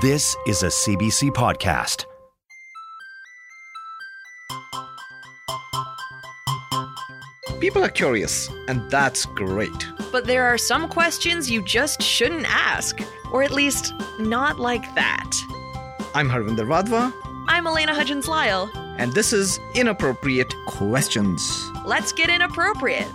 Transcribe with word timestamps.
This 0.00 0.36
is 0.46 0.62
a 0.62 0.66
CBC 0.68 1.30
podcast. 1.30 2.06
People 7.60 7.82
are 7.84 7.88
curious, 7.90 8.48
and 8.68 8.90
that's 8.90 9.24
great. 9.26 9.70
But 10.12 10.26
there 10.26 10.44
are 10.44 10.58
some 10.58 10.88
questions 10.88 11.50
you 11.50 11.62
just 11.64 12.02
shouldn't 12.02 12.46
ask, 12.48 12.98
or 13.32 13.42
at 13.42 13.50
least 13.52 13.92
not 14.18 14.58
like 14.58 14.82
that. 14.94 15.30
I'm 16.14 16.28
Harvinder 16.28 16.66
Vadva, 16.66 17.12
I'm 17.48 17.66
Elena 17.66 17.94
Hudgens 17.94 18.28
Lyle. 18.28 18.70
and 18.98 19.12
this 19.12 19.32
is 19.32 19.58
Inappropriate 19.74 20.54
Questions. 20.66 21.70
Let's 21.84 22.12
get 22.12 22.30
inappropriate. 22.30 23.08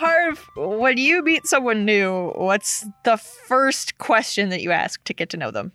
Harv, 0.00 0.48
when 0.56 0.96
you 0.96 1.22
meet 1.22 1.46
someone 1.46 1.84
new, 1.84 2.30
what's 2.34 2.86
the 3.04 3.18
first 3.18 3.98
question 3.98 4.48
that 4.48 4.62
you 4.62 4.72
ask 4.72 5.04
to 5.04 5.12
get 5.12 5.28
to 5.28 5.36
know 5.36 5.50
them? 5.50 5.72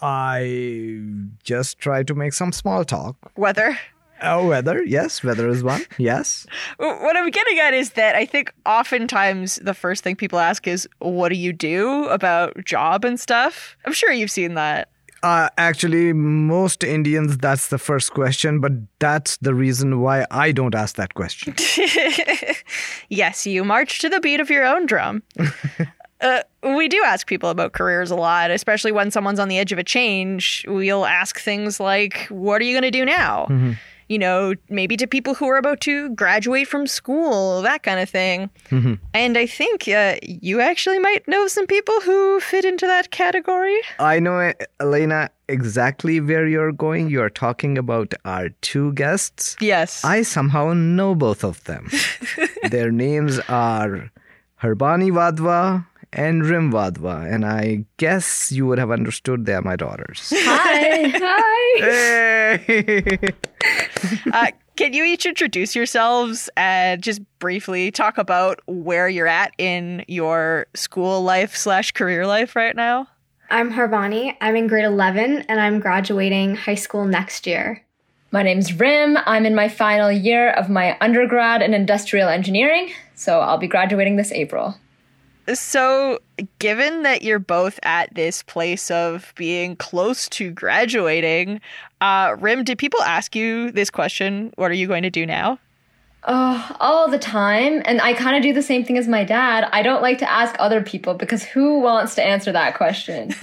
I 0.00 1.00
just 1.42 1.80
try 1.80 2.04
to 2.04 2.14
make 2.14 2.32
some 2.32 2.52
small 2.52 2.84
talk. 2.84 3.16
Weather? 3.36 3.76
Oh, 4.22 4.46
weather, 4.46 4.84
yes, 4.84 5.24
weather 5.24 5.48
is 5.48 5.64
one, 5.64 5.82
yes. 5.98 6.46
what 6.76 7.16
I'm 7.16 7.28
getting 7.30 7.58
at 7.58 7.74
is 7.74 7.90
that 7.94 8.14
I 8.14 8.24
think 8.24 8.54
oftentimes 8.66 9.56
the 9.56 9.74
first 9.74 10.04
thing 10.04 10.14
people 10.14 10.38
ask 10.38 10.68
is, 10.68 10.88
"What 11.00 11.30
do 11.30 11.36
you 11.36 11.52
do 11.52 12.04
about 12.04 12.64
job 12.64 13.04
and 13.04 13.18
stuff?" 13.18 13.76
I'm 13.84 13.92
sure 13.92 14.12
you've 14.12 14.30
seen 14.30 14.54
that. 14.54 14.90
Uh, 15.26 15.48
actually, 15.58 16.12
most 16.12 16.84
Indians, 16.84 17.36
that's 17.38 17.66
the 17.66 17.78
first 17.78 18.12
question, 18.12 18.60
but 18.60 18.70
that's 19.00 19.38
the 19.38 19.52
reason 19.52 20.00
why 20.00 20.24
I 20.30 20.52
don't 20.52 20.72
ask 20.72 20.94
that 20.94 21.14
question. 21.14 21.52
yes, 23.08 23.44
you 23.44 23.64
march 23.64 23.98
to 24.02 24.08
the 24.08 24.20
beat 24.20 24.38
of 24.38 24.50
your 24.50 24.64
own 24.64 24.86
drum. 24.86 25.24
uh, 26.20 26.42
we 26.62 26.86
do 26.86 27.02
ask 27.04 27.26
people 27.26 27.50
about 27.50 27.72
careers 27.72 28.12
a 28.12 28.14
lot, 28.14 28.52
especially 28.52 28.92
when 28.92 29.10
someone's 29.10 29.40
on 29.40 29.48
the 29.48 29.58
edge 29.58 29.72
of 29.72 29.80
a 29.80 29.84
change. 29.84 30.64
We'll 30.68 31.06
ask 31.06 31.40
things 31.40 31.80
like, 31.80 32.28
What 32.28 32.60
are 32.60 32.64
you 32.64 32.72
going 32.72 32.92
to 32.92 32.96
do 32.96 33.04
now? 33.04 33.48
You 34.08 34.18
know, 34.18 34.54
maybe 34.68 34.96
to 34.98 35.06
people 35.06 35.34
who 35.34 35.48
are 35.48 35.56
about 35.56 35.80
to 35.82 36.10
graduate 36.10 36.68
from 36.68 36.86
school, 36.86 37.62
that 37.62 37.82
kind 37.82 37.98
of 38.00 38.08
thing. 38.08 38.50
And 39.12 39.36
I 39.36 39.46
think 39.46 39.88
uh, 39.88 40.16
you 40.22 40.60
actually 40.60 40.98
might 41.00 41.26
know 41.26 41.46
some 41.48 41.66
people 41.66 42.00
who 42.02 42.38
fit 42.40 42.64
into 42.64 42.86
that 42.86 43.10
category. 43.10 43.80
I 43.98 44.20
know, 44.20 44.52
Elena, 44.80 45.30
exactly 45.48 46.20
where 46.20 46.46
you're 46.46 46.72
going. 46.72 47.10
You're 47.10 47.30
talking 47.30 47.76
about 47.78 48.14
our 48.24 48.50
two 48.60 48.92
guests. 48.92 49.56
Yes. 49.60 50.04
I 50.04 50.22
somehow 50.22 50.72
know 50.72 51.14
both 51.14 51.42
of 51.44 51.62
them. 51.64 51.90
Their 52.70 52.90
names 52.92 53.40
are 53.48 54.10
Harbani 54.62 55.10
Vadva 55.10 55.86
and 56.12 56.42
Rymn 56.42 56.72
Vadva, 56.72 57.30
and 57.30 57.44
I 57.44 57.84
guess 57.98 58.50
you 58.50 58.66
would 58.66 58.78
have 58.78 58.90
understood 58.90 59.44
they 59.46 59.54
are 59.54 59.62
my 59.62 59.76
daughters. 59.76 60.32
Hi. 60.34 61.12
Hi. 61.14 61.52
Hey! 62.66 63.18
uh, 64.32 64.50
can 64.76 64.92
you 64.92 65.04
each 65.04 65.26
introduce 65.26 65.74
yourselves 65.74 66.50
and 66.56 67.02
just 67.02 67.20
briefly 67.38 67.90
talk 67.90 68.18
about 68.18 68.60
where 68.66 69.08
you're 69.08 69.26
at 69.26 69.52
in 69.58 70.04
your 70.06 70.66
school 70.74 71.22
life 71.22 71.56
slash 71.56 71.92
career 71.92 72.26
life 72.26 72.54
right 72.54 72.76
now? 72.76 73.08
I'm 73.48 73.72
Harbani. 73.72 74.36
I'm 74.40 74.56
in 74.56 74.66
grade 74.66 74.84
11 74.84 75.42
and 75.48 75.60
I'm 75.60 75.80
graduating 75.80 76.56
high 76.56 76.74
school 76.74 77.04
next 77.04 77.46
year. 77.46 77.82
My 78.32 78.42
name's 78.42 78.72
Rymn. 78.72 79.22
I'm 79.24 79.46
in 79.46 79.54
my 79.54 79.68
final 79.68 80.10
year 80.10 80.50
of 80.50 80.68
my 80.68 80.98
undergrad 81.00 81.62
in 81.62 81.72
industrial 81.72 82.28
engineering, 82.28 82.92
so 83.14 83.40
I'll 83.40 83.56
be 83.56 83.68
graduating 83.68 84.16
this 84.16 84.32
April. 84.32 84.76
So, 85.54 86.18
given 86.58 87.02
that 87.02 87.22
you're 87.22 87.38
both 87.38 87.78
at 87.82 88.14
this 88.14 88.42
place 88.42 88.90
of 88.90 89.32
being 89.36 89.76
close 89.76 90.28
to 90.30 90.50
graduating, 90.50 91.60
uh, 92.00 92.36
Rymn, 92.38 92.64
did 92.64 92.78
people 92.78 93.00
ask 93.02 93.36
you 93.36 93.70
this 93.70 93.90
question? 93.90 94.52
What 94.56 94.70
are 94.70 94.74
you 94.74 94.88
going 94.88 95.04
to 95.04 95.10
do 95.10 95.24
now? 95.24 95.58
Oh, 96.28 96.76
all 96.80 97.08
the 97.08 97.20
time. 97.20 97.82
And 97.84 98.00
I 98.00 98.12
kind 98.12 98.36
of 98.36 98.42
do 98.42 98.52
the 98.52 98.62
same 98.62 98.84
thing 98.84 98.98
as 98.98 99.06
my 99.06 99.22
dad. 99.22 99.68
I 99.72 99.82
don't 99.82 100.02
like 100.02 100.18
to 100.18 100.30
ask 100.30 100.56
other 100.58 100.82
people 100.82 101.14
because 101.14 101.44
who 101.44 101.78
wants 101.78 102.16
to 102.16 102.24
answer 102.24 102.50
that 102.50 102.74
question? 102.76 103.32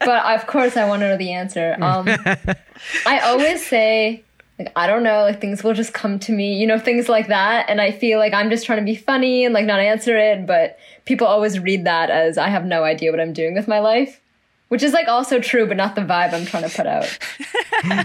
but 0.00 0.40
of 0.40 0.46
course, 0.48 0.76
I 0.76 0.88
want 0.88 1.02
to 1.02 1.10
know 1.10 1.16
the 1.16 1.32
answer. 1.32 1.76
Um, 1.80 2.08
I 3.06 3.20
always 3.20 3.64
say, 3.64 4.24
like, 4.58 4.72
I 4.76 4.86
don't 4.86 5.02
know, 5.02 5.22
like 5.22 5.40
things 5.40 5.64
will 5.64 5.74
just 5.74 5.92
come 5.92 6.18
to 6.20 6.32
me, 6.32 6.54
you 6.54 6.66
know, 6.66 6.78
things 6.78 7.08
like 7.08 7.26
that. 7.28 7.68
And 7.68 7.80
I 7.80 7.90
feel 7.90 8.18
like 8.18 8.32
I'm 8.32 8.50
just 8.50 8.64
trying 8.64 8.78
to 8.78 8.84
be 8.84 8.94
funny 8.94 9.44
and 9.44 9.52
like 9.52 9.64
not 9.64 9.80
answer 9.80 10.16
it. 10.16 10.46
But 10.46 10.78
people 11.04 11.26
always 11.26 11.58
read 11.58 11.84
that 11.84 12.10
as 12.10 12.38
I 12.38 12.48
have 12.48 12.64
no 12.64 12.84
idea 12.84 13.10
what 13.10 13.20
I'm 13.20 13.32
doing 13.32 13.54
with 13.54 13.66
my 13.66 13.80
life. 13.80 14.20
Which 14.68 14.82
is 14.82 14.92
like 14.92 15.08
also 15.08 15.40
true, 15.40 15.66
but 15.66 15.76
not 15.76 15.94
the 15.94 16.00
vibe 16.00 16.32
I'm 16.32 16.46
trying 16.46 16.68
to 16.68 16.74
put 16.74 16.86
out. 16.86 17.18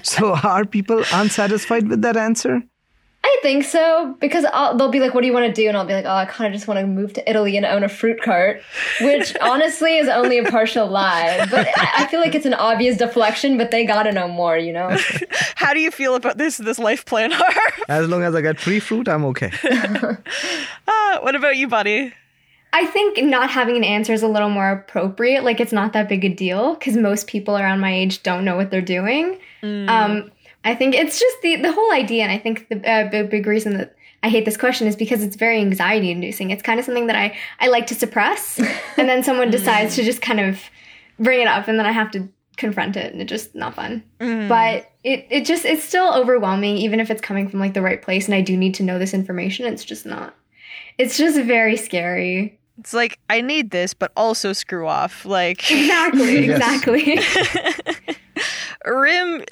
so, 0.06 0.36
are 0.36 0.66
people 0.66 1.04
unsatisfied 1.14 1.88
with 1.88 2.02
that 2.02 2.18
answer? 2.18 2.62
I 3.22 3.40
think 3.42 3.66
so 3.66 4.16
because 4.20 4.46
I'll, 4.54 4.78
they'll 4.78 4.90
be 4.90 5.00
like, 5.02 5.14
"What 5.14 5.22
do 5.22 5.28
you 5.28 5.34
want 5.34 5.46
to 5.46 5.62
do?" 5.62 5.68
And 5.68 5.76
I'll 5.76 5.86
be 5.86 5.94
like, 5.94 6.06
"Oh, 6.06 6.16
I 6.16 6.26
kind 6.26 6.48
of 6.48 6.58
just 6.58 6.68
want 6.68 6.80
to 6.80 6.88
move 6.88 7.14
to 7.14 7.30
Italy 7.30 7.58
and 7.58 7.66
own 7.66 7.84
a 7.84 7.90
fruit 7.90 8.22
cart," 8.22 8.62
which 9.02 9.36
honestly 9.42 9.98
is 9.98 10.08
only 10.08 10.38
a 10.38 10.46
partial 10.50 10.88
lie. 10.88 11.46
But 11.52 11.68
I, 11.76 12.04
I 12.04 12.08
feel 12.08 12.22
like 12.22 12.34
it's 12.34 12.46
an 12.46 12.54
obvious 12.54 12.98
deflection. 12.98 13.58
But 13.58 13.72
they 13.72 13.86
gotta 13.86 14.14
know 14.14 14.28
more, 14.30 14.58
you 14.58 14.72
know. 14.72 14.98
How 15.56 15.74
do 15.74 15.82
you 15.82 15.92
feel 15.92 16.16
about 16.16 16.38
this 16.38 16.58
this 16.58 16.80
life 16.80 17.04
plan, 17.06 17.32
Harv? 17.34 17.84
As 17.90 18.08
long 18.08 18.24
as 18.24 18.36
I 18.36 18.42
get 18.42 18.60
free 18.60 18.80
fruit, 18.80 19.10
I'm 19.10 19.26
okay. 19.26 19.52
Uh, 20.88 21.20
what 21.20 21.36
about 21.36 21.58
you, 21.58 21.68
buddy? 21.68 22.14
I 22.72 22.86
think 22.86 23.22
not 23.24 23.50
having 23.50 23.76
an 23.78 23.84
answer 23.84 24.14
is 24.14 24.22
a 24.22 24.28
little 24.28 24.50
more 24.50 24.70
appropriate. 24.72 25.44
Like 25.44 25.60
it's 25.60 25.74
not 25.74 25.94
that 25.94 26.08
big 26.08 26.24
a 26.24 26.30
deal 26.30 26.76
because 26.76 26.96
most 26.96 27.28
people 27.28 27.58
around 27.58 27.80
my 27.80 27.94
age 27.94 28.22
don't 28.24 28.46
know 28.46 28.56
what 28.56 28.70
they're 28.70 28.82
doing. 28.82 29.40
Um, 29.64 30.32
I 30.66 30.76
think 30.76 30.96
it's 30.96 31.20
just 31.20 31.42
the 31.42 31.56
the 31.58 31.72
whole 31.72 31.92
idea, 31.92 32.24
and 32.24 32.32
I 32.32 32.38
think 32.38 32.68
the 32.70 32.90
uh, 32.90 33.10
big, 33.10 33.30
big 33.30 33.48
reason 33.48 33.78
that 33.78 33.96
I 34.24 34.30
hate 34.30 34.46
this 34.46 34.58
question 34.58 34.88
is 34.88 34.96
because 34.96 35.24
it's 35.24 35.36
very 35.36 35.60
anxiety 35.60 36.12
inducing. 36.12 36.52
It's 36.52 36.64
kind 36.64 36.80
of 36.80 36.86
something 36.86 37.08
that 37.08 37.16
I 37.16 37.38
I 37.60 37.68
like 37.68 37.88
to 37.88 37.96
suppress, 37.96 38.60
and 38.98 39.08
then 39.10 39.24
someone 39.24 39.50
decides 39.58 39.96
to 39.96 40.04
just 40.04 40.22
kind 40.22 40.40
of 40.40 40.60
bring 41.20 41.42
it 41.42 41.48
up, 41.48 41.68
and 41.68 41.80
then 41.80 41.86
I 41.86 41.92
have 41.92 42.12
to 42.12 42.28
confront 42.58 42.98
it, 42.98 43.14
and 43.14 43.22
it's 43.22 43.30
just 43.30 43.56
not 43.56 43.76
fun. 43.76 44.04
But 44.20 44.92
it 45.04 45.26
it 45.30 45.46
just 45.46 45.66
it's 45.66 45.84
still 45.84 46.14
overwhelming, 46.14 46.78
even 46.78 47.00
if 47.00 47.10
it's 47.10 47.22
coming 47.22 47.48
from 47.48 47.60
like 47.60 47.74
the 47.74 47.82
right 47.82 48.02
place, 48.02 48.26
and 48.26 48.36
I 48.36 48.42
do 48.42 48.58
need 48.58 48.76
to 48.76 48.84
know 48.84 49.00
this 49.00 49.14
information. 49.14 49.66
It's 49.66 49.86
just 49.86 50.06
not. 50.06 50.36
It's 50.98 51.18
just 51.18 51.40
very 51.40 51.78
scary. 51.78 52.60
It's 52.78 52.94
like 52.94 53.18
I 53.30 53.42
need 53.42 53.72
this, 53.72 53.94
but 53.94 54.12
also 54.18 54.54
screw 54.54 54.88
off. 54.88 55.26
Like 55.26 55.72
Exactly. 55.72 56.38
Exactly. 56.50 57.20
Rymn, 58.86 59.44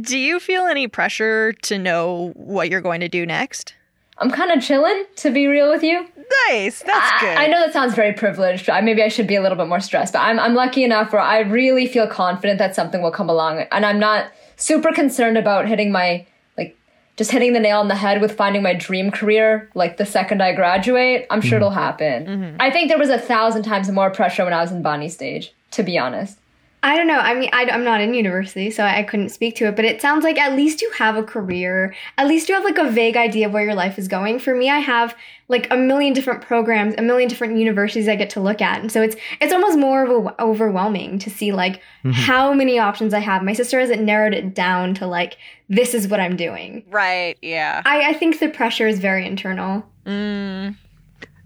do 0.00 0.18
you 0.18 0.38
feel 0.38 0.66
any 0.66 0.86
pressure 0.88 1.52
to 1.52 1.78
know 1.78 2.32
what 2.34 2.70
you're 2.70 2.80
going 2.80 3.00
to 3.00 3.08
do 3.08 3.26
next? 3.26 3.74
I'm 4.18 4.30
kind 4.30 4.50
of 4.50 4.62
chilling, 4.62 5.04
to 5.16 5.30
be 5.30 5.46
real 5.46 5.70
with 5.70 5.82
you. 5.82 6.06
Nice, 6.48 6.82
that's 6.82 7.12
I- 7.12 7.20
good. 7.20 7.36
I, 7.36 7.46
know 7.46 7.60
that 7.60 7.72
sounds 7.72 7.94
very 7.94 8.12
privileged. 8.12 8.70
I, 8.70 8.80
maybe 8.80 9.02
I 9.02 9.08
should 9.08 9.26
be 9.26 9.36
a 9.36 9.42
little 9.42 9.58
bit 9.58 9.66
more 9.66 9.80
stressed, 9.80 10.12
but 10.14 10.20
I'm 10.20 10.40
I'm 10.40 10.54
lucky 10.54 10.84
enough 10.84 11.12
where 11.12 11.20
I 11.20 11.40
really 11.40 11.86
feel 11.86 12.06
confident 12.06 12.58
that 12.58 12.74
something 12.74 13.02
will 13.02 13.10
come 13.10 13.28
along, 13.28 13.66
and 13.70 13.84
I'm 13.84 13.98
not 13.98 14.30
super 14.56 14.92
concerned 14.92 15.36
about 15.36 15.68
hitting 15.68 15.92
my 15.92 16.26
like 16.56 16.76
just 17.16 17.30
hitting 17.30 17.52
the 17.52 17.60
nail 17.60 17.78
on 17.78 17.88
the 17.88 17.94
head 17.94 18.20
with 18.20 18.36
finding 18.36 18.62
my 18.62 18.72
dream 18.74 19.10
career 19.10 19.70
like 19.74 19.98
the 19.98 20.06
second 20.06 20.42
I 20.42 20.54
graduate. 20.54 21.26
I'm 21.30 21.40
sure 21.40 21.50
mm-hmm. 21.50 21.56
it'll 21.56 21.70
happen. 21.70 22.26
Mm-hmm. 22.26 22.56
I 22.58 22.70
think 22.70 22.88
there 22.88 22.98
was 22.98 23.10
a 23.10 23.18
thousand 23.18 23.64
times 23.64 23.90
more 23.90 24.10
pressure 24.10 24.44
when 24.44 24.52
I 24.52 24.62
was 24.62 24.72
in 24.72 24.82
Bani 24.82 25.08
stage, 25.08 25.52
to 25.72 25.82
be 25.82 25.98
honest. 25.98 26.38
I 26.86 26.96
don't 26.96 27.08
know. 27.08 27.18
I 27.18 27.34
mean, 27.34 27.50
I, 27.52 27.64
am 27.64 27.82
not 27.82 28.00
in 28.00 28.14
university, 28.14 28.70
so 28.70 28.84
I 28.84 29.02
couldn't 29.02 29.30
speak 29.30 29.56
to 29.56 29.66
it, 29.66 29.74
but 29.74 29.84
it 29.84 30.00
sounds 30.00 30.22
like 30.22 30.38
at 30.38 30.54
least 30.54 30.80
you 30.80 30.88
have 30.92 31.16
a 31.16 31.22
career. 31.24 31.92
At 32.16 32.28
least 32.28 32.48
you 32.48 32.54
have 32.54 32.62
like 32.62 32.78
a 32.78 32.88
vague 32.88 33.16
idea 33.16 33.48
of 33.48 33.52
where 33.52 33.64
your 33.64 33.74
life 33.74 33.98
is 33.98 34.06
going. 34.06 34.38
For 34.38 34.54
me, 34.54 34.70
I 34.70 34.78
have 34.78 35.16
like 35.48 35.66
a 35.72 35.76
million 35.76 36.12
different 36.12 36.42
programs, 36.42 36.94
a 36.96 37.02
million 37.02 37.28
different 37.28 37.58
universities 37.58 38.06
I 38.06 38.14
get 38.14 38.30
to 38.30 38.40
look 38.40 38.62
at. 38.62 38.80
And 38.80 38.92
so 38.92 39.02
it's 39.02 39.16
it's 39.40 39.52
almost 39.52 39.76
more 39.76 40.04
of 40.04 40.26
a, 40.26 40.40
overwhelming 40.40 41.18
to 41.18 41.28
see 41.28 41.50
like 41.50 41.82
how 42.12 42.52
many 42.52 42.78
options 42.78 43.12
I 43.12 43.18
have. 43.18 43.42
My 43.42 43.52
sister 43.52 43.80
hasn't 43.80 44.02
narrowed 44.02 44.32
it 44.32 44.54
down 44.54 44.94
to 44.94 45.08
like 45.08 45.38
this 45.68 45.92
is 45.92 46.06
what 46.06 46.20
I'm 46.20 46.36
doing. 46.36 46.84
right, 46.88 47.36
yeah. 47.42 47.82
I, 47.84 48.10
I 48.10 48.12
think 48.12 48.38
the 48.38 48.48
pressure 48.48 48.86
is 48.86 49.00
very 49.00 49.26
internal. 49.26 49.84
Mm. 50.04 50.76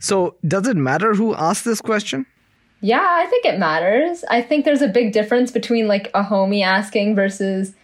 So, 0.01 0.37
does 0.47 0.69
it 0.69 0.77
matter 0.77 1.15
who 1.15 1.35
asked 1.35 1.65
this 1.65 1.81
question? 1.81 2.27
Yeah, 2.81 3.05
I 3.07 3.27
think 3.27 3.45
it 3.45 3.59
matters. 3.59 4.25
I 4.31 4.41
think 4.43 4.65
there's 4.65 4.83
a 4.83 4.89
big 4.89 5.13
difference 5.13 5.51
between 5.51 5.87
like 5.89 6.09
a 6.15 6.23
homie 6.25 6.65
asking 6.65 7.15
versus 7.15 7.75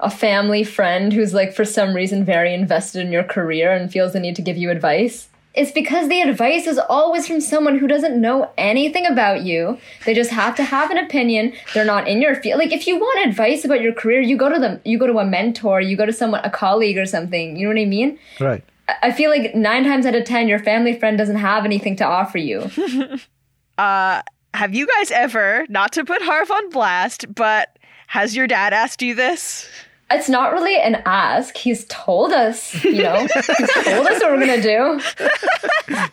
a 0.00 0.10
family 0.10 0.64
friend 0.64 1.12
who's 1.12 1.34
like 1.34 1.54
for 1.54 1.64
some 1.64 1.94
reason 1.94 2.24
very 2.24 2.52
invested 2.54 3.04
in 3.04 3.12
your 3.12 3.22
career 3.22 3.70
and 3.72 3.92
feels 3.92 4.12
the 4.12 4.20
need 4.20 4.34
to 4.36 4.42
give 4.42 4.56
you 4.56 4.70
advice. 4.70 5.28
It's 5.52 5.72
because 5.72 6.08
the 6.08 6.20
advice 6.22 6.66
is 6.68 6.78
always 6.78 7.26
from 7.26 7.40
someone 7.40 7.78
who 7.78 7.88
doesn't 7.88 8.20
know 8.20 8.50
anything 8.56 9.04
about 9.04 9.42
you. 9.42 9.78
They 10.06 10.14
just 10.14 10.30
have 10.30 10.54
to 10.56 10.64
have 10.64 10.90
an 10.92 10.98
opinion. 10.98 11.52
They're 11.74 11.84
not 11.84 12.06
in 12.08 12.22
your 12.22 12.36
field. 12.36 12.58
Like 12.60 12.72
if 12.72 12.86
you 12.86 12.96
want 12.96 13.28
advice 13.28 13.64
about 13.64 13.80
your 13.80 13.92
career, 13.92 14.20
you 14.20 14.36
go 14.36 14.48
to 14.48 14.60
them. 14.60 14.80
You 14.84 14.96
go 14.96 15.08
to 15.08 15.18
a 15.18 15.24
mentor. 15.24 15.80
You 15.80 15.96
go 15.96 16.06
to 16.06 16.12
someone, 16.12 16.40
a 16.44 16.50
colleague 16.50 16.98
or 16.98 17.04
something. 17.06 17.56
You 17.56 17.66
know 17.68 17.74
what 17.74 17.82
I 17.82 17.84
mean? 17.86 18.18
Right. 18.38 18.64
I- 18.88 18.96
I 19.08 19.12
feel 19.12 19.30
like 19.30 19.54
nine 19.54 19.84
times 19.84 20.06
out 20.06 20.14
of 20.14 20.24
ten, 20.24 20.46
your 20.48 20.60
family 20.60 20.96
friend 20.98 21.18
doesn't 21.18 21.36
have 21.36 21.64
anything 21.64 21.94
to 21.96 22.04
offer 22.06 22.38
you. 22.38 22.70
Uh, 23.78 24.20
have 24.54 24.74
you 24.74 24.86
guys 24.86 25.10
ever, 25.10 25.66
not 25.68 25.92
to 25.92 26.04
put 26.04 26.22
Harv 26.22 26.50
on 26.50 26.70
blast, 26.70 27.32
but 27.34 27.78
has 28.08 28.34
your 28.34 28.46
dad 28.46 28.72
asked 28.72 29.02
you 29.02 29.14
this? 29.14 29.68
It's 30.10 30.28
not 30.28 30.52
really 30.52 30.76
an 30.76 31.00
ask. 31.06 31.56
He's 31.56 31.84
told 31.86 32.32
us, 32.32 32.82
you 32.82 33.02
know, 33.04 33.20
he's 33.34 33.46
told 33.46 34.06
us 34.08 34.20
what 34.20 34.32
we're 34.32 34.40
gonna 34.40 34.60
do. 34.60 35.00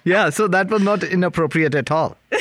Yeah, 0.04 0.30
so 0.30 0.48
that 0.48 0.70
was 0.70 0.84
not 0.84 1.04
inappropriate 1.04 1.74
at 1.74 1.90
all. 1.90 2.16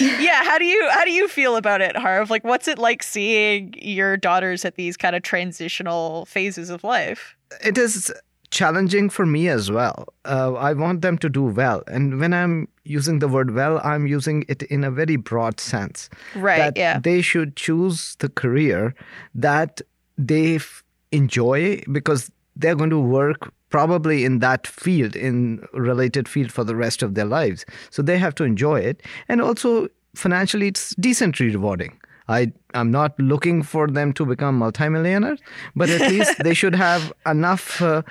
yeah, 0.00 0.42
how 0.44 0.58
do 0.58 0.64
you 0.64 0.88
how 0.90 1.04
do 1.04 1.12
you 1.12 1.28
feel 1.28 1.56
about 1.56 1.82
it, 1.82 1.94
Harv? 1.96 2.30
Like 2.30 2.42
what's 2.42 2.68
it 2.68 2.78
like 2.78 3.02
seeing 3.02 3.74
your 3.80 4.16
daughters 4.16 4.64
at 4.64 4.76
these 4.76 4.96
kind 4.96 5.14
of 5.14 5.22
transitional 5.22 6.24
phases 6.24 6.70
of 6.70 6.82
life? 6.82 7.36
It 7.62 7.76
is 7.76 8.12
challenging 8.56 9.10
for 9.10 9.26
me 9.26 9.48
as 9.48 9.70
well. 9.70 10.06
Uh, 10.24 10.54
I 10.54 10.72
want 10.72 11.02
them 11.02 11.18
to 11.18 11.28
do 11.28 11.42
well. 11.42 11.82
And 11.86 12.18
when 12.18 12.32
I'm 12.32 12.68
using 12.84 13.18
the 13.18 13.28
word 13.28 13.54
well, 13.54 13.80
I'm 13.84 14.06
using 14.06 14.44
it 14.48 14.62
in 14.62 14.82
a 14.82 14.90
very 14.90 15.16
broad 15.16 15.60
sense. 15.60 16.08
Right, 16.34 16.58
That 16.58 16.76
yeah. 16.76 16.98
they 16.98 17.20
should 17.20 17.56
choose 17.56 18.16
the 18.20 18.30
career 18.30 18.94
that 19.34 19.82
they 20.16 20.56
f- 20.56 20.82
enjoy 21.12 21.82
because 21.92 22.30
they're 22.56 22.74
going 22.74 22.90
to 22.90 22.98
work 23.20 23.52
probably 23.68 24.24
in 24.24 24.38
that 24.38 24.66
field, 24.66 25.14
in 25.14 25.62
related 25.74 26.26
field 26.26 26.50
for 26.50 26.64
the 26.64 26.74
rest 26.74 27.02
of 27.02 27.14
their 27.14 27.26
lives. 27.26 27.66
So 27.90 28.00
they 28.00 28.16
have 28.18 28.34
to 28.36 28.44
enjoy 28.44 28.80
it. 28.80 29.02
And 29.28 29.42
also, 29.42 29.88
financially, 30.14 30.68
it's 30.68 30.94
decently 30.94 31.48
rewarding. 31.50 32.00
I, 32.28 32.52
I'm 32.74 32.90
not 32.90 33.18
looking 33.20 33.62
for 33.62 33.86
them 33.86 34.12
to 34.14 34.24
become 34.26 34.58
multimillionaires, 34.58 35.40
but 35.76 35.90
at 35.90 36.10
least 36.10 36.32
they 36.42 36.54
should 36.54 36.74
have 36.74 37.12
enough 37.26 37.82
uh, 37.82 38.02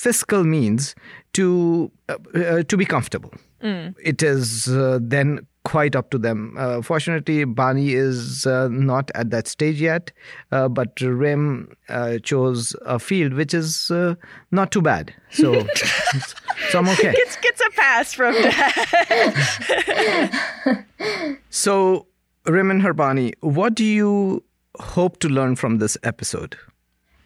fiscal 0.00 0.44
means 0.44 0.94
to 1.32 1.90
uh, 2.08 2.16
uh, 2.34 2.62
to 2.62 2.76
be 2.76 2.84
comfortable. 2.84 3.32
It 4.02 4.22
is 4.22 4.68
uh, 4.68 4.98
then 5.02 5.46
quite 5.64 5.94
up 5.94 6.10
to 6.10 6.18
them. 6.18 6.54
Uh, 6.58 6.80
fortunately, 6.80 7.44
Bani 7.44 7.92
is 7.92 8.46
uh, 8.46 8.68
not 8.68 9.10
at 9.14 9.30
that 9.30 9.46
stage 9.46 9.80
yet, 9.80 10.12
uh, 10.50 10.68
but 10.68 10.96
Rymn 10.96 11.68
uh, 11.90 12.18
chose 12.22 12.74
a 12.86 12.98
field 12.98 13.34
which 13.34 13.52
is 13.52 13.90
uh, 13.90 14.14
not 14.50 14.72
too 14.72 14.80
bad. 14.80 15.12
So, 15.30 15.66
so 16.70 16.78
I'm 16.78 16.88
okay. 16.88 17.12
Gets 17.12 17.36
gets 17.36 17.60
a 17.60 17.70
pass 17.76 18.14
from 18.14 18.34
dad. 18.34 18.74
So, 21.50 22.06
Rymn 22.46 22.70
and 22.70 22.82
Harbani, 22.82 23.34
what 23.40 23.74
do 23.74 23.84
you 23.84 24.44
hope 24.78 25.18
to 25.20 25.28
learn 25.28 25.56
from 25.56 25.78
this 25.78 25.98
episode? 26.02 26.56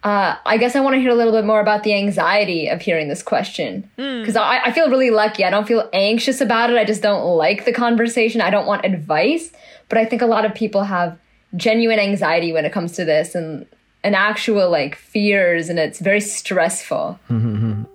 Uh, 0.05 0.37
I 0.45 0.59
guess 0.59 0.77
I 0.77 0.81
want 0.81 0.95
to 0.95 1.01
hear 1.01 1.11
a 1.11 1.15
little 1.15 1.33
bit 1.33 1.47
more 1.47 1.61
about 1.61 1.83
the 1.83 1.95
anxiety 1.95 2.69
of 2.69 2.83
hearing 2.83 3.09
this 3.09 3.23
question. 3.23 3.89
Because 3.97 4.37
I, 4.37 4.61
I 4.65 4.73
feel 4.73 4.91
really 4.91 5.11
lucky. 5.11 5.45
I 5.45 5.51
don't 5.51 5.67
feel 5.67 5.89
anxious 5.95 6.43
about 6.43 6.69
it. 6.71 6.77
I 6.77 6.85
just 6.85 7.01
don't 7.03 7.25
like 7.37 7.65
the 7.65 7.73
conversation. 7.73 8.43
I 8.43 8.51
don't 8.51 8.67
want 8.67 8.85
advice. 8.85 9.51
But 9.89 9.97
I 9.97 10.05
think 10.05 10.21
a 10.21 10.27
lot 10.27 10.45
of 10.45 10.55
people 10.55 10.85
have 10.85 11.19
genuine 11.57 11.99
anxiety 11.99 12.53
when 12.53 12.67
it 12.67 12.73
comes 12.73 12.93
to 12.93 13.05
this 13.07 13.35
and, 13.35 13.65
and 14.03 14.15
actual 14.15 14.69
like 14.71 14.95
fears, 14.97 15.71
and 15.71 15.79
it's 15.79 16.01
very 16.01 16.21
stressful. 16.21 17.19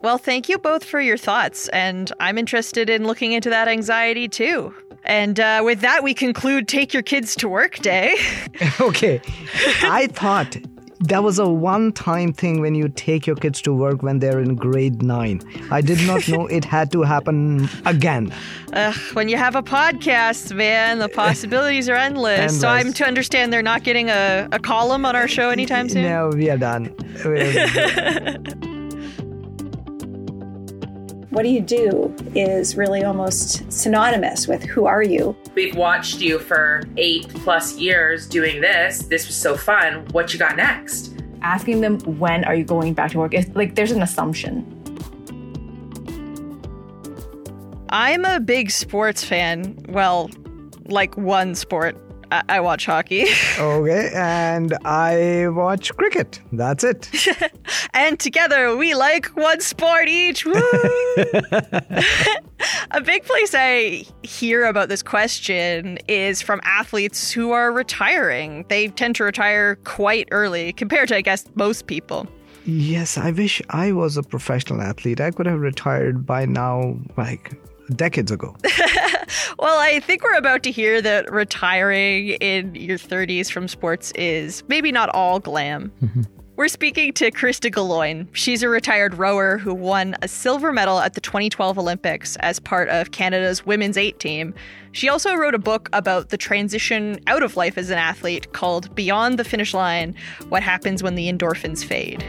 Well, 0.00 0.16
thank 0.16 0.48
you 0.48 0.58
both 0.58 0.84
for 0.84 1.00
your 1.00 1.16
thoughts, 1.16 1.66
and 1.70 2.12
I'm 2.20 2.38
interested 2.38 2.88
in 2.88 3.04
looking 3.04 3.32
into 3.32 3.50
that 3.50 3.66
anxiety 3.66 4.28
too. 4.28 4.72
And 5.02 5.40
uh, 5.40 5.62
with 5.64 5.80
that, 5.80 6.04
we 6.04 6.14
conclude 6.14 6.68
Take 6.68 6.94
Your 6.94 7.02
Kids 7.02 7.34
to 7.36 7.48
Work 7.48 7.78
Day. 7.78 8.14
Okay. 8.80 9.20
I 9.82 10.06
thought 10.06 10.56
that 11.00 11.22
was 11.22 11.38
a 11.38 11.48
one 11.48 11.92
time 11.92 12.32
thing 12.32 12.60
when 12.60 12.74
you 12.74 12.88
take 12.88 13.26
your 13.26 13.36
kids 13.36 13.62
to 13.62 13.72
work 13.72 14.02
when 14.02 14.18
they're 14.18 14.40
in 14.40 14.54
grade 14.56 15.02
nine. 15.02 15.40
I 15.70 15.80
did 15.80 16.04
not 16.06 16.28
know 16.28 16.46
it 16.46 16.64
had 16.64 16.90
to 16.92 17.02
happen 17.02 17.68
again. 17.86 18.32
Ugh, 18.72 18.94
when 19.14 19.28
you 19.28 19.36
have 19.36 19.54
a 19.54 19.62
podcast, 19.62 20.54
man, 20.54 20.98
the 20.98 21.08
possibilities 21.08 21.88
are 21.88 21.96
endless. 21.96 22.60
So 22.60 22.68
I'm 22.68 22.92
to 22.94 23.04
understand 23.06 23.52
they're 23.52 23.62
not 23.62 23.84
getting 23.84 24.10
a, 24.10 24.48
a 24.52 24.58
column 24.58 25.04
on 25.06 25.14
our 25.16 25.28
show 25.28 25.50
anytime 25.50 25.88
soon. 25.88 26.02
No, 26.02 26.30
we 26.34 26.50
are 26.50 26.58
done. 26.58 26.94
We're- 27.24 28.44
What 31.38 31.44
do 31.44 31.50
you 31.50 31.60
do 31.60 32.12
is 32.34 32.76
really 32.76 33.04
almost 33.04 33.70
synonymous 33.70 34.48
with 34.48 34.60
who 34.64 34.86
are 34.86 35.04
you? 35.04 35.36
We've 35.54 35.76
watched 35.76 36.20
you 36.20 36.40
for 36.40 36.82
eight 36.96 37.28
plus 37.28 37.76
years 37.76 38.26
doing 38.26 38.60
this. 38.60 39.02
This 39.02 39.28
was 39.28 39.36
so 39.36 39.56
fun. 39.56 40.04
What 40.10 40.32
you 40.32 40.38
got 40.40 40.56
next? 40.56 41.14
asking 41.42 41.80
them 41.80 42.00
when 42.18 42.42
are 42.42 42.56
you 42.56 42.64
going 42.64 42.92
back 42.92 43.12
to 43.12 43.18
work 43.18 43.34
is 43.34 43.48
like 43.54 43.76
there's 43.76 43.92
an 43.92 44.02
assumption 44.02 44.66
I'm 47.90 48.24
a 48.24 48.40
big 48.40 48.72
sports 48.72 49.22
fan. 49.22 49.78
Well, 49.88 50.30
like 50.86 51.16
one 51.16 51.54
sport. 51.54 51.96
I, 52.30 52.42
I 52.48 52.60
watch 52.60 52.86
hockey. 52.86 53.26
okay, 53.58 54.10
and 54.14 54.74
I 54.84 55.48
watch 55.48 55.94
cricket. 55.96 56.40
That's 56.52 56.84
it. 56.84 57.08
and 57.94 58.18
together 58.18 58.76
we 58.76 58.94
like 58.94 59.26
one 59.36 59.60
sport 59.60 60.08
each. 60.08 60.44
Woo! 60.44 60.52
a 62.90 63.00
big 63.02 63.24
place 63.24 63.54
I 63.54 64.04
hear 64.22 64.64
about 64.64 64.88
this 64.88 65.02
question 65.02 65.98
is 66.08 66.42
from 66.42 66.60
athletes 66.64 67.30
who 67.30 67.52
are 67.52 67.72
retiring. 67.72 68.64
They 68.68 68.88
tend 68.88 69.16
to 69.16 69.24
retire 69.24 69.76
quite 69.84 70.28
early 70.30 70.72
compared 70.72 71.08
to, 71.08 71.16
I 71.16 71.20
guess, 71.20 71.44
most 71.54 71.86
people. 71.86 72.26
Yes, 72.64 73.16
I 73.16 73.30
wish 73.30 73.62
I 73.70 73.92
was 73.92 74.18
a 74.18 74.22
professional 74.22 74.82
athlete. 74.82 75.20
I 75.20 75.30
could 75.30 75.46
have 75.46 75.60
retired 75.60 76.26
by 76.26 76.44
now, 76.44 76.98
like 77.16 77.52
decades 77.94 78.30
ago. 78.30 78.56
Well, 79.58 79.80
I 79.80 79.98
think 79.98 80.22
we're 80.22 80.36
about 80.36 80.62
to 80.64 80.70
hear 80.70 81.02
that 81.02 81.30
retiring 81.32 82.28
in 82.28 82.76
your 82.76 82.96
30s 82.96 83.50
from 83.50 83.66
sports 83.66 84.12
is 84.12 84.62
maybe 84.68 84.92
not 84.92 85.08
all 85.10 85.40
glam. 85.40 85.90
Mm-hmm. 86.00 86.22
We're 86.54 86.68
speaking 86.68 87.12
to 87.14 87.30
Krista 87.30 87.72
Guloien. 87.72 88.28
She's 88.32 88.62
a 88.62 88.68
retired 88.68 89.14
rower 89.14 89.58
who 89.58 89.74
won 89.74 90.16
a 90.22 90.28
silver 90.28 90.72
medal 90.72 91.00
at 91.00 91.14
the 91.14 91.20
2012 91.20 91.78
Olympics 91.78 92.36
as 92.36 92.60
part 92.60 92.88
of 92.88 93.10
Canada's 93.10 93.66
women's 93.66 93.96
eight 93.96 94.18
team. 94.20 94.54
She 94.92 95.08
also 95.08 95.34
wrote 95.34 95.54
a 95.54 95.58
book 95.58 95.88
about 95.92 96.30
the 96.30 96.36
transition 96.36 97.20
out 97.26 97.42
of 97.42 97.56
life 97.56 97.78
as 97.78 97.90
an 97.90 97.98
athlete 97.98 98.52
called 98.52 98.94
Beyond 98.94 99.38
the 99.38 99.44
Finish 99.44 99.74
Line 99.74 100.14
What 100.48 100.62
Happens 100.62 101.02
When 101.02 101.16
the 101.16 101.32
Endorphins 101.32 101.84
Fade. 101.84 102.24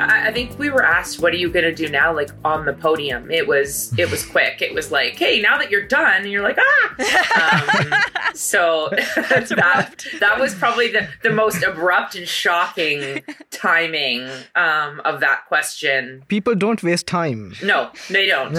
I, 0.00 0.28
I 0.28 0.32
think 0.32 0.58
we 0.58 0.70
were 0.70 0.82
asked, 0.84 1.20
"What 1.20 1.32
are 1.32 1.36
you 1.36 1.50
gonna 1.50 1.74
do 1.74 1.88
now?" 1.88 2.14
Like 2.14 2.30
on 2.44 2.64
the 2.64 2.72
podium, 2.72 3.30
it 3.30 3.46
was 3.46 3.96
it 3.98 4.10
was 4.10 4.24
quick. 4.24 4.62
It 4.62 4.74
was 4.74 4.90
like, 4.90 5.16
"Hey, 5.16 5.40
now 5.40 5.58
that 5.58 5.70
you're 5.70 5.86
done," 5.86 6.22
and 6.22 6.30
you're 6.30 6.42
like, 6.42 6.58
"Ah." 6.58 6.96
Um, 7.40 8.34
so 8.34 8.88
that 8.92 10.04
that 10.20 10.38
was 10.38 10.54
probably 10.54 10.88
the 10.88 11.08
the 11.22 11.30
most 11.30 11.62
abrupt 11.62 12.14
and 12.14 12.26
shocking 12.26 13.22
timing 13.50 14.28
um, 14.54 15.00
of 15.04 15.20
that 15.20 15.46
question. 15.46 16.24
People 16.28 16.54
don't 16.54 16.82
waste 16.82 17.06
time. 17.06 17.54
No, 17.62 17.90
they 18.08 18.26
don't. 18.26 18.56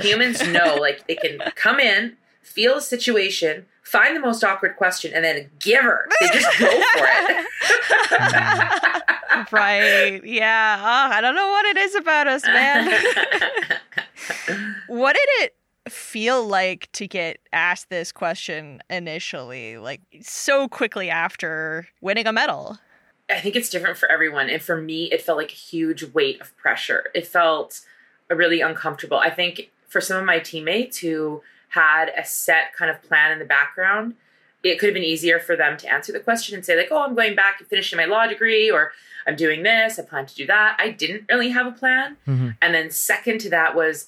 Humans 0.00 0.46
know, 0.48 0.76
like 0.76 1.06
they 1.06 1.16
can 1.16 1.38
come 1.54 1.80
in, 1.80 2.16
feel 2.42 2.76
a 2.76 2.80
situation, 2.80 3.66
find 3.88 4.14
the 4.14 4.20
most 4.20 4.44
awkward 4.44 4.76
question, 4.76 5.12
and 5.14 5.24
then 5.24 5.50
give 5.58 5.82
her. 5.82 6.06
They 6.20 6.28
just 6.28 6.58
go 6.58 6.66
for 6.66 7.08
it. 7.08 7.46
right. 9.52 10.20
Yeah. 10.24 10.76
Oh, 10.78 11.10
I 11.14 11.22
don't 11.22 11.34
know 11.34 11.48
what 11.48 11.64
it 11.64 11.78
is 11.78 11.94
about 11.94 12.28
us, 12.28 12.46
man. 12.46 12.86
what 14.88 15.14
did 15.14 15.28
it 15.44 15.54
feel 15.90 16.46
like 16.46 16.90
to 16.92 17.06
get 17.06 17.38
asked 17.54 17.88
this 17.88 18.12
question 18.12 18.82
initially, 18.90 19.78
like 19.78 20.02
so 20.20 20.68
quickly 20.68 21.08
after 21.08 21.88
winning 22.02 22.26
a 22.26 22.32
medal? 22.32 22.76
I 23.30 23.40
think 23.40 23.56
it's 23.56 23.70
different 23.70 23.96
for 23.96 24.10
everyone. 24.10 24.50
And 24.50 24.60
for 24.60 24.76
me, 24.76 25.04
it 25.04 25.22
felt 25.22 25.38
like 25.38 25.52
a 25.52 25.54
huge 25.54 26.12
weight 26.12 26.42
of 26.42 26.54
pressure. 26.58 27.06
It 27.14 27.26
felt 27.26 27.80
really 28.28 28.60
uncomfortable. 28.60 29.18
I 29.18 29.30
think 29.30 29.70
for 29.86 30.02
some 30.02 30.18
of 30.18 30.24
my 30.24 30.40
teammates 30.40 30.98
who 30.98 31.40
had 31.68 32.10
a 32.16 32.24
set 32.24 32.72
kind 32.76 32.90
of 32.90 33.02
plan 33.02 33.32
in 33.32 33.38
the 33.38 33.44
background, 33.44 34.14
it 34.62 34.78
could 34.78 34.88
have 34.88 34.94
been 34.94 35.04
easier 35.04 35.38
for 35.38 35.56
them 35.56 35.76
to 35.78 35.92
answer 35.92 36.12
the 36.12 36.20
question 36.20 36.54
and 36.54 36.64
say 36.64 36.76
like, 36.76 36.88
"Oh, 36.90 37.02
I'm 37.02 37.14
going 37.14 37.36
back 37.36 37.60
and 37.60 37.68
finishing 37.68 37.96
my 37.96 38.06
law 38.06 38.26
degree," 38.26 38.70
or 38.70 38.92
"I'm 39.26 39.36
doing 39.36 39.62
this. 39.62 39.98
I 39.98 40.02
plan 40.02 40.26
to 40.26 40.34
do 40.34 40.46
that." 40.46 40.76
I 40.78 40.90
didn't 40.90 41.26
really 41.28 41.50
have 41.50 41.66
a 41.66 41.72
plan. 41.72 42.16
Mm-hmm. 42.26 42.50
And 42.60 42.74
then 42.74 42.90
second 42.90 43.38
to 43.40 43.50
that 43.50 43.74
was 43.74 44.06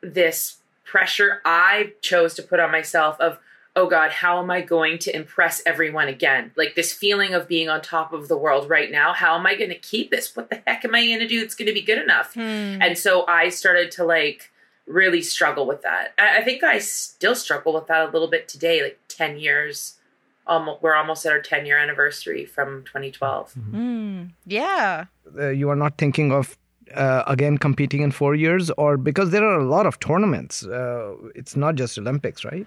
this 0.00 0.58
pressure 0.84 1.40
I 1.44 1.92
chose 2.00 2.34
to 2.34 2.42
put 2.42 2.60
on 2.60 2.70
myself 2.70 3.20
of, 3.20 3.38
"Oh 3.76 3.86
God, 3.86 4.10
how 4.10 4.40
am 4.40 4.50
I 4.50 4.62
going 4.62 4.98
to 5.00 5.14
impress 5.14 5.62
everyone 5.66 6.08
again?" 6.08 6.52
Like 6.56 6.76
this 6.76 6.92
feeling 6.92 7.34
of 7.34 7.46
being 7.46 7.68
on 7.68 7.82
top 7.82 8.12
of 8.14 8.28
the 8.28 8.38
world 8.38 8.70
right 8.70 8.90
now. 8.90 9.12
How 9.12 9.36
am 9.36 9.46
I 9.46 9.54
going 9.54 9.70
to 9.70 9.78
keep 9.78 10.10
this? 10.10 10.34
What 10.34 10.48
the 10.48 10.62
heck 10.66 10.84
am 10.84 10.94
I 10.94 11.04
going 11.04 11.18
to 11.18 11.28
do 11.28 11.40
that's 11.40 11.54
going 11.54 11.68
to 11.68 11.74
be 11.74 11.82
good 11.82 11.98
enough? 11.98 12.34
And 12.80 12.96
so 12.96 13.26
I 13.26 13.50
started 13.50 13.90
to 13.92 14.04
like 14.04 14.50
really 14.86 15.22
struggle 15.22 15.66
with 15.66 15.82
that. 15.82 16.14
I, 16.18 16.38
I 16.38 16.44
think 16.44 16.62
I 16.62 16.78
still 16.78 17.34
struggle 17.34 17.74
with 17.74 17.86
that 17.86 18.08
a 18.08 18.10
little 18.10 18.28
bit 18.28 18.48
today, 18.48 18.82
like 18.82 18.98
10 19.08 19.38
years. 19.38 19.98
Almost, 20.46 20.82
we're 20.82 20.94
almost 20.94 21.24
at 21.24 21.32
our 21.32 21.40
10 21.40 21.64
year 21.64 21.78
anniversary 21.78 22.44
from 22.44 22.84
2012. 22.84 23.54
Mm, 23.54 24.32
yeah. 24.46 25.06
Uh, 25.38 25.48
you 25.48 25.70
are 25.70 25.76
not 25.76 25.96
thinking 25.96 26.32
of 26.32 26.58
uh, 26.94 27.24
again 27.26 27.56
competing 27.56 28.02
in 28.02 28.10
four 28.10 28.34
years, 28.34 28.70
or 28.72 28.98
because 28.98 29.30
there 29.30 29.42
are 29.42 29.58
a 29.58 29.64
lot 29.64 29.86
of 29.86 29.98
tournaments. 30.00 30.64
Uh, 30.66 31.14
it's 31.34 31.56
not 31.56 31.76
just 31.76 31.96
Olympics, 31.98 32.44
right? 32.44 32.66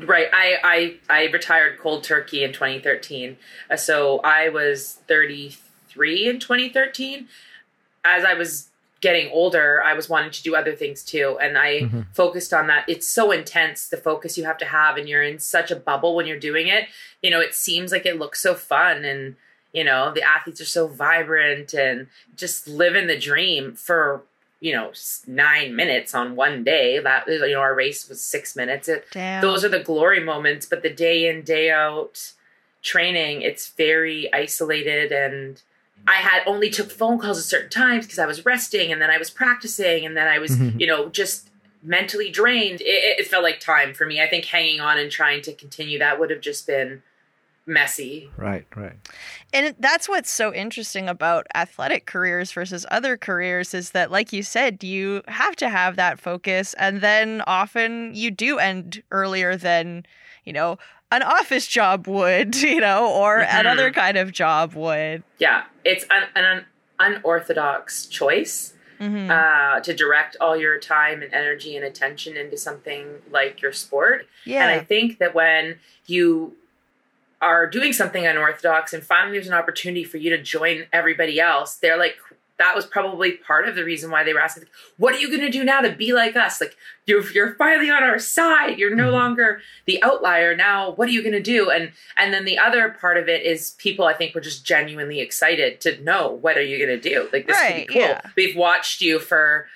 Right. 0.00 0.28
I, 0.32 0.56
I, 1.10 1.22
I 1.22 1.24
retired 1.26 1.78
cold 1.78 2.04
turkey 2.04 2.44
in 2.44 2.52
2013. 2.52 3.36
Uh, 3.70 3.76
so 3.76 4.20
I 4.20 4.48
was 4.48 4.98
33 5.08 6.28
in 6.28 6.38
2013. 6.38 7.28
As 8.04 8.24
I 8.24 8.34
was 8.34 8.67
getting 9.00 9.30
older, 9.30 9.82
I 9.82 9.94
was 9.94 10.08
wanting 10.08 10.30
to 10.32 10.42
do 10.42 10.56
other 10.56 10.74
things 10.74 11.02
too. 11.04 11.38
And 11.40 11.56
I 11.56 11.68
Mm-hmm. 11.82 12.00
focused 12.12 12.52
on 12.52 12.66
that. 12.66 12.84
It's 12.88 13.06
so 13.06 13.30
intense, 13.30 13.88
the 13.88 13.96
focus 13.96 14.36
you 14.36 14.44
have 14.44 14.58
to 14.58 14.64
have, 14.64 14.96
and 14.96 15.08
you're 15.08 15.22
in 15.22 15.38
such 15.38 15.70
a 15.70 15.76
bubble 15.76 16.16
when 16.16 16.26
you're 16.26 16.38
doing 16.38 16.66
it. 16.68 16.88
You 17.22 17.30
know, 17.30 17.40
it 17.40 17.54
seems 17.54 17.92
like 17.92 18.06
it 18.06 18.18
looks 18.18 18.40
so 18.42 18.54
fun 18.54 19.04
and, 19.04 19.36
you 19.72 19.84
know, 19.84 20.12
the 20.12 20.22
athletes 20.22 20.60
are 20.60 20.64
so 20.64 20.88
vibrant 20.88 21.74
and 21.74 22.08
just 22.36 22.66
living 22.66 23.06
the 23.06 23.18
dream 23.18 23.74
for, 23.74 24.22
you 24.60 24.72
know, 24.72 24.90
nine 25.26 25.76
minutes 25.76 26.14
on 26.14 26.34
one 26.34 26.64
day. 26.64 26.98
That, 26.98 27.28
you 27.28 27.38
know, 27.52 27.60
our 27.60 27.74
race 27.74 28.08
was 28.08 28.20
six 28.20 28.56
minutes. 28.56 28.88
It, 28.88 29.04
Damn. 29.12 29.42
those 29.42 29.64
are 29.64 29.68
the 29.68 29.78
glory 29.78 30.18
moments, 30.20 30.66
but 30.66 30.82
the 30.82 30.90
day 30.90 31.28
in, 31.28 31.42
day 31.42 31.70
out 31.70 32.32
training, 32.82 33.42
it's 33.42 33.68
very 33.70 34.32
isolated 34.32 35.12
and 35.12 35.62
I 36.06 36.14
had 36.16 36.42
only 36.46 36.70
took 36.70 36.90
phone 36.90 37.18
calls 37.18 37.38
at 37.38 37.44
certain 37.44 37.70
times 37.70 38.06
because 38.06 38.18
I 38.18 38.26
was 38.26 38.44
resting 38.46 38.92
and 38.92 39.00
then 39.02 39.10
I 39.10 39.18
was 39.18 39.28
practicing 39.30 40.06
and 40.06 40.16
then 40.16 40.26
I 40.28 40.38
was, 40.38 40.52
Mhm. 40.56 40.80
you 40.80 40.86
know, 40.86 41.08
just 41.10 41.50
mentally 41.82 42.30
drained. 42.30 42.80
It, 42.80 42.84
it- 42.86 43.20
it 43.20 43.26
felt 43.26 43.42
like 43.42 43.60
time 43.60 43.92
for 43.94 44.06
me. 44.06 44.20
I 44.20 44.28
think 44.28 44.46
hanging 44.46 44.80
on 44.80 44.98
and 44.98 45.10
trying 45.10 45.42
to 45.42 45.52
continue 45.52 45.98
that 45.98 46.18
would 46.18 46.30
have 46.30 46.40
just 46.40 46.66
been 46.66 47.02
messy. 47.66 48.30
Right, 48.38 48.66
right. 48.74 48.94
And 49.52 49.74
that's 49.78 50.08
what's 50.08 50.30
so 50.30 50.54
interesting 50.54 51.06
about 51.08 51.46
athletic 51.54 52.06
careers 52.06 52.50
versus 52.52 52.86
other 52.90 53.16
careers 53.18 53.74
is 53.74 53.90
that, 53.90 54.10
like 54.10 54.32
you 54.32 54.42
said, 54.42 54.82
you 54.82 55.22
have 55.28 55.54
to 55.56 55.68
have 55.68 55.96
that 55.96 56.18
focus. 56.18 56.72
And 56.78 57.02
then 57.02 57.42
often 57.46 58.14
you 58.14 58.30
do 58.30 58.58
end 58.58 59.02
earlier 59.10 59.54
than, 59.56 60.06
you 60.44 60.52
know, 60.54 60.78
an 61.10 61.22
office 61.22 61.66
job 61.66 62.06
would, 62.06 62.54
you 62.62 62.80
know, 62.80 63.10
or 63.12 63.38
Mhm. 63.38 63.60
another 63.60 63.90
kind 63.90 64.16
of 64.18 64.32
job 64.32 64.74
would. 64.74 65.22
Yeah, 65.38 65.64
it's 65.84 66.04
an, 66.10 66.24
an 66.34 66.64
unorthodox 66.98 68.06
choice. 68.06 68.74
Mhm. 69.00 69.30
Uh, 69.30 69.78
to 69.78 69.94
direct 69.94 70.36
all 70.40 70.56
your 70.56 70.76
time 70.80 71.22
and 71.22 71.32
energy 71.32 71.76
and 71.76 71.84
attention 71.84 72.36
into 72.36 72.56
something 72.56 73.22
like 73.30 73.62
your 73.62 73.72
sport. 73.72 74.26
yeah. 74.44 74.62
And 74.68 74.72
I 74.72 74.82
think 74.82 75.18
that 75.18 75.36
when 75.36 75.78
you 76.06 76.56
are 77.40 77.68
doing 77.68 77.92
something 77.92 78.26
unorthodox 78.26 78.92
and 78.92 79.04
finally 79.04 79.34
there's 79.38 79.46
an 79.46 79.54
opportunity 79.54 80.02
for 80.02 80.16
you 80.16 80.30
to 80.30 80.42
join 80.42 80.86
everybody 80.92 81.38
else, 81.38 81.76
they're 81.76 81.96
like, 81.96 82.16
that 82.58 82.74
was 82.74 82.84
probably 82.86 83.32
part 83.32 83.68
of 83.68 83.76
the 83.76 83.84
reason 83.84 84.10
why 84.10 84.24
they 84.24 84.32
were 84.32 84.40
asking, 84.40 84.64
what 84.96 85.14
are 85.14 85.18
you 85.18 85.28
going 85.28 85.40
to 85.40 85.50
do 85.50 85.64
now 85.64 85.80
to 85.80 85.92
be 85.92 86.12
like 86.12 86.36
us? 86.36 86.60
Like, 86.60 86.76
you're, 87.06 87.28
you're 87.30 87.54
finally 87.54 87.88
on 87.90 88.02
our 88.02 88.18
side. 88.18 88.78
You're 88.78 88.94
no 88.94 89.04
mm-hmm. 89.04 89.12
longer 89.12 89.60
the 89.86 90.02
outlier. 90.02 90.56
Now, 90.56 90.90
what 90.90 91.08
are 91.08 91.12
you 91.12 91.22
going 91.22 91.32
to 91.32 91.40
do? 91.40 91.70
And, 91.70 91.92
and 92.16 92.34
then 92.34 92.44
the 92.44 92.58
other 92.58 92.90
part 92.90 93.16
of 93.16 93.28
it 93.28 93.44
is 93.44 93.70
people, 93.78 94.04
I 94.06 94.12
think, 94.12 94.34
were 94.34 94.40
just 94.40 94.66
genuinely 94.66 95.20
excited 95.20 95.80
to 95.82 96.02
know, 96.02 96.30
what 96.30 96.58
are 96.58 96.62
you 96.62 96.84
going 96.84 97.00
to 97.00 97.08
do? 97.08 97.28
Like, 97.32 97.46
this 97.46 97.56
Right, 97.56 97.86
could 97.86 97.94
be 97.94 97.94
cool. 97.94 98.02
yeah. 98.02 98.20
We've 98.36 98.56
watched 98.56 99.00
you 99.00 99.20
for 99.20 99.68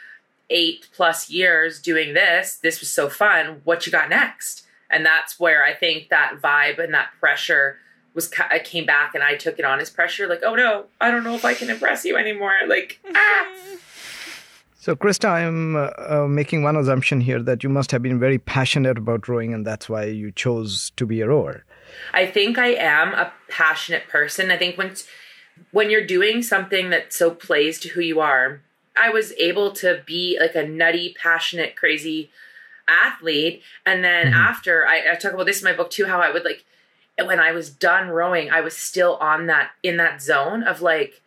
eight 0.51 0.89
plus 0.95 1.31
years 1.31 1.81
doing 1.81 2.15
this. 2.15 2.57
This 2.57 2.81
was 2.81 2.91
so 2.91 3.09
fun. 3.09 3.61
What 3.65 3.87
you 3.87 3.93
got 3.93 4.11
next? 4.11 4.67
And 4.91 5.07
that's 5.07 5.41
where 5.41 5.65
I 5.65 5.73
think 5.73 6.11
that 6.11 6.41
vibe 6.43 6.79
and 6.79 6.93
that 6.93 7.13
pressure 7.19 7.79
was 8.15 8.31
I 8.51 8.59
came 8.59 8.87
back 8.87 9.15
and 9.15 9.23
I 9.23 9.37
took 9.37 9.59
it 9.59 9.65
on 9.65 9.81
as 9.81 9.91
pressure. 9.91 10.27
Like, 10.27 10.43
oh 10.45 10.55
no, 10.55 10.87
I 11.01 11.11
don't 11.11 11.25
know 11.25 11.35
if 11.35 11.45
I 11.45 11.55
can 11.55 11.71
impress 11.71 12.05
you 12.05 12.17
anymore. 12.17 12.55
Like, 12.67 13.01
ah. 13.15 13.49
So, 14.79 14.97
Krista, 14.97 15.29
I'm 15.29 15.77
uh, 15.77 15.91
uh, 15.97 16.27
making 16.29 16.65
one 16.65 16.75
assumption 16.75 17.21
here 17.21 17.41
that 17.41 17.63
you 17.63 17.69
must 17.69 17.93
have 17.93 18.03
been 18.03 18.19
very 18.19 18.39
passionate 18.39 18.99
about 18.99 19.29
rowing, 19.29 19.55
and 19.55 19.65
that's 19.65 19.89
why 19.89 20.07
you 20.07 20.33
chose 20.33 20.91
to 20.97 21.07
be 21.07 21.21
a 21.21 21.29
rower. 21.29 21.65
I 22.13 22.27
think 22.27 22.59
I 22.59 22.75
am 22.75 23.15
a 23.15 23.33
passionate 23.49 24.09
person. 24.09 24.51
I 24.51 24.57
think 24.57 24.77
when 24.77 24.95
when 25.71 25.91
you're 25.91 26.05
doing 26.05 26.43
something 26.43 26.91
that 26.91 27.13
so 27.13 27.31
plays 27.31 27.79
to 27.81 27.91
who 27.91 28.01
you 28.01 28.21
are, 28.21 28.61
I 29.01 29.11
was 29.11 29.33
able 29.35 29.71
to 29.73 30.03
be 30.05 30.37
like 30.41 30.55
a 30.55 30.67
nutty, 30.67 31.15
passionate, 31.17 31.77
crazy 31.77 32.31
athlete. 32.89 33.63
And 33.87 34.03
then 34.03 34.33
after 34.35 34.87
I, 34.87 35.13
I 35.13 35.15
talk 35.15 35.33
about 35.33 35.47
this 35.47 35.63
in 35.63 35.65
my 35.65 35.77
book 35.77 35.91
too, 35.91 36.07
how 36.07 36.21
I 36.21 36.33
would 36.33 36.45
like 36.45 36.65
when 37.19 37.41
I 37.41 37.53
was 37.53 37.71
done 37.71 38.09
rowing, 38.09 38.51
I 38.51 38.61
was 38.61 38.77
still 38.77 39.17
on 39.17 39.47
that 39.47 39.71
in 39.83 39.97
that 39.99 40.23
zone 40.23 40.63
of 40.63 40.81
like 40.83 41.21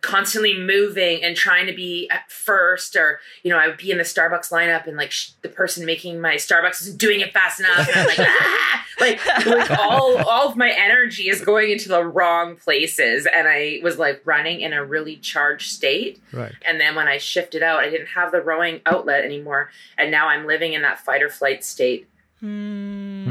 constantly 0.00 0.58
moving 0.58 1.22
and 1.22 1.36
trying 1.36 1.64
to 1.66 1.72
be 1.72 2.08
at 2.10 2.28
first 2.28 2.96
or 2.96 3.20
you 3.44 3.50
know 3.52 3.56
i 3.56 3.68
would 3.68 3.76
be 3.76 3.92
in 3.92 3.98
the 3.98 4.02
starbucks 4.02 4.50
lineup 4.50 4.88
and 4.88 4.96
like 4.96 5.12
sh- 5.12 5.30
the 5.42 5.48
person 5.48 5.86
making 5.86 6.20
my 6.20 6.34
starbucks 6.34 6.80
isn't 6.82 6.98
doing 6.98 7.20
it 7.20 7.32
fast 7.32 7.60
enough 7.60 7.86
and 7.88 7.96
i'm 8.00 8.06
like 8.08 8.18
ah! 8.28 8.84
like, 9.00 9.46
like 9.46 9.70
all 9.78 10.16
all 10.28 10.48
of 10.48 10.56
my 10.56 10.72
energy 10.76 11.28
is 11.28 11.40
going 11.40 11.70
into 11.70 11.88
the 11.88 12.02
wrong 12.04 12.56
places 12.56 13.28
and 13.32 13.46
i 13.46 13.78
was 13.84 13.96
like 13.96 14.20
running 14.24 14.60
in 14.60 14.72
a 14.72 14.84
really 14.84 15.14
charged 15.18 15.70
state 15.70 16.20
Right. 16.32 16.52
and 16.66 16.80
then 16.80 16.96
when 16.96 17.06
i 17.06 17.18
shifted 17.18 17.62
out 17.62 17.78
i 17.78 17.88
didn't 17.88 18.08
have 18.08 18.32
the 18.32 18.40
rowing 18.42 18.80
outlet 18.86 19.24
anymore 19.24 19.70
and 19.96 20.10
now 20.10 20.26
i'm 20.26 20.48
living 20.48 20.72
in 20.72 20.82
that 20.82 20.98
fight 20.98 21.22
or 21.22 21.28
flight 21.28 21.62
state 21.62 22.08
Hmm. 22.40 23.21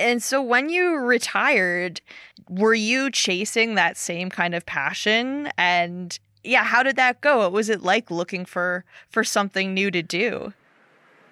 And 0.00 0.22
so 0.22 0.42
when 0.42 0.68
you 0.68 0.96
retired, 0.96 2.00
were 2.48 2.74
you 2.74 3.10
chasing 3.10 3.74
that 3.74 3.96
same 3.96 4.30
kind 4.30 4.54
of 4.54 4.66
passion? 4.66 5.50
And 5.56 6.18
yeah, 6.42 6.64
how 6.64 6.82
did 6.82 6.96
that 6.96 7.20
go? 7.20 7.38
What 7.38 7.52
was 7.52 7.68
it 7.68 7.82
like 7.82 8.10
looking 8.10 8.44
for 8.44 8.84
for 9.08 9.24
something 9.24 9.72
new 9.72 9.90
to 9.90 10.02
do? 10.02 10.52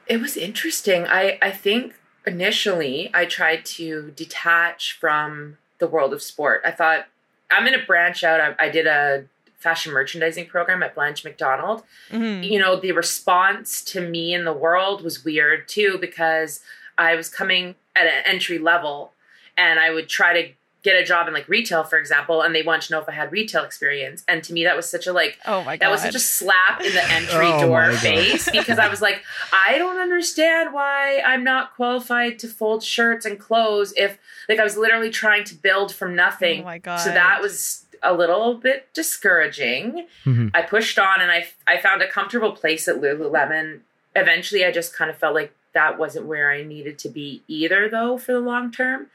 It 0.06 0.20
was 0.20 0.36
interesting. 0.36 1.06
I, 1.06 1.38
I 1.40 1.50
think 1.50 1.94
initially 2.26 3.10
I 3.14 3.24
tried 3.26 3.64
to 3.66 4.12
detach 4.16 4.98
from 4.98 5.58
the 5.78 5.86
world 5.86 6.12
of 6.12 6.22
sport. 6.22 6.62
I 6.64 6.70
thought 6.70 7.06
I'm 7.50 7.64
going 7.66 7.78
to 7.78 7.86
branch 7.86 8.24
out. 8.24 8.40
I, 8.40 8.66
I 8.66 8.68
did 8.68 8.86
a 8.86 9.26
fashion 9.58 9.92
merchandising 9.92 10.46
program 10.46 10.82
at 10.82 10.94
Blanche 10.94 11.24
Macdonald. 11.24 11.84
Mhm. 12.10 12.48
You 12.48 12.58
know, 12.58 12.74
the 12.80 12.92
response 12.92 13.82
to 13.84 14.00
me 14.00 14.34
in 14.34 14.44
the 14.44 14.52
world 14.52 15.04
was 15.04 15.24
weird 15.24 15.68
too 15.68 15.98
because 16.00 16.60
I 16.98 17.14
was 17.14 17.28
coming 17.28 17.76
at 17.96 18.06
an 18.06 18.22
entry 18.26 18.58
level 18.58 19.12
and 19.56 19.78
I 19.78 19.90
would 19.90 20.08
try 20.08 20.32
to 20.42 20.48
get 20.82 20.96
a 20.96 21.04
job 21.04 21.28
in 21.28 21.34
like 21.34 21.48
retail, 21.48 21.84
for 21.84 21.96
example, 21.96 22.42
and 22.42 22.52
they 22.52 22.62
wanted 22.62 22.82
to 22.88 22.92
know 22.94 23.00
if 23.00 23.08
I 23.08 23.12
had 23.12 23.30
retail 23.30 23.62
experience. 23.62 24.24
And 24.26 24.42
to 24.42 24.52
me, 24.52 24.64
that 24.64 24.74
was 24.74 24.90
such 24.90 25.06
a 25.06 25.12
like, 25.12 25.38
Oh 25.46 25.62
my 25.62 25.76
god. 25.76 25.84
that 25.86 25.90
was 25.92 26.02
such 26.02 26.16
a 26.16 26.18
slap 26.18 26.80
in 26.80 26.92
the 26.92 27.04
entry 27.04 27.46
Oh 27.52 27.66
door 27.68 27.92
face 27.92 28.50
because 28.50 28.80
I 28.80 28.88
was 28.88 29.00
like, 29.00 29.22
I 29.52 29.78
don't 29.78 29.98
understand 29.98 30.72
why 30.72 31.20
I'm 31.24 31.44
not 31.44 31.76
qualified 31.76 32.40
to 32.40 32.48
fold 32.48 32.82
shirts 32.82 33.24
and 33.24 33.38
clothes 33.38 33.94
if 33.96 34.18
like 34.48 34.58
I 34.58 34.64
was 34.64 34.76
literally 34.76 35.10
trying 35.10 35.44
to 35.44 35.54
build 35.54 35.94
from 35.94 36.16
nothing. 36.16 36.62
Oh 36.62 36.64
my 36.64 36.78
god. 36.78 36.96
So 36.96 37.10
that 37.10 37.40
was 37.40 37.84
a 38.02 38.12
little 38.12 38.54
bit 38.54 38.88
discouraging. 38.92 40.06
Mhm. 40.24 40.50
I 40.52 40.62
pushed 40.62 40.98
on 40.98 41.20
and 41.20 41.30
I 41.30 41.46
I 41.66 41.78
found 41.78 42.02
a 42.02 42.08
comfortable 42.08 42.52
place 42.52 42.88
at 42.88 42.96
Lululemon. 42.96 43.80
Eventually, 44.16 44.64
I 44.64 44.70
just 44.72 44.94
kind 44.94 45.10
of 45.10 45.16
felt 45.16 45.34
like 45.34 45.54
that 45.74 45.98
wasn't 45.98 46.26
where 46.26 46.50
I 46.50 46.62
needed 46.62 46.98
to 47.00 47.08
be 47.08 47.42
either, 47.48 47.88
though, 47.88 48.18
for 48.18 48.32
the 48.32 48.40
long 48.40 48.70
term. 48.70 49.08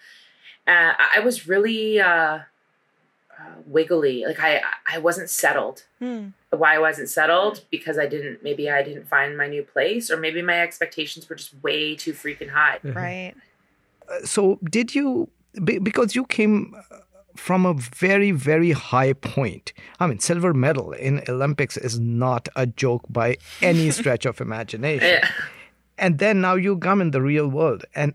Uh, 0.68 0.94
I 0.98 1.08
I 1.18 1.20
was 1.22 1.48
really 1.48 2.00
uh, 2.00 2.40
uh, 2.40 2.42
wiggly. 3.66 4.26
Like 4.26 4.40
I 4.40 4.62
I 4.92 4.98
wasn't 4.98 5.30
settled 5.30 5.84
Hmm. 6.00 6.28
why 6.50 6.76
I 6.76 6.80
wasn't 6.80 7.10
settled 7.10 7.62
because 7.72 7.98
I 7.98 8.06
didn't 8.08 8.44
maybe 8.44 8.70
I 8.70 8.82
didn't 8.84 9.08
find 9.08 9.38
my 9.38 9.48
new 9.48 9.64
place 9.64 10.10
or 10.12 10.18
maybe 10.18 10.42
my 10.42 10.60
expectations 10.62 11.30
were 11.30 11.36
just 11.36 11.54
way 11.64 11.96
too 11.96 12.14
freaking 12.14 12.50
high. 12.50 12.80
Right. 12.84 13.34
So, 14.24 14.58
did 14.64 14.96
you, 14.96 15.30
because 15.54 16.16
you 16.16 16.26
came 16.26 16.74
uh, 16.76 16.98
from 17.36 17.66
a 17.66 17.74
very, 17.74 18.32
very 18.32 18.72
high 18.72 19.14
point. 19.14 19.74
I 20.00 20.08
mean, 20.08 20.20
silver 20.20 20.54
medal 20.54 20.92
in 20.94 21.22
Olympics 21.30 21.76
is 21.78 22.00
not 22.00 22.48
a 22.56 22.66
joke 22.66 23.04
by 23.10 23.38
any 23.62 23.92
stretch 24.00 24.26
of 24.26 24.40
imagination. 24.42 25.08
Yeah. 25.22 25.30
And 25.98 26.20
then 26.20 26.42
now 26.42 26.56
you 26.56 26.77
come 26.77 27.01
in 27.01 27.12
the 27.12 27.22
real 27.22 27.48
world 27.48 27.86
and 27.96 28.13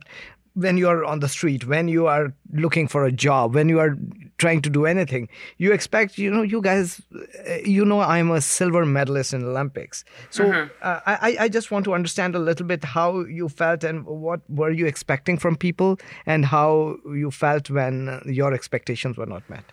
when 0.54 0.76
you 0.76 0.86
are 0.86 1.02
on 1.02 1.20
the 1.20 1.28
street, 1.30 1.66
when 1.66 1.88
you 1.88 2.06
are 2.06 2.34
looking 2.52 2.86
for 2.86 3.06
a 3.06 3.10
job, 3.10 3.54
when 3.54 3.70
you 3.70 3.80
are 3.80 3.96
trying 4.36 4.60
to 4.60 4.68
do 4.68 4.84
anything, 4.84 5.26
you 5.56 5.72
expect, 5.72 6.18
you 6.18 6.30
know, 6.30 6.42
you 6.42 6.60
guys, 6.60 7.00
uh, 7.48 7.54
you 7.64 7.86
know, 7.86 8.00
I'm 8.00 8.30
a 8.30 8.42
silver 8.42 8.84
medalist 8.84 9.32
in 9.32 9.42
Olympics. 9.44 10.04
So 10.28 10.44
Mhm. 10.44 10.70
uh, 10.82 11.00
I, 11.06 11.36
I 11.40 11.48
just 11.48 11.70
want 11.70 11.86
to 11.86 11.94
understand 11.94 12.34
a 12.34 12.38
little 12.38 12.66
bit 12.66 12.84
how 12.84 13.20
you 13.24 13.48
felt 13.48 13.82
and 13.82 14.04
what 14.04 14.40
were 14.50 14.70
you 14.70 14.84
expecting 14.84 15.38
from 15.38 15.56
people 15.56 15.98
and 16.26 16.44
how 16.44 16.96
you 17.06 17.30
felt 17.30 17.70
when 17.70 18.10
uh, 18.10 18.20
your 18.26 18.52
expectations 18.52 19.16
were 19.16 19.24
not 19.34 19.48
met. 19.48 19.72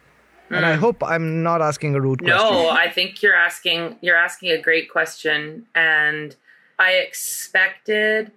And 0.49 0.65
I 0.65 0.75
Mm. 0.75 0.79
hope 0.79 1.03
I'm 1.03 1.43
not 1.43 1.61
asking 1.61 1.93
a 1.95 1.99
rude 1.99 2.19
question. 2.23 2.55
No, 2.55 2.69
I 2.69 2.89
think 2.89 3.21
you're 3.21 3.35
asking 3.35 3.97
you're 4.01 4.15
asking 4.27 4.51
a 4.51 4.61
great 4.61 4.89
question 4.89 5.65
and 5.75 6.37
I 6.79 6.93
expected 6.93 8.31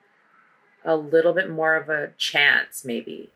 a 0.85 0.97
little 0.97 1.33
bit 1.33 1.49
more 1.49 1.77
of 1.77 1.89
a 1.89 2.11
chance 2.19 2.85
maybe. 2.85 3.31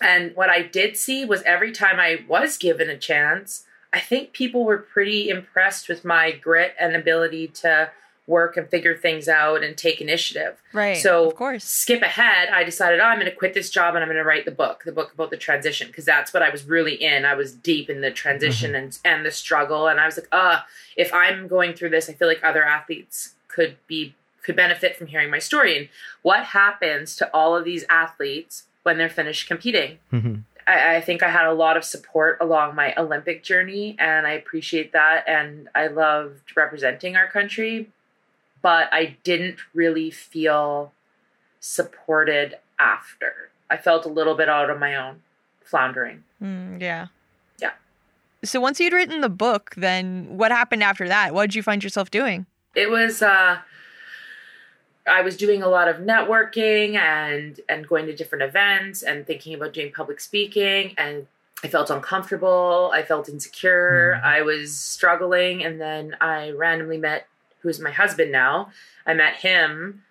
And 0.00 0.34
what 0.34 0.50
I 0.50 0.62
did 0.62 0.96
see 0.96 1.24
was 1.24 1.42
every 1.42 1.70
time 1.70 2.00
I 2.00 2.24
was 2.26 2.56
given 2.56 2.88
a 2.90 2.96
chance, 2.96 3.64
I 3.92 4.00
think 4.00 4.32
people 4.32 4.64
were 4.64 4.78
pretty 4.78 5.28
impressed 5.28 5.88
with 5.88 6.04
my 6.04 6.32
grit 6.32 6.74
and 6.80 6.96
ability 6.96 7.48
to 7.48 7.90
work 8.26 8.56
and 8.56 8.68
figure 8.68 8.96
things 8.96 9.28
out 9.28 9.62
and 9.62 9.76
take 9.76 10.00
initiative. 10.00 10.60
Right, 10.72 10.96
So, 10.96 11.28
of 11.28 11.34
course. 11.34 11.64
skip 11.64 12.02
ahead, 12.02 12.48
I 12.48 12.64
decided, 12.64 13.00
oh, 13.00 13.04
I'm 13.04 13.18
going 13.18 13.30
to 13.30 13.36
quit 13.36 13.52
this 13.52 13.68
job 13.68 13.94
and 13.94 14.02
I'm 14.02 14.08
going 14.08 14.16
to 14.16 14.24
write 14.24 14.44
the 14.44 14.52
book, 14.52 14.84
the 14.84 14.92
book 14.92 15.12
about 15.12 15.30
the 15.30 15.36
transition, 15.36 15.88
because 15.88 16.04
that's 16.04 16.32
what 16.32 16.42
I 16.42 16.48
was 16.48 16.64
really 16.64 16.94
in. 16.94 17.24
I 17.24 17.34
was 17.34 17.52
deep 17.52 17.90
in 17.90 18.00
the 18.00 18.10
transition 18.12 18.74
and, 18.74 18.96
and 19.04 19.26
the 19.26 19.30
struggle. 19.32 19.88
And 19.88 20.00
I 20.00 20.06
was 20.06 20.16
like, 20.16 20.28
ah, 20.32 20.66
if 20.96 21.12
I'm 21.12 21.48
going 21.48 21.74
through 21.74 21.90
this, 21.90 22.08
I 22.08 22.12
feel 22.14 22.28
like 22.28 22.42
other 22.42 22.64
athletes 22.64 23.34
could 23.54 23.76
be 23.86 24.14
could 24.42 24.56
benefit 24.56 24.96
from 24.96 25.06
hearing 25.06 25.30
my 25.30 25.38
story. 25.38 25.78
And 25.78 25.88
what 26.22 26.46
happens 26.46 27.14
to 27.16 27.30
all 27.32 27.56
of 27.56 27.64
these 27.64 27.84
athletes 27.88 28.64
when 28.82 28.98
they're 28.98 29.08
finished 29.08 29.46
competing? 29.46 29.98
I, 30.66 30.96
I 30.96 31.00
think 31.00 31.22
I 31.22 31.30
had 31.30 31.46
a 31.46 31.52
lot 31.52 31.76
of 31.76 31.84
support 31.84 32.38
along 32.40 32.74
my 32.74 32.92
Olympic 32.96 33.44
journey, 33.44 33.96
and 33.98 34.26
I 34.26 34.32
appreciate 34.32 34.92
that. 34.92 35.24
And 35.28 35.68
I 35.74 35.86
loved 35.86 36.56
representing 36.56 37.16
our 37.16 37.28
country, 37.28 37.90
but 38.62 38.88
I 38.92 39.16
didn't 39.22 39.58
really 39.74 40.10
feel 40.10 40.92
supported 41.60 42.58
after. 42.78 43.50
I 43.70 43.76
felt 43.76 44.04
a 44.04 44.08
little 44.08 44.34
bit 44.34 44.48
out 44.48 44.70
on 44.70 44.80
my 44.80 44.96
own, 44.96 45.22
floundering. 45.64 46.24
Mm, 46.42 46.80
yeah. 46.80 47.06
Yeah. 47.60 47.72
So 48.44 48.60
once 48.60 48.80
you'd 48.80 48.92
written 48.92 49.20
the 49.20 49.28
book, 49.28 49.72
then 49.76 50.36
what 50.36 50.50
happened 50.50 50.82
after 50.82 51.06
that? 51.06 51.32
What 51.32 51.42
did 51.46 51.54
you 51.54 51.62
find 51.62 51.82
yourself 51.82 52.10
doing? 52.10 52.46
It 52.74 52.90
was 52.90 53.22
uh 53.22 53.58
I 55.06 55.22
was 55.22 55.36
doing 55.36 55.62
a 55.62 55.68
lot 55.68 55.88
of 55.88 55.96
networking 55.96 56.96
and 56.96 57.60
and 57.68 57.86
going 57.86 58.06
to 58.06 58.14
different 58.14 58.42
events 58.42 59.02
and 59.02 59.26
thinking 59.26 59.54
about 59.54 59.72
doing 59.72 59.92
public 59.92 60.20
speaking 60.20 60.94
and 60.96 61.26
I 61.64 61.68
felt 61.68 61.90
uncomfortable, 61.90 62.90
I 62.92 63.04
felt 63.04 63.28
insecure, 63.28 64.20
I 64.24 64.42
was 64.42 64.76
struggling 64.76 65.62
and 65.64 65.80
then 65.80 66.16
I 66.20 66.50
randomly 66.50 66.98
met 66.98 67.28
who's 67.60 67.78
my 67.78 67.92
husband 67.92 68.32
now. 68.32 68.70
I 69.06 69.14
met 69.14 69.36
him 69.36 70.02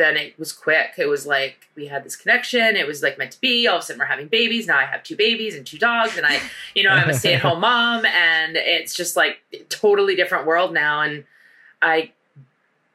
then 0.00 0.16
it 0.16 0.38
was 0.38 0.50
quick. 0.50 0.92
It 0.96 1.06
was 1.10 1.26
like 1.26 1.68
we 1.76 1.86
had 1.88 2.04
this 2.04 2.16
connection. 2.16 2.74
It 2.74 2.86
was 2.86 3.02
like 3.02 3.18
meant 3.18 3.32
to 3.32 3.40
be. 3.40 3.66
All 3.66 3.76
of 3.76 3.82
a 3.82 3.84
sudden, 3.84 4.00
we're 4.00 4.06
having 4.06 4.28
babies. 4.28 4.66
Now 4.66 4.78
I 4.78 4.86
have 4.86 5.02
two 5.02 5.14
babies 5.14 5.54
and 5.54 5.66
two 5.66 5.76
dogs, 5.76 6.16
and 6.16 6.26
I, 6.26 6.40
you 6.74 6.82
know, 6.82 6.88
I'm 6.88 7.10
a 7.10 7.12
stay 7.12 7.34
at 7.34 7.42
home 7.42 7.60
mom, 7.68 8.06
and 8.06 8.56
it's 8.56 8.94
just 8.94 9.14
like 9.14 9.42
a 9.52 9.58
totally 9.64 10.16
different 10.16 10.46
world 10.46 10.72
now. 10.72 11.02
And 11.02 11.24
I 11.82 12.12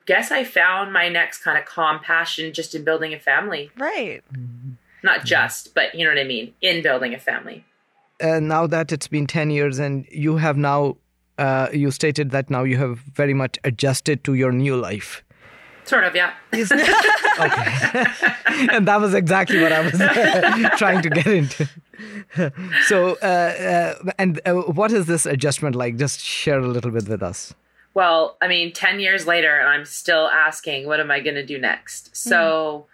guess 0.06 0.32
I 0.32 0.44
found 0.44 0.94
my 0.94 1.10
next 1.10 1.39
kind 1.44 1.58
of 1.58 1.65
calm 1.65 2.00
passion 2.00 2.54
just 2.54 2.75
in 2.75 2.84
building 2.84 3.13
a 3.13 3.20
family. 3.20 3.72
Right. 3.77 4.22
Not 5.04 5.25
just, 5.25 5.74
but 5.74 5.96
you 5.96 6.04
know 6.06 6.12
what 6.12 6.20
I 6.20 6.24
mean, 6.24 6.54
in 6.62 6.82
building 6.84 7.13
a 7.13 7.20
family. 7.20 7.63
uh, 8.24 8.39
now 8.39 8.65
that 8.68 8.92
it's 8.92 9.08
been 9.10 9.27
10 9.27 9.50
years 9.50 9.77
and 9.80 10.06
you 10.10 10.38
have 10.38 10.56
now 10.58 10.96
uh, 11.38 11.68
you 11.74 11.92
stated 11.92 12.32
that 12.32 12.50
now 12.50 12.63
you 12.63 12.77
have 12.77 13.00
very 13.00 13.34
much 13.34 13.60
adjusted 13.65 14.24
to 14.24 14.34
your 14.36 14.51
new 14.54 14.75
life 14.77 15.22
Sort 15.84 16.04
of, 16.06 16.15
yeah. 16.15 16.32
and 18.72 18.88
that 18.88 19.00
was 19.01 19.14
exactly 19.14 19.62
what 19.62 19.72
i 19.74 19.81
was 19.81 20.77
trying 20.77 21.01
to 21.01 21.09
get 21.09 21.27
into 21.27 21.68
so 22.88 23.18
uh, 23.22 23.25
uh, 24.05 24.12
and 24.18 24.40
uh, 24.46 24.53
what 24.53 24.92
is 24.92 25.05
this 25.07 25.25
adjustment 25.25 25.75
like 25.75 25.98
just 25.98 26.20
share 26.22 26.59
a 26.59 26.68
little 26.68 26.92
bit 26.92 27.07
with 27.07 27.22
us 27.22 27.53
Well, 27.96 28.36
I 28.42 28.50
mean, 28.50 28.74
10 28.74 29.00
years 29.00 29.25
later, 29.25 29.58
and 29.58 29.70
I'm 29.70 29.86
still 29.86 30.27
asking, 30.27 30.86
what 30.86 31.00
am 31.00 31.10
I 31.10 31.22
going 31.22 31.36
to 31.36 31.46
do 31.46 31.58
next? 31.58 32.16
So, 32.16 32.86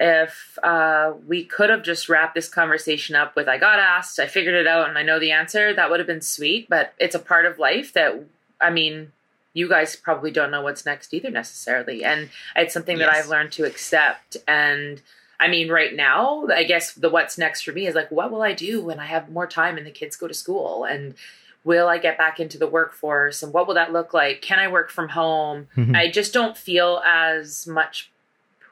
if 0.00 0.58
uh, 0.60 1.12
we 1.24 1.44
could 1.44 1.70
have 1.70 1.84
just 1.84 2.08
wrapped 2.08 2.34
this 2.34 2.48
conversation 2.48 3.14
up 3.14 3.36
with, 3.36 3.48
I 3.48 3.58
got 3.58 3.78
asked, 3.78 4.18
I 4.18 4.26
figured 4.26 4.56
it 4.56 4.66
out, 4.66 4.88
and 4.88 4.98
I 4.98 5.02
know 5.02 5.20
the 5.20 5.30
answer, 5.30 5.72
that 5.72 5.88
would 5.88 6.00
have 6.00 6.08
been 6.08 6.20
sweet. 6.20 6.68
But 6.68 6.94
it's 6.98 7.14
a 7.14 7.20
part 7.20 7.46
of 7.46 7.60
life 7.60 7.92
that, 7.92 8.24
I 8.60 8.70
mean, 8.70 9.12
you 9.52 9.68
guys 9.68 9.94
probably 9.94 10.32
don't 10.32 10.50
know 10.50 10.62
what's 10.62 10.84
next 10.84 11.14
either 11.14 11.30
necessarily. 11.30 12.02
And 12.02 12.28
it's 12.56 12.74
something 12.74 12.98
that 12.98 13.08
I've 13.08 13.28
learned 13.28 13.52
to 13.52 13.64
accept. 13.64 14.36
And 14.48 15.00
I 15.38 15.46
mean, 15.46 15.68
right 15.68 15.94
now, 15.94 16.48
I 16.48 16.64
guess 16.64 16.92
the 16.92 17.08
what's 17.08 17.38
next 17.38 17.62
for 17.62 17.70
me 17.70 17.86
is 17.86 17.94
like, 17.94 18.10
what 18.10 18.32
will 18.32 18.42
I 18.42 18.52
do 18.52 18.82
when 18.82 18.98
I 18.98 19.06
have 19.06 19.30
more 19.30 19.46
time 19.46 19.76
and 19.76 19.86
the 19.86 19.92
kids 19.92 20.16
go 20.16 20.26
to 20.26 20.34
school? 20.34 20.82
And 20.82 21.14
will 21.64 21.88
I 21.88 21.98
get 21.98 22.18
back 22.18 22.38
into 22.38 22.58
the 22.58 22.66
workforce? 22.66 23.42
And 23.42 23.52
what 23.52 23.66
will 23.66 23.74
that 23.74 23.92
look 23.92 24.12
like? 24.14 24.42
Can 24.42 24.58
I 24.58 24.68
work 24.68 24.90
from 24.90 25.08
home? 25.10 25.68
Mhm. 25.76 25.96
I 25.96 26.10
just 26.10 26.32
don't 26.32 26.56
feel 26.56 27.02
as 27.04 27.66
much 27.66 28.10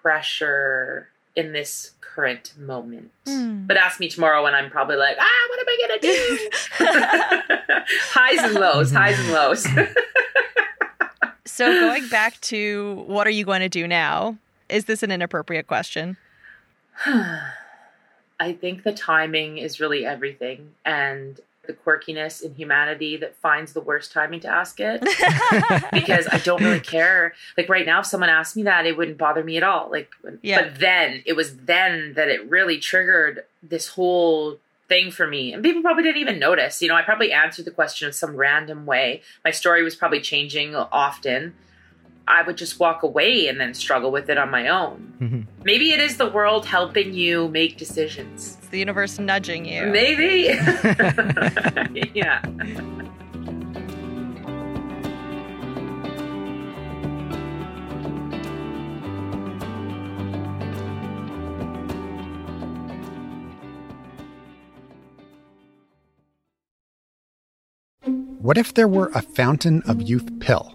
pressure 0.02 1.08
in 1.34 1.52
this 1.52 1.92
current 2.00 2.52
moment. 2.58 3.10
Hmm. 3.26 3.66
But 3.66 3.78
ask 3.78 3.98
me 3.98 4.08
tomorrow 4.08 4.42
when 4.42 4.54
I'm 4.54 4.68
probably 4.70 4.96
like, 4.96 5.16
ah, 5.18 5.48
what 5.48 5.60
am 5.60 5.66
I 5.68 5.76
going 5.88 6.00
to 6.00 6.06
do? 6.06 6.50
highs 8.12 8.38
and 8.40 8.54
lows, 8.54 8.92
highs 8.92 9.18
and 9.18 9.32
lows. 9.32 9.66
So 11.44 11.70
going 11.70 12.08
back 12.08 12.40
to 12.42 13.04
what 13.06 13.26
are 13.26 13.30
you 13.30 13.44
going 13.44 13.60
to 13.60 13.68
do 13.68 13.86
now? 13.86 14.38
Is 14.70 14.86
this 14.86 15.02
an 15.02 15.10
inappropriate 15.10 15.66
question? 15.66 16.16
I 17.06 18.52
think 18.58 18.84
the 18.84 18.92
timing 18.92 19.58
is 19.58 19.78
really 19.78 20.06
everything 20.06 20.70
and 20.86 21.38
the 21.66 21.72
quirkiness 21.72 22.42
in 22.42 22.54
humanity 22.54 23.16
that 23.18 23.36
finds 23.36 23.72
the 23.72 23.80
worst 23.80 24.10
timing 24.12 24.40
to 24.40 24.48
ask 24.48 24.80
it 24.80 25.00
because 25.92 26.26
I 26.30 26.38
don't 26.44 26.62
really 26.62 26.80
care. 26.96 27.34
Like 27.56 27.68
right 27.68 27.86
now, 27.86 28.00
if 28.00 28.06
someone 28.06 28.30
asked 28.30 28.56
me 28.56 28.64
that, 28.64 28.84
it 28.86 28.96
wouldn't 28.96 29.18
bother 29.18 29.44
me 29.44 29.56
at 29.56 29.62
all. 29.62 29.90
Like, 29.90 30.10
Yeah. 30.42 30.62
but 30.62 30.80
then 30.80 31.22
it 31.24 31.34
was 31.34 31.56
then 31.58 32.14
that 32.14 32.28
it 32.28 32.48
really 32.50 32.78
triggered 32.78 33.44
this 33.62 33.88
whole 33.88 34.58
thing 34.88 35.10
for 35.12 35.26
me. 35.26 35.52
And 35.52 35.62
people 35.62 35.82
probably 35.82 36.02
didn't 36.02 36.20
even 36.20 36.38
notice. 36.40 36.82
You 36.82 36.88
know, 36.88 36.96
I 36.96 37.02
probably 37.02 37.32
answered 37.32 37.64
the 37.64 37.70
question 37.70 38.08
in 38.08 38.12
some 38.12 38.34
random 38.34 38.84
way. 38.84 39.22
My 39.44 39.52
story 39.52 39.82
was 39.84 39.94
probably 39.94 40.20
changing 40.20 40.74
often. 40.74 41.54
I 42.26 42.42
would 42.42 42.56
just 42.56 42.78
walk 42.78 43.02
away 43.02 43.48
and 43.48 43.60
then 43.60 43.74
struggle 43.74 44.12
with 44.12 44.30
it 44.30 44.38
on 44.38 44.50
my 44.50 44.68
own. 44.68 45.12
Mm-hmm. 45.20 45.40
Maybe 45.64 45.92
it 45.92 46.00
is 46.00 46.16
the 46.16 46.30
world 46.30 46.66
helping 46.66 47.12
you 47.14 47.48
make 47.48 47.76
decisions. 47.76 48.56
It's 48.58 48.68
the 48.68 48.78
universe 48.78 49.18
nudging 49.18 49.64
you. 49.64 49.86
Maybe. 49.86 50.58
yeah. 52.14 52.42
What 68.42 68.58
if 68.58 68.74
there 68.74 68.88
were 68.88 69.10
a 69.14 69.22
fountain 69.22 69.82
of 69.86 70.02
youth 70.02 70.40
pill 70.40 70.74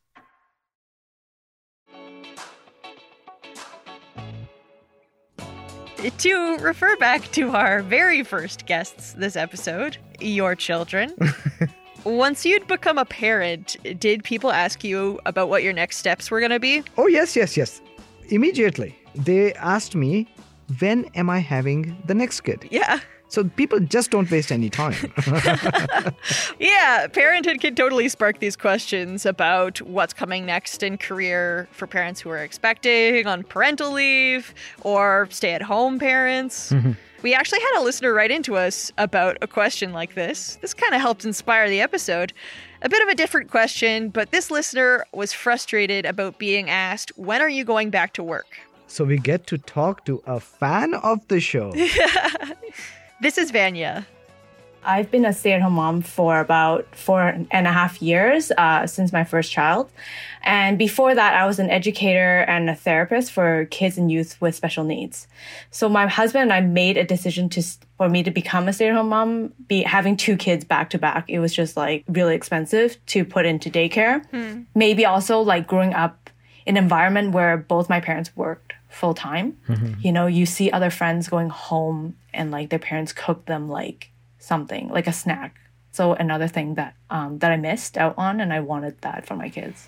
To 6.01 6.57
refer 6.57 6.95
back 6.97 7.31
to 7.33 7.51
our 7.51 7.83
very 7.83 8.23
first 8.23 8.65
guests 8.65 9.13
this 9.13 9.35
episode, 9.35 9.97
your 10.19 10.55
children. 10.55 11.13
Once 12.03 12.43
you'd 12.43 12.65
become 12.67 12.97
a 12.97 13.05
parent, 13.05 13.77
did 13.99 14.23
people 14.23 14.51
ask 14.51 14.83
you 14.83 15.19
about 15.27 15.47
what 15.49 15.61
your 15.61 15.73
next 15.73 15.97
steps 15.97 16.31
were 16.31 16.39
going 16.39 16.51
to 16.51 16.59
be? 16.59 16.83
oh 16.97 17.05
yes 17.07 17.35
yes 17.35 17.55
yes 17.55 17.81
immediately 18.29 18.95
they 19.13 19.53
asked 19.55 19.93
me 19.93 20.27
when 20.79 21.05
am 21.15 21.29
i 21.29 21.37
having 21.39 21.95
the 22.07 22.13
next 22.15 22.41
kid 22.41 22.67
Yeah. 22.71 22.99
So 23.31 23.45
people 23.45 23.79
just 23.79 24.11
don't 24.11 24.29
waste 24.29 24.51
any 24.51 24.69
time. 24.69 24.93
Yeah, 26.59 27.07
parenthood 27.07 27.61
can 27.61 27.75
totally 27.75 28.09
spark 28.09 28.39
these 28.39 28.57
questions 28.57 29.25
about 29.25 29.81
what's 29.81 30.13
coming 30.13 30.45
next 30.45 30.83
in 30.83 30.97
career 30.97 31.69
for 31.71 31.87
parents 31.87 32.19
who 32.19 32.29
are 32.29 32.39
expecting 32.39 33.25
on 33.27 33.43
parental 33.43 33.91
leave 33.91 34.53
or 34.81 35.27
stay 35.31 35.53
at 35.53 35.61
home 35.61 35.97
parents. 35.97 36.73
Mm-hmm. 36.73 36.91
We 37.23 37.33
actually 37.33 37.61
had 37.61 37.79
a 37.79 37.83
listener 37.83 38.13
write 38.13 38.31
into 38.31 38.57
us 38.57 38.91
about 38.97 39.37
a 39.41 39.47
question 39.47 39.93
like 39.93 40.13
this. 40.13 40.57
This 40.61 40.73
kind 40.73 40.93
of 40.93 40.99
helped 40.99 41.23
inspire 41.23 41.69
the 41.69 41.79
episode. 41.79 42.33
A 42.81 42.89
bit 42.89 43.01
of 43.01 43.07
a 43.07 43.15
different 43.15 43.49
question, 43.49 44.09
but 44.09 44.31
this 44.31 44.51
listener 44.51 45.05
was 45.13 45.31
frustrated 45.31 46.05
about 46.05 46.37
being 46.37 46.69
asked, 46.69 47.11
When 47.15 47.41
are 47.41 47.49
you 47.49 47.63
going 47.63 47.91
back 47.91 48.11
to 48.13 48.23
work? 48.23 48.57
so 48.87 49.05
we 49.05 49.17
get 49.17 49.47
to 49.47 49.57
talk 49.57 50.03
to 50.03 50.21
a 50.27 50.37
fan 50.37 50.93
of 50.95 51.25
the 51.29 51.39
show. 51.39 51.73
This 53.21 53.37
is 53.37 53.51
Vania. 53.51 54.07
I've 54.83 55.11
been 55.11 55.25
a 55.25 55.31
stay 55.31 55.51
at 55.51 55.61
home 55.61 55.73
mom 55.73 56.01
for 56.01 56.39
about 56.39 56.87
four 56.95 57.21
and 57.51 57.67
a 57.67 57.71
half 57.71 58.01
years 58.01 58.51
uh, 58.57 58.87
since 58.87 59.13
my 59.13 59.23
first 59.23 59.51
child. 59.51 59.91
And 60.41 60.75
before 60.79 61.13
that, 61.13 61.35
I 61.35 61.45
was 61.45 61.59
an 61.59 61.69
educator 61.69 62.39
and 62.47 62.67
a 62.67 62.73
therapist 62.73 63.31
for 63.31 63.65
kids 63.65 63.99
and 63.99 64.11
youth 64.11 64.41
with 64.41 64.55
special 64.55 64.83
needs. 64.83 65.27
So 65.69 65.87
my 65.87 66.07
husband 66.07 66.41
and 66.41 66.53
I 66.53 66.61
made 66.61 66.97
a 66.97 67.03
decision 67.03 67.47
to 67.49 67.63
for 67.97 68.09
me 68.09 68.23
to 68.23 68.31
become 68.31 68.67
a 68.67 68.73
stay 68.73 68.89
at 68.89 68.95
home 68.95 69.09
mom, 69.09 69.53
be 69.67 69.83
having 69.83 70.17
two 70.17 70.35
kids 70.35 70.65
back 70.65 70.89
to 70.89 70.97
back. 70.97 71.29
It 71.29 71.37
was 71.37 71.53
just 71.53 71.77
like 71.77 72.03
really 72.07 72.33
expensive 72.33 72.97
to 73.05 73.23
put 73.23 73.45
into 73.45 73.69
daycare. 73.69 74.25
Maybe 74.73 75.05
also 75.05 75.41
like 75.41 75.67
growing 75.67 75.93
up 75.93 76.31
in 76.65 76.75
an 76.75 76.83
environment 76.83 77.33
where 77.33 77.55
both 77.55 77.87
my 77.87 77.99
parents 77.99 78.35
worked 78.35 78.73
full 78.91 79.13
time. 79.13 79.57
You 80.01 80.11
know, 80.11 80.27
you 80.27 80.45
see 80.45 80.69
other 80.71 80.89
friends 80.89 81.27
going 81.29 81.49
home 81.49 82.15
and 82.33 82.51
like 82.51 82.69
their 82.69 82.79
parents 82.79 83.13
cook 83.13 83.45
them 83.45 83.69
like 83.69 84.09
something, 84.39 84.89
like 84.89 85.07
a 85.07 85.13
snack. 85.13 85.55
So 85.91 86.13
another 86.13 86.47
thing 86.47 86.75
that 86.75 86.95
um, 87.09 87.39
that 87.39 87.51
I 87.51 87.57
missed 87.57 87.97
out 87.97 88.15
on, 88.17 88.39
and 88.39 88.53
I 88.53 88.59
wanted 88.61 89.01
that 89.01 89.25
for 89.25 89.35
my 89.35 89.49
kids. 89.49 89.87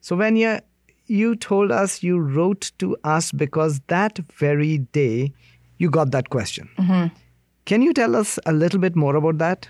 So, 0.00 0.16
Vania, 0.16 0.62
you 1.06 1.36
told 1.36 1.70
us 1.70 2.02
you 2.02 2.18
wrote 2.18 2.72
to 2.78 2.96
us 3.04 3.32
because 3.32 3.80
that 3.88 4.18
very 4.38 4.78
day 4.78 5.32
you 5.78 5.90
got 5.90 6.10
that 6.10 6.30
question. 6.30 6.68
Can 7.64 7.82
you 7.82 7.92
tell 7.92 8.14
us 8.16 8.38
a 8.46 8.52
little 8.52 8.80
bit 8.80 8.94
more 8.96 9.16
about 9.16 9.38
that? 9.38 9.68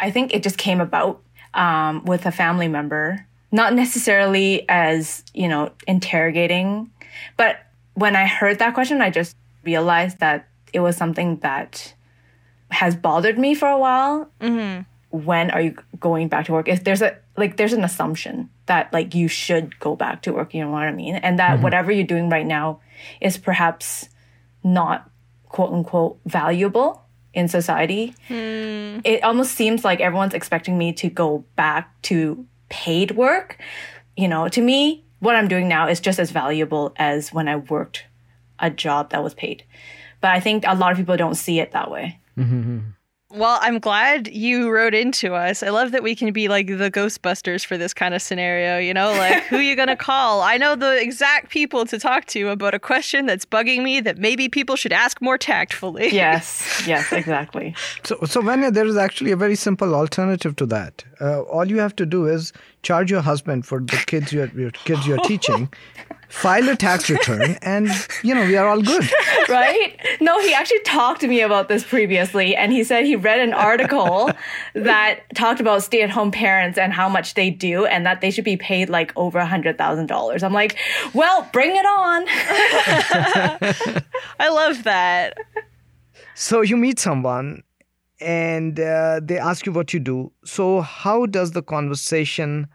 I 0.00 0.10
think 0.10 0.34
it 0.34 0.42
just 0.42 0.58
came 0.58 0.80
about 0.80 1.22
um, 1.54 2.04
with 2.04 2.26
a 2.26 2.30
family 2.30 2.68
member, 2.68 3.26
not 3.50 3.74
necessarily 3.74 4.64
as, 4.68 5.24
you 5.34 5.48
know, 5.48 5.70
interrogating, 5.86 6.90
but 7.36 7.60
when 7.94 8.16
I 8.16 8.26
heard 8.26 8.58
that 8.60 8.74
question, 8.74 9.00
I 9.02 9.10
just 9.10 9.36
realized 9.64 10.18
that 10.18 10.48
it 10.72 10.80
was 10.80 10.96
something 10.96 11.38
that 11.38 11.94
has 12.70 12.94
bothered 12.94 13.38
me 13.38 13.54
for 13.54 13.68
a 13.68 13.78
while. 13.78 14.30
Mm-hmm. 14.40 14.82
When 15.10 15.50
are 15.50 15.60
you 15.60 15.76
going 15.98 16.28
back 16.28 16.46
to 16.46 16.52
work? 16.52 16.68
If 16.68 16.84
there's 16.84 17.02
a 17.02 17.16
like, 17.36 17.56
there's 17.56 17.72
an 17.72 17.84
assumption 17.84 18.50
that 18.66 18.92
like 18.92 19.14
you 19.14 19.28
should 19.28 19.78
go 19.80 19.96
back 19.96 20.22
to 20.22 20.32
work. 20.32 20.54
You 20.54 20.64
know 20.64 20.70
what 20.70 20.82
I 20.82 20.92
mean? 20.92 21.16
And 21.16 21.38
that 21.38 21.54
mm-hmm. 21.54 21.62
whatever 21.62 21.90
you're 21.90 22.06
doing 22.06 22.28
right 22.28 22.46
now 22.46 22.80
is 23.20 23.38
perhaps 23.38 24.08
not 24.62 25.10
quote 25.48 25.72
unquote 25.72 26.18
valuable 26.26 27.02
in 27.32 27.48
society. 27.48 28.14
Hmm. 28.28 29.00
It 29.04 29.22
almost 29.22 29.54
seems 29.54 29.84
like 29.84 30.00
everyone's 30.00 30.34
expecting 30.34 30.76
me 30.76 30.92
to 30.94 31.08
go 31.08 31.44
back 31.56 32.00
to 32.02 32.46
paid 32.68 33.12
work. 33.12 33.58
You 34.16 34.28
know, 34.28 34.48
to 34.48 34.60
me, 34.60 35.04
what 35.20 35.36
I'm 35.36 35.48
doing 35.48 35.68
now 35.68 35.88
is 35.88 36.00
just 36.00 36.18
as 36.18 36.30
valuable 36.30 36.92
as 36.96 37.32
when 37.32 37.48
I 37.48 37.56
worked 37.56 38.04
a 38.58 38.70
job 38.70 39.10
that 39.10 39.22
was 39.22 39.34
paid. 39.34 39.64
But 40.20 40.32
I 40.32 40.40
think 40.40 40.64
a 40.66 40.74
lot 40.74 40.92
of 40.92 40.98
people 40.98 41.16
don't 41.16 41.34
see 41.34 41.60
it 41.60 41.72
that 41.72 41.90
way. 41.90 42.18
Well, 43.30 43.58
I'm 43.60 43.78
glad 43.78 44.28
you 44.28 44.70
wrote 44.70 44.94
into 44.94 45.34
us. 45.34 45.62
I 45.62 45.68
love 45.68 45.92
that 45.92 46.02
we 46.02 46.14
can 46.14 46.32
be 46.32 46.48
like 46.48 46.66
the 46.66 46.90
Ghostbusters 46.90 47.62
for 47.64 47.76
this 47.76 47.92
kind 47.92 48.14
of 48.14 48.22
scenario, 48.22 48.78
you 48.78 48.94
know, 48.94 49.10
like 49.12 49.42
who 49.44 49.56
are 49.56 49.62
you 49.62 49.76
going 49.76 49.88
to 49.96 49.96
call? 49.96 50.40
I 50.40 50.56
know 50.56 50.74
the 50.74 50.98
exact 50.98 51.50
people 51.50 51.84
to 51.86 51.98
talk 51.98 52.24
to 52.26 52.48
about 52.48 52.72
a 52.72 52.78
question 52.78 53.26
that's 53.26 53.44
bugging 53.44 53.82
me 53.82 54.00
that 54.00 54.16
maybe 54.16 54.48
people 54.48 54.76
should 54.76 54.94
ask 54.94 55.20
more 55.20 55.36
tactfully. 55.36 56.08
Yes, 56.10 56.82
yes, 56.86 57.12
exactly. 57.12 57.74
So, 58.02 58.18
so 58.24 58.40
Vania, 58.40 58.70
there 58.70 58.86
is 58.86 58.96
actually 58.96 59.32
a 59.32 59.36
very 59.36 59.56
simple 59.56 59.94
alternative 59.94 60.56
to 60.56 60.66
that. 60.66 61.04
Uh, 61.20 61.42
all 61.42 61.68
you 61.68 61.78
have 61.78 61.96
to 61.96 62.06
do 62.06 62.26
is 62.26 62.52
charge 62.82 63.10
your 63.10 63.20
husband 63.20 63.66
for 63.66 63.80
the 63.80 64.02
kids 64.06 64.32
you're, 64.32 64.48
your 64.48 64.70
kids 64.70 65.06
you're 65.06 65.18
teaching, 65.24 65.68
file 66.28 66.68
a 66.68 66.76
tax 66.76 67.10
return, 67.10 67.56
and 67.62 67.88
you 68.22 68.34
know 68.34 68.44
we 68.44 68.56
are 68.56 68.68
all 68.68 68.80
good. 68.80 69.08
right? 69.48 69.96
No, 70.20 70.38
he 70.40 70.54
actually 70.54 70.80
talked 70.80 71.20
to 71.22 71.28
me 71.28 71.40
about 71.40 71.68
this 71.68 71.84
previously, 71.84 72.54
and 72.54 72.72
he 72.72 72.84
said 72.84 73.04
he 73.04 73.16
read 73.16 73.40
an 73.40 73.52
article 73.52 74.30
that 74.74 75.20
talked 75.34 75.60
about 75.60 75.82
stay 75.82 76.02
at 76.02 76.10
home 76.10 76.30
parents 76.30 76.78
and 76.78 76.92
how 76.92 77.08
much 77.08 77.34
they 77.34 77.50
do, 77.50 77.86
and 77.86 78.06
that 78.06 78.20
they 78.20 78.30
should 78.30 78.44
be 78.44 78.56
paid 78.56 78.88
like 78.88 79.12
over 79.16 79.38
a 79.38 79.46
$100,000. 79.46 80.42
I'm 80.42 80.52
like, 80.52 80.76
well, 81.14 81.48
bring 81.52 81.74
it 81.74 81.86
on. 81.86 82.24
I 84.38 84.48
love 84.48 84.84
that. 84.84 85.36
So 86.34 86.60
you 86.60 86.76
meet 86.76 87.00
someone, 87.00 87.64
and 88.20 88.78
uh, 88.80 89.20
they 89.22 89.38
ask 89.38 89.66
you 89.66 89.72
what 89.72 89.92
you 89.92 90.00
do. 90.00 90.32
So 90.44 90.80
how 90.80 91.26
does 91.26 91.52
the 91.52 91.62
conversation 91.62 92.66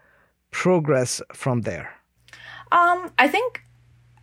progress 0.51 1.21
from 1.33 1.61
there? 1.61 1.91
Um, 2.71 3.11
I 3.19 3.27
think 3.27 3.61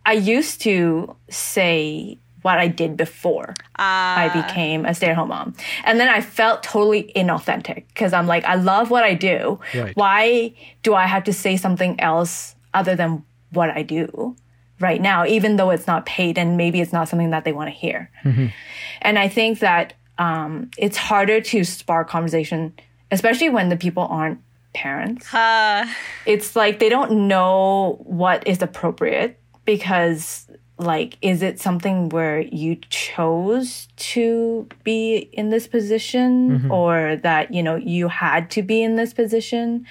I 0.05 0.13
used 0.13 0.61
to 0.61 1.15
say 1.29 2.19
what 2.41 2.57
I 2.57 2.67
did 2.67 2.97
before 2.97 3.53
I 3.75 4.29
became 4.33 4.83
a 4.85 4.95
stay 4.95 5.09
at 5.09 5.15
home 5.15 5.29
mom. 5.29 5.53
And 5.83 5.99
then 5.99 6.09
I 6.09 6.21
felt 6.21 6.63
totally 6.63 7.11
inauthentic 7.15 7.87
because 7.89 8.13
I'm 8.13 8.25
like, 8.25 8.43
I 8.45 8.55
love 8.55 8.89
what 8.89 9.03
I 9.03 9.13
do. 9.13 9.59
Right. 9.75 9.95
Why 9.95 10.55
do 10.81 10.95
I 10.95 11.05
have 11.05 11.23
to 11.25 11.33
say 11.33 11.55
something 11.55 11.99
else 11.99 12.55
other 12.73 12.95
than 12.95 13.23
what 13.51 13.69
I 13.69 13.83
do 13.83 14.35
right 14.79 14.99
now, 14.99 15.25
even 15.25 15.57
though 15.57 15.69
it's 15.69 15.85
not 15.85 16.07
paid 16.07 16.39
and 16.39 16.57
maybe 16.57 16.81
it's 16.81 16.93
not 16.93 17.07
something 17.07 17.29
that 17.29 17.45
they 17.45 17.51
want 17.51 17.67
to 17.67 17.75
hear? 17.75 18.09
And 19.03 19.19
I 19.19 19.27
think 19.27 19.59
that 19.59 19.93
um, 20.21 20.69
it's 20.77 20.97
harder 20.97 21.41
to 21.41 21.63
spark 21.63 22.07
conversation, 22.07 22.73
especially 23.09 23.49
when 23.49 23.69
the 23.69 23.75
people 23.75 24.03
aren't 24.03 24.39
parents. 24.75 25.33
Uh, 25.33 25.85
it's 26.27 26.55
like 26.55 26.77
they 26.79 26.89
don't 26.89 27.27
know 27.27 27.97
what 28.03 28.45
is 28.47 28.61
appropriate 28.61 29.39
because 29.65 30.47
like 30.77 31.17
is 31.21 31.41
it 31.41 31.59
something 31.59 32.09
where 32.09 32.39
you 32.41 32.75
chose 32.89 33.87
to 33.95 34.67
be 34.83 35.29
in 35.33 35.49
this 35.49 35.67
position 35.67 36.67
or 36.71 37.15
that 37.17 37.53
you 37.53 37.61
know 37.63 37.75
you 37.75 38.07
had 38.07 38.49
to 38.51 38.61
be 38.61 38.83
in 38.83 38.95
this 38.97 39.13
position? 39.13 39.85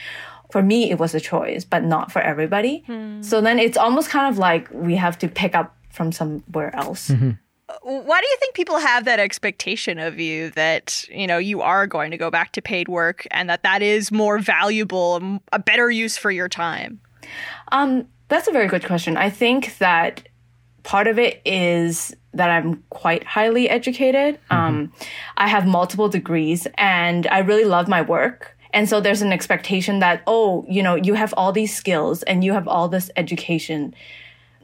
For 0.53 0.63
me 0.63 0.91
it 0.91 0.99
was 0.99 1.15
a 1.15 1.21
choice 1.21 1.65
but 1.65 1.83
not 1.85 2.11
for 2.13 2.23
everybody. 2.23 2.85
So 3.21 3.41
then 3.41 3.59
it's 3.59 3.77
almost 3.77 4.11
kind 4.11 4.33
of 4.33 4.39
like 4.39 4.69
we 4.73 4.95
have 4.97 5.19
to 5.19 5.29
pick 5.29 5.55
up 5.55 5.77
from 5.91 6.13
somewhere 6.13 6.75
else 6.75 7.11
why 7.83 8.21
do 8.21 8.27
you 8.27 8.37
think 8.41 8.55
people 8.55 8.79
have 8.79 9.05
that 9.05 9.19
expectation 9.19 9.99
of 9.99 10.19
you 10.19 10.51
that 10.51 11.05
you 11.11 11.27
know 11.27 11.39
you 11.39 11.61
are 11.61 11.87
going 11.87 12.11
to 12.11 12.17
go 12.17 12.31
back 12.31 12.53
to 12.53 12.63
paid 12.63 12.89
work 12.89 13.27
and 13.31 13.49
that 13.49 13.63
that 13.63 13.83
is 13.83 14.11
more 14.11 14.39
valuable 14.39 15.41
a 15.53 15.59
better 15.59 15.91
use 15.91 16.17
for 16.17 16.31
your 16.31 16.49
time 16.49 17.01
Um, 17.73 18.07
that's 18.29 18.49
a 18.49 18.53
very 18.53 18.69
good 18.69 18.85
question. 18.87 19.17
I 19.17 19.31
think 19.31 19.79
that 19.79 20.29
part 20.83 21.07
of 21.07 21.19
it 21.19 21.43
is 21.45 22.15
that 22.33 22.49
I'm 22.49 22.83
quite 22.91 23.25
highly 23.25 23.69
educated. 23.69 24.39
Um, 24.51 24.93
I 25.37 25.49
have 25.49 25.67
multiple 25.67 26.09
degrees 26.09 26.67
and 26.79 27.27
I 27.27 27.41
really 27.41 27.65
love 27.65 27.89
my 27.89 28.03
work. 28.03 28.57
And 28.73 28.89
so 28.89 29.01
there's 29.01 29.21
an 29.21 29.33
expectation 29.33 29.99
that, 29.99 30.23
oh, 30.29 30.65
you 30.69 30.83
know, 30.83 30.95
you 30.95 31.15
have 31.15 31.35
all 31.37 31.51
these 31.51 31.75
skills 31.75 32.23
and 32.23 32.45
you 32.45 32.53
have 32.53 32.69
all 32.69 32.89
this 32.89 33.11
education. 33.17 33.95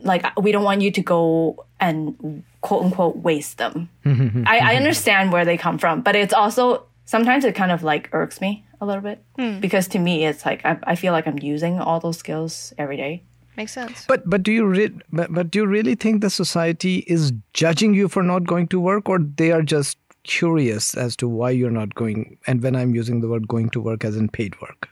Like, 0.03 0.25
we 0.39 0.53
don't 0.53 0.65
want 0.65 0.83
you 0.83 0.91
to 0.91 1.03
go 1.03 1.65
and 1.81 2.43
quote 2.61 2.85
unquote 2.85 3.17
waste 3.17 3.59
them. 3.59 3.89
Mm-hmm. 4.05 4.45
I, 4.47 4.73
I 4.73 4.75
understand 4.77 5.33
where 5.33 5.45
they 5.45 5.57
come 5.57 5.79
from, 5.79 6.03
but 6.03 6.17
it's 6.17 6.35
also 6.35 6.85
sometimes 7.05 7.45
it 7.45 7.55
kind 7.55 7.73
of 7.73 7.83
like 7.83 8.09
irks 8.13 8.41
me 8.41 8.65
a 8.81 8.87
little 8.87 9.03
bit 9.03 9.23
hmm. 9.39 9.61
because 9.61 9.89
to 9.89 9.99
me, 9.99 10.27
it's 10.27 10.45
like 10.45 10.65
I, 10.65 10.79
I 10.85 10.95
feel 10.97 11.13
like 11.13 11.27
I'm 11.27 11.39
using 11.39 11.79
all 11.81 12.01
those 12.01 12.19
skills 12.19 12.73
every 12.77 12.97
day. 12.97 13.23
makes 13.57 13.73
sense 13.73 14.05
But 14.07 14.29
but 14.29 14.43
do 14.43 14.53
you 14.53 14.67
re- 14.67 14.99
but, 15.13 15.33
but 15.33 15.51
do 15.51 15.61
you 15.61 15.67
really 15.67 15.95
think 15.95 16.21
the 16.21 16.31
society 16.31 16.99
is 17.07 17.33
judging 17.55 17.95
you 17.95 18.09
for 18.09 18.23
not 18.23 18.45
going 18.45 18.69
to 18.69 18.81
work, 18.81 19.09
or 19.09 19.19
they 19.19 19.53
are 19.53 19.63
just 19.63 19.99
curious 20.25 20.95
as 20.95 21.17
to 21.17 21.29
why 21.29 21.51
you're 21.51 21.71
not 21.71 21.95
going? 21.95 22.39
And 22.47 22.63
when 22.63 22.77
I'm 22.77 22.95
using 22.95 23.21
the 23.21 23.29
word 23.29 23.49
going 23.49 23.71
to 23.71 23.81
work 23.81 24.05
as 24.05 24.17
in 24.17 24.29
paid 24.29 24.61
work. 24.61 24.89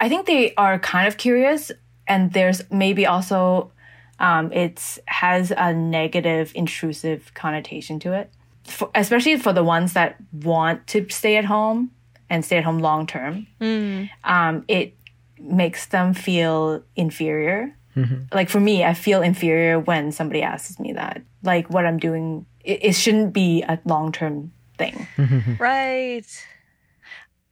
I 0.00 0.08
think 0.08 0.26
they 0.26 0.54
are 0.54 0.78
kind 0.78 1.08
of 1.08 1.16
curious, 1.16 1.72
and 2.06 2.32
there's 2.32 2.62
maybe 2.70 3.04
also 3.04 3.72
um, 4.18 4.52
it's 4.52 4.98
has 5.06 5.52
a 5.56 5.72
negative, 5.72 6.52
intrusive 6.54 7.32
connotation 7.34 7.98
to 8.00 8.12
it, 8.12 8.30
for, 8.64 8.90
especially 8.94 9.36
for 9.38 9.52
the 9.52 9.64
ones 9.64 9.92
that 9.92 10.16
want 10.32 10.86
to 10.88 11.06
stay 11.08 11.36
at 11.36 11.44
home 11.44 11.90
and 12.30 12.44
stay 12.44 12.58
at 12.58 12.64
home 12.64 12.78
long 12.78 13.06
term. 13.06 13.46
Um, 14.24 14.64
it 14.68 14.94
makes 15.40 15.86
them 15.86 16.14
feel 16.14 16.82
inferior 16.96 17.74
Like 18.32 18.48
for 18.48 18.60
me, 18.60 18.84
I 18.84 18.94
feel 18.94 19.22
inferior 19.22 19.80
when 19.80 20.12
somebody 20.12 20.42
asks 20.42 20.78
me 20.78 20.92
that. 20.92 21.22
Like 21.42 21.68
what 21.70 21.84
I'm 21.86 21.98
doing, 21.98 22.46
it, 22.64 22.78
it 22.82 22.92
shouldn't 22.94 23.32
be 23.32 23.62
a 23.62 23.78
long 23.84 24.12
term 24.12 24.52
thing. 24.76 25.06
Right. 25.58 26.26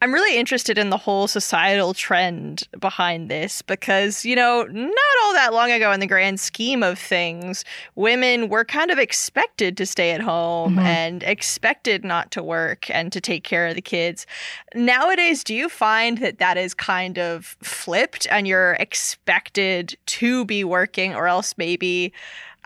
I'm 0.02 0.12
really 0.12 0.36
interested 0.36 0.76
in 0.76 0.90
the 0.90 0.98
whole 0.98 1.26
societal 1.26 1.94
trend 1.94 2.68
behind 2.78 3.30
this 3.30 3.62
because, 3.62 4.26
you 4.26 4.36
know, 4.36 4.64
not 4.64 5.16
all 5.22 5.32
that 5.32 5.54
long 5.54 5.70
ago 5.70 5.90
in 5.90 6.00
the 6.00 6.06
grand 6.06 6.38
scheme 6.38 6.82
of 6.82 6.98
things, 6.98 7.64
women 7.94 8.50
were 8.50 8.64
kind 8.64 8.90
of 8.90 8.98
expected 8.98 9.74
to 9.78 9.86
stay 9.86 10.10
at 10.10 10.20
home 10.20 10.76
mm-hmm. 10.76 10.86
and 10.86 11.22
expected 11.22 12.04
not 12.04 12.30
to 12.32 12.42
work 12.42 12.90
and 12.90 13.10
to 13.10 13.22
take 13.22 13.42
care 13.42 13.66
of 13.66 13.74
the 13.74 13.80
kids. 13.80 14.26
Nowadays, 14.74 15.42
do 15.42 15.54
you 15.54 15.70
find 15.70 16.18
that 16.18 16.38
that 16.40 16.58
is 16.58 16.74
kind 16.74 17.18
of 17.18 17.56
flipped 17.62 18.26
and 18.30 18.46
you're 18.46 18.74
expected 18.74 19.96
to 20.06 20.44
be 20.44 20.62
working 20.62 21.14
or 21.14 21.26
else 21.26 21.54
maybe 21.56 22.12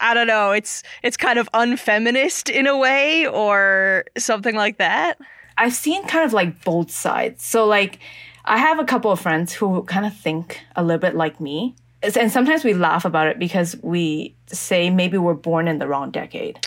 I 0.03 0.15
don't 0.15 0.27
know, 0.27 0.51
it's 0.51 0.83
it's 1.03 1.19
kind 1.19 1.39
of 1.39 1.49
unfeminist 1.53 2.49
in 2.49 2.67
a 2.67 2.77
way 2.77 3.27
or 3.27 4.07
something 4.17 4.57
like 4.57 4.79
that? 4.79 5.19
I've 5.61 5.75
seen 5.75 6.05
kind 6.07 6.25
of 6.25 6.33
like 6.33 6.65
both 6.65 6.91
sides. 6.91 7.45
So 7.45 7.67
like 7.67 7.99
I 8.47 8.57
have 8.57 8.79
a 8.79 8.85
couple 8.85 9.11
of 9.13 9.21
friends 9.21 9.53
who 9.53 9.83
kind 9.85 10.07
of 10.07 10.17
think 10.17 10.63
a 10.75 10.83
little 10.83 10.99
bit 10.99 11.15
like 11.15 11.39
me. 11.39 11.77
And 12.03 12.33
sometimes 12.33 12.65
we 12.65 12.73
laugh 12.73 13.05
about 13.05 13.27
it 13.27 13.39
because 13.39 13.77
we 13.83 14.35
say 14.47 14.89
maybe 14.89 15.19
we're 15.19 15.35
born 15.35 15.69
in 15.69 15.79
the 15.79 15.87
wrong 15.87 16.11
decade. 16.11 16.59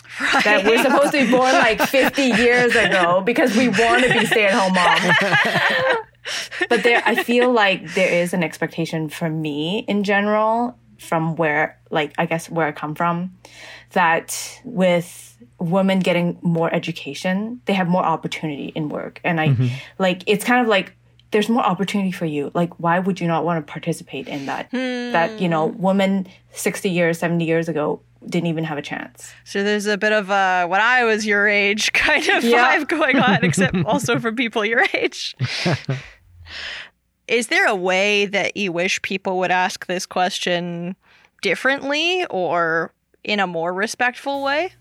That 0.43 0.63
we're 0.63 0.83
supposed 0.83 1.11
to 1.11 1.25
be 1.25 1.31
born 1.31 1.53
like 1.53 1.81
50 1.89 2.21
years 2.21 2.75
ago 2.75 3.21
because 3.21 3.57
we 3.57 3.67
want 3.67 4.03
to 4.03 4.13
be 4.13 4.27
stay 4.27 4.45
at 4.45 4.53
home 4.53 4.73
mom. 4.75 5.97
but 6.69 6.83
there, 6.83 7.01
I 7.03 7.23
feel 7.23 7.51
like 7.51 7.95
there 7.95 8.13
is 8.13 8.35
an 8.35 8.43
expectation 8.43 9.09
for 9.09 9.27
me 9.27 9.85
in 9.87 10.03
general 10.03 10.77
from 10.99 11.35
where, 11.35 11.79
like, 11.89 12.13
I 12.19 12.27
guess 12.27 12.47
where 12.47 12.67
I 12.67 12.71
come 12.71 12.93
from, 12.93 13.35
that 13.93 14.61
with 14.63 15.32
women 15.59 15.99
getting 15.99 16.37
more 16.41 16.73
education, 16.73 17.61
they 17.65 17.73
have 17.73 17.87
more 17.87 18.03
opportunity 18.03 18.71
in 18.75 18.89
work. 18.89 19.19
And 19.23 19.39
I 19.39 19.49
mm-hmm. 19.49 19.67
like 19.99 20.23
it's 20.27 20.43
kind 20.43 20.61
of 20.61 20.67
like 20.67 20.95
there's 21.31 21.49
more 21.49 21.63
opportunity 21.63 22.11
for 22.11 22.25
you. 22.25 22.51
Like 22.53 22.79
why 22.79 22.99
would 22.99 23.19
you 23.19 23.27
not 23.27 23.43
want 23.43 23.65
to 23.65 23.71
participate 23.71 24.27
in 24.27 24.45
that? 24.45 24.69
That, 24.71 25.41
you 25.41 25.49
know, 25.49 25.69
hmm. 25.69 25.81
women 25.81 26.27
60 26.53 26.89
years, 26.89 27.17
70 27.17 27.43
years 27.43 27.67
ago 27.67 28.01
didn't 28.25 28.47
even 28.47 28.63
have 28.63 28.77
a 28.77 28.81
chance. 28.81 29.33
So 29.43 29.63
there's 29.63 29.87
a 29.87 29.97
bit 29.97 30.13
of 30.13 30.29
uh, 30.31 30.63
a 30.63 30.67
when 30.67 30.79
I 30.79 31.03
was 31.03 31.25
your 31.25 31.47
age 31.47 31.91
kind 31.93 32.27
of 32.29 32.43
Yeah. 32.43 32.77
vibe 32.77 32.87
going 32.87 33.17
on, 33.17 33.43
except 33.43 33.75
also 33.85 34.19
for 34.19 34.31
people 34.31 34.63
your 34.63 34.85
age. 34.93 35.35
Is 37.27 37.47
there 37.47 37.67
a 37.67 37.75
way 37.75 38.25
that 38.27 38.55
you 38.55 38.71
wish 38.71 39.01
people 39.01 39.39
would 39.39 39.51
ask 39.51 39.87
this 39.87 40.05
question 40.05 40.95
differently 41.41 42.25
or 42.29 42.93
in 43.23 43.39
a 43.39 43.47
more 43.47 43.73
respectful 43.73 44.43
way? 44.43 44.73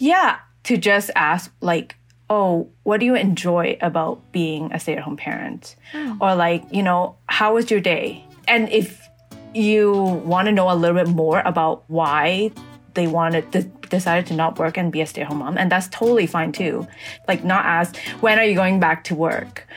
Yeah, 0.00 0.38
to 0.64 0.78
just 0.78 1.10
ask 1.14 1.52
like, 1.60 1.96
"Oh, 2.30 2.68
what 2.84 3.00
do 3.00 3.06
you 3.06 3.14
enjoy 3.14 3.76
about 3.82 4.32
being 4.32 4.72
a 4.72 4.80
stay-at-home 4.80 5.18
parent?" 5.18 5.76
Hmm. 5.92 6.16
Or 6.20 6.34
like, 6.34 6.64
you 6.72 6.82
know, 6.82 7.16
"How 7.28 7.54
was 7.54 7.70
your 7.70 7.80
day?" 7.80 8.24
And 8.48 8.68
if 8.70 9.06
you 9.52 9.92
want 10.24 10.46
to 10.48 10.52
know 10.52 10.70
a 10.72 10.74
little 10.74 10.96
bit 10.96 11.12
more 11.12 11.42
about 11.44 11.84
why 11.88 12.50
they 12.94 13.06
wanted 13.06 13.52
to 13.52 13.62
decided 13.90 14.24
to 14.28 14.34
not 14.34 14.58
work 14.58 14.78
and 14.78 14.90
be 14.90 15.02
a 15.02 15.06
stay-at-home 15.06 15.38
mom, 15.38 15.58
and 15.58 15.70
that's 15.70 15.88
totally 15.88 16.26
fine 16.26 16.52
too. 16.52 16.86
Like 17.28 17.44
not 17.44 17.66
ask, 17.66 17.96
"When 18.24 18.38
are 18.38 18.44
you 18.44 18.54
going 18.54 18.80
back 18.80 19.04
to 19.04 19.14
work?" 19.14 19.68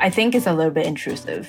I 0.00 0.10
think 0.10 0.34
it's 0.34 0.46
a 0.46 0.52
little 0.52 0.72
bit 0.72 0.86
intrusive. 0.86 1.46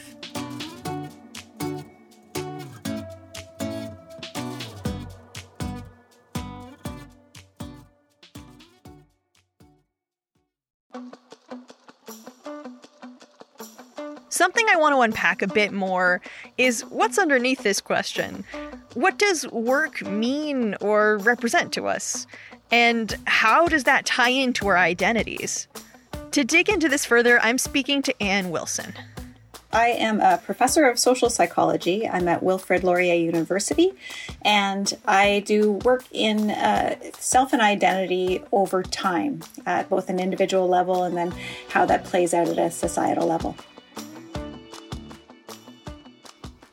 Something 14.39 14.67
I 14.71 14.78
want 14.78 14.95
to 14.95 15.02
unpack 15.02 15.41
a 15.41 15.47
bit 15.47 15.73
more 15.73 16.21
is 16.58 16.86
what's 16.86 17.19
underneath 17.19 17.62
this 17.62 17.82
question. 17.82 18.45
What 18.93 19.17
does 19.17 19.45
work 19.49 20.02
mean 20.04 20.78
or 20.80 21.17
represent 21.17 21.73
to 21.73 21.88
us? 21.88 22.25
And 22.71 23.17
how 23.25 23.67
does 23.67 23.84
that 23.84 24.06
tie 24.06 24.30
into 24.30 24.67
our 24.67 24.78
identities? 24.78 25.67
To 26.32 26.45
dig 26.45 26.69
into 26.69 26.88
this 26.88 27.04
further, 27.04 27.41
I'm 27.41 27.58
speaking 27.58 28.02
to 28.04 28.23
Anne 28.23 28.49
Wilson. 28.49 28.93
I 29.73 29.89
am 29.89 30.21
a 30.21 30.38
professor 30.38 30.89
of 30.89 30.97
social 30.97 31.30
psychology. 31.30 32.08
I'm 32.08 32.30
at 32.30 32.41
Wilfrid 32.41 32.86
Laurier 32.86 33.15
University, 33.15 33.91
and 34.43 34.97
I 35.06 35.43
do 35.45 35.73
work 35.73 36.06
in 36.13 36.52
uh, 36.52 36.95
self 37.19 37.52
and 37.52 37.62
identity 37.62 38.41
over 38.54 38.84
time 38.84 39.41
at 39.65 39.89
both 39.89 40.08
an 40.08 40.17
individual 40.17 40.69
level 40.69 41.04
and 41.04 41.17
then 41.17 41.34
how 41.71 41.86
that 41.88 42.06
plays 42.06 42.34
out 42.34 42.47
at 42.47 42.58
a 42.58 42.71
societal 42.71 43.28
level. 43.28 43.58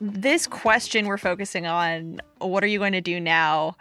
This 0.01 0.47
question 0.47 1.07
we're 1.07 1.19
focusing 1.19 1.67
on 1.67 2.21
what 2.39 2.63
are 2.63 2.67
you 2.67 2.79
going 2.79 2.93
to 2.93 3.01
do 3.01 3.19
now? 3.19 3.77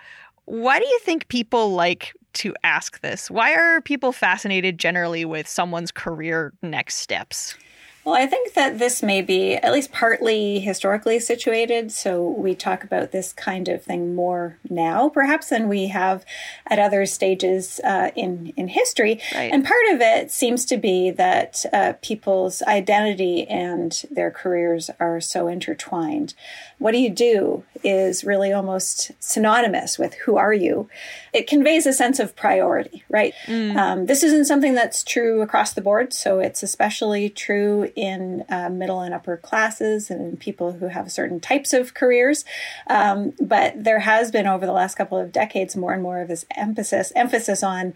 Why 0.45 0.79
do 0.79 0.85
you 0.85 0.99
think 0.99 1.27
people 1.27 1.73
like 1.73 2.13
to 2.33 2.53
ask 2.63 3.01
this? 3.01 3.29
Why 3.29 3.53
are 3.53 3.81
people 3.81 4.11
fascinated 4.11 4.77
generally 4.77 5.25
with 5.25 5.47
someone's 5.47 5.91
career 5.91 6.53
next 6.61 6.95
steps? 6.95 7.57
Well, 8.05 8.13
I 8.13 8.27
think 8.27 8.53
that 8.53 8.77
this 8.77 9.01
may 9.01 9.23
be 9.23 9.55
at 9.55 9.73
least 9.73 9.91
partly 9.91 10.59
historically 10.59 11.19
situated. 11.19 11.91
So 11.91 12.23
we 12.29 12.53
talk 12.53 12.83
about 12.83 13.11
this 13.11 13.33
kind 13.33 13.67
of 13.67 13.83
thing 13.83 14.13
more 14.13 14.59
now, 14.69 15.09
perhaps, 15.09 15.49
than 15.49 15.67
we 15.67 15.87
have 15.87 16.23
at 16.67 16.77
other 16.77 17.07
stages 17.07 17.79
uh, 17.83 18.11
in 18.15 18.53
in 18.55 18.67
history. 18.67 19.19
Right. 19.33 19.51
And 19.51 19.65
part 19.65 19.87
of 19.91 20.01
it 20.01 20.29
seems 20.29 20.65
to 20.65 20.77
be 20.77 21.09
that 21.09 21.65
uh, 21.73 21.93
people's 22.03 22.61
identity 22.63 23.47
and 23.47 24.03
their 24.11 24.29
careers 24.29 24.91
are 24.99 25.19
so 25.19 25.47
intertwined. 25.47 26.35
What 26.77 26.91
do 26.91 26.99
you 26.99 27.09
do 27.09 27.63
is 27.83 28.23
really 28.23 28.53
almost 28.53 29.11
synonymous 29.19 29.97
with 29.97 30.13
who 30.25 30.37
are 30.37 30.53
you. 30.53 30.89
It 31.33 31.47
conveys 31.47 31.87
a 31.87 31.93
sense 31.93 32.19
of 32.19 32.35
priority, 32.35 33.03
right? 33.09 33.33
Um, 33.77 34.05
this 34.05 34.23
isn't 34.23 34.45
something 34.45 34.75
that's 34.75 35.03
true 35.03 35.41
across 35.41 35.73
the 35.73 35.81
board, 35.81 36.13
so 36.13 36.39
it's 36.39 36.61
especially 36.61 37.29
true 37.29 37.91
in 37.95 38.43
uh, 38.49 38.69
middle 38.69 39.01
and 39.01 39.13
upper 39.13 39.37
classes 39.37 40.09
and 40.09 40.39
people 40.39 40.73
who 40.73 40.87
have 40.87 41.11
certain 41.11 41.39
types 41.39 41.73
of 41.73 41.93
careers. 41.93 42.45
Um, 42.87 43.33
but 43.39 43.83
there 43.83 43.99
has 43.99 44.31
been 44.31 44.47
over 44.47 44.65
the 44.65 44.71
last 44.71 44.95
couple 44.95 45.17
of 45.17 45.31
decades 45.31 45.75
more 45.75 45.93
and 45.93 46.03
more 46.03 46.21
of 46.21 46.27
this 46.27 46.45
emphasis 46.55 47.11
emphasis 47.15 47.63
on 47.63 47.93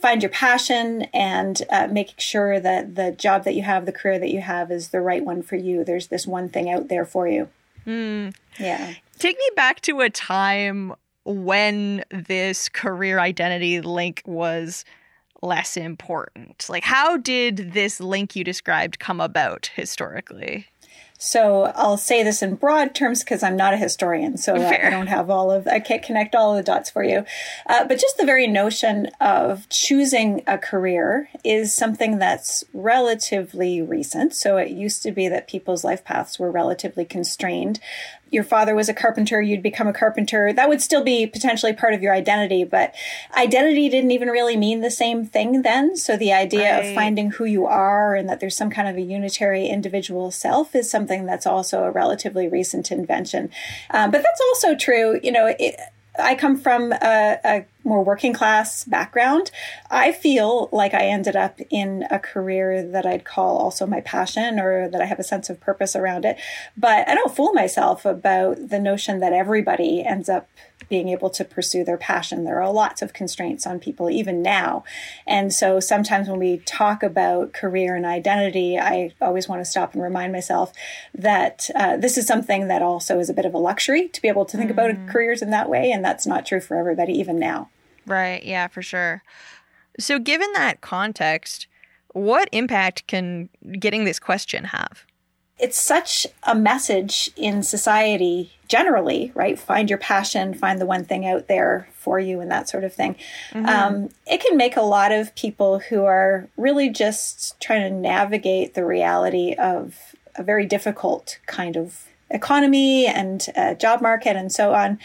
find 0.00 0.22
your 0.22 0.30
passion 0.30 1.02
and 1.14 1.62
uh, 1.70 1.88
making 1.90 2.16
sure 2.18 2.60
that 2.60 2.94
the 2.94 3.12
job 3.12 3.44
that 3.44 3.54
you 3.54 3.62
have, 3.62 3.86
the 3.86 3.92
career 3.92 4.18
that 4.18 4.30
you 4.30 4.40
have, 4.40 4.70
is 4.70 4.88
the 4.88 5.00
right 5.00 5.24
one 5.24 5.42
for 5.42 5.56
you. 5.56 5.84
There's 5.84 6.08
this 6.08 6.26
one 6.26 6.48
thing 6.48 6.70
out 6.70 6.88
there 6.88 7.04
for 7.04 7.28
you. 7.28 7.48
Yeah. 8.58 8.94
Take 9.18 9.38
me 9.38 9.50
back 9.54 9.80
to 9.82 10.00
a 10.00 10.10
time 10.10 10.94
when 11.24 12.04
this 12.10 12.68
career 12.68 13.18
identity 13.18 13.80
link 13.80 14.22
was 14.26 14.84
less 15.46 15.76
important. 15.76 16.66
Like, 16.68 16.84
how 16.84 17.16
did 17.16 17.72
this 17.72 18.00
link 18.00 18.36
you 18.36 18.44
described 18.44 18.98
come 18.98 19.20
about 19.20 19.70
historically? 19.74 20.66
So 21.18 21.72
I'll 21.74 21.96
say 21.96 22.22
this 22.22 22.42
in 22.42 22.56
broad 22.56 22.94
terms 22.94 23.24
because 23.24 23.42
I'm 23.42 23.56
not 23.56 23.72
a 23.74 23.78
historian, 23.78 24.36
so 24.36 24.54
uh, 24.54 24.78
I 24.82 24.90
don't 24.90 25.06
have 25.06 25.30
all 25.30 25.50
of 25.50 25.66
I 25.66 25.80
can't 25.80 26.02
connect 26.02 26.34
all 26.34 26.50
of 26.52 26.56
the 26.58 26.62
dots 26.70 26.90
for 26.90 27.02
you. 27.02 27.24
Uh, 27.66 27.86
but 27.86 27.98
just 27.98 28.18
the 28.18 28.26
very 28.26 28.46
notion 28.46 29.06
of 29.20 29.68
choosing 29.70 30.42
a 30.46 30.58
career 30.58 31.28
is 31.42 31.72
something 31.72 32.18
that's 32.18 32.64
relatively 32.74 33.80
recent. 33.80 34.34
So 34.34 34.56
it 34.58 34.70
used 34.70 35.02
to 35.04 35.12
be 35.12 35.28
that 35.28 35.48
people's 35.48 35.84
life 35.84 36.04
paths 36.04 36.38
were 36.38 36.50
relatively 36.50 37.04
constrained. 37.04 37.80
Your 38.28 38.42
father 38.42 38.74
was 38.74 38.88
a 38.88 38.94
carpenter, 38.94 39.40
you'd 39.40 39.62
become 39.62 39.86
a 39.86 39.92
carpenter. 39.92 40.52
That 40.52 40.68
would 40.68 40.82
still 40.82 41.04
be 41.04 41.28
potentially 41.28 41.72
part 41.72 41.94
of 41.94 42.02
your 42.02 42.12
identity, 42.12 42.64
but 42.64 42.92
identity 43.36 43.88
didn't 43.88 44.10
even 44.10 44.28
really 44.28 44.56
mean 44.56 44.80
the 44.80 44.90
same 44.90 45.24
thing 45.24 45.62
then. 45.62 45.96
So 45.96 46.16
the 46.16 46.32
idea 46.32 46.74
Right. 46.74 46.86
of 46.88 46.94
finding 46.94 47.30
who 47.30 47.44
you 47.44 47.66
are 47.66 48.16
and 48.16 48.28
that 48.28 48.40
there's 48.40 48.56
some 48.56 48.68
kind 48.68 48.88
of 48.88 48.96
a 48.96 49.00
unitary 49.00 49.66
individual 49.66 50.32
self 50.32 50.74
is 50.74 50.90
something 50.90 51.05
that's 51.06 51.46
also 51.46 51.84
a 51.84 51.90
relatively 51.90 52.48
recent 52.48 52.90
invention. 52.90 53.50
Um, 53.90 54.10
but 54.10 54.18
that's 54.18 54.40
also 54.50 54.74
true, 54.74 55.20
you 55.22 55.32
know, 55.32 55.54
it, 55.58 55.76
I 56.18 56.34
come 56.34 56.56
from 56.56 56.92
a, 56.92 57.38
a 57.44 57.64
more 57.84 58.02
working 58.02 58.32
class 58.32 58.84
background, 58.84 59.50
I 59.90 60.12
feel 60.12 60.68
like 60.72 60.94
I 60.94 61.06
ended 61.06 61.36
up 61.36 61.60
in 61.70 62.04
a 62.10 62.18
career 62.18 62.82
that 62.82 63.06
I'd 63.06 63.24
call 63.24 63.58
also 63.58 63.86
my 63.86 64.00
passion 64.00 64.58
or 64.58 64.88
that 64.88 65.00
I 65.00 65.04
have 65.04 65.18
a 65.18 65.24
sense 65.24 65.50
of 65.50 65.60
purpose 65.60 65.94
around 65.94 66.24
it. 66.24 66.38
But 66.76 67.08
I 67.08 67.14
don't 67.14 67.34
fool 67.34 67.52
myself 67.52 68.04
about 68.04 68.68
the 68.68 68.80
notion 68.80 69.20
that 69.20 69.32
everybody 69.32 70.04
ends 70.04 70.28
up 70.28 70.48
being 70.88 71.08
able 71.08 71.30
to 71.30 71.44
pursue 71.44 71.84
their 71.84 71.96
passion. 71.96 72.44
There 72.44 72.62
are 72.62 72.72
lots 72.72 73.02
of 73.02 73.12
constraints 73.12 73.66
on 73.66 73.80
people 73.80 74.08
even 74.08 74.42
now. 74.42 74.84
And 75.26 75.52
so 75.52 75.80
sometimes 75.80 76.28
when 76.28 76.38
we 76.38 76.58
talk 76.58 77.02
about 77.02 77.52
career 77.52 77.96
and 77.96 78.06
identity, 78.06 78.78
I 78.78 79.12
always 79.20 79.48
want 79.48 79.60
to 79.60 79.64
stop 79.64 79.94
and 79.94 80.02
remind 80.02 80.32
myself 80.32 80.72
that 81.14 81.70
uh, 81.74 81.96
this 81.96 82.16
is 82.16 82.26
something 82.26 82.68
that 82.68 82.82
also 82.82 83.18
is 83.18 83.28
a 83.28 83.34
bit 83.34 83.44
of 83.44 83.54
a 83.54 83.58
luxury 83.58 84.08
to 84.08 84.22
be 84.22 84.28
able 84.28 84.44
to 84.44 84.56
think 84.56 84.68
mm. 84.70 84.74
about 84.74 85.08
careers 85.08 85.42
in 85.42 85.50
that 85.50 85.68
way. 85.68 85.90
And 85.90 86.04
that's 86.04 86.26
not 86.26 86.46
true 86.46 86.60
for 86.60 86.76
everybody, 86.76 87.14
even 87.14 87.38
now. 87.38 87.68
Right. 88.06 88.44
Yeah, 88.44 88.68
for 88.68 88.82
sure. 88.82 89.22
So, 89.98 90.18
given 90.18 90.52
that 90.52 90.82
context, 90.82 91.66
what 92.12 92.48
impact 92.52 93.06
can 93.06 93.48
getting 93.78 94.04
this 94.04 94.18
question 94.18 94.64
have? 94.64 95.04
It's 95.58 95.78
such 95.78 96.26
a 96.42 96.54
message 96.54 97.30
in 97.36 97.62
society 97.62 98.52
generally, 98.68 99.32
right? 99.34 99.58
Find 99.58 99.88
your 99.88 99.98
passion, 99.98 100.54
find 100.54 100.80
the 100.80 100.86
one 100.86 101.04
thing 101.04 101.26
out 101.26 101.46
there 101.46 101.88
for 101.94 102.18
you, 102.18 102.40
and 102.40 102.50
that 102.50 102.68
sort 102.68 102.84
of 102.84 102.92
thing. 102.92 103.16
Mm-hmm. 103.52 103.66
Um, 103.66 104.10
it 104.26 104.44
can 104.44 104.56
make 104.56 104.76
a 104.76 104.82
lot 104.82 105.12
of 105.12 105.34
people 105.34 105.78
who 105.78 106.04
are 106.04 106.48
really 106.56 106.90
just 106.90 107.58
trying 107.60 107.82
to 107.82 107.90
navigate 107.90 108.74
the 108.74 108.84
reality 108.84 109.54
of 109.54 110.14
a 110.34 110.42
very 110.42 110.66
difficult 110.66 111.38
kind 111.46 111.76
of 111.76 112.06
economy 112.30 113.06
and 113.06 113.46
uh, 113.56 113.74
job 113.74 114.02
market 114.02 114.36
and 114.36 114.50
so 114.50 114.74
on, 114.74 114.98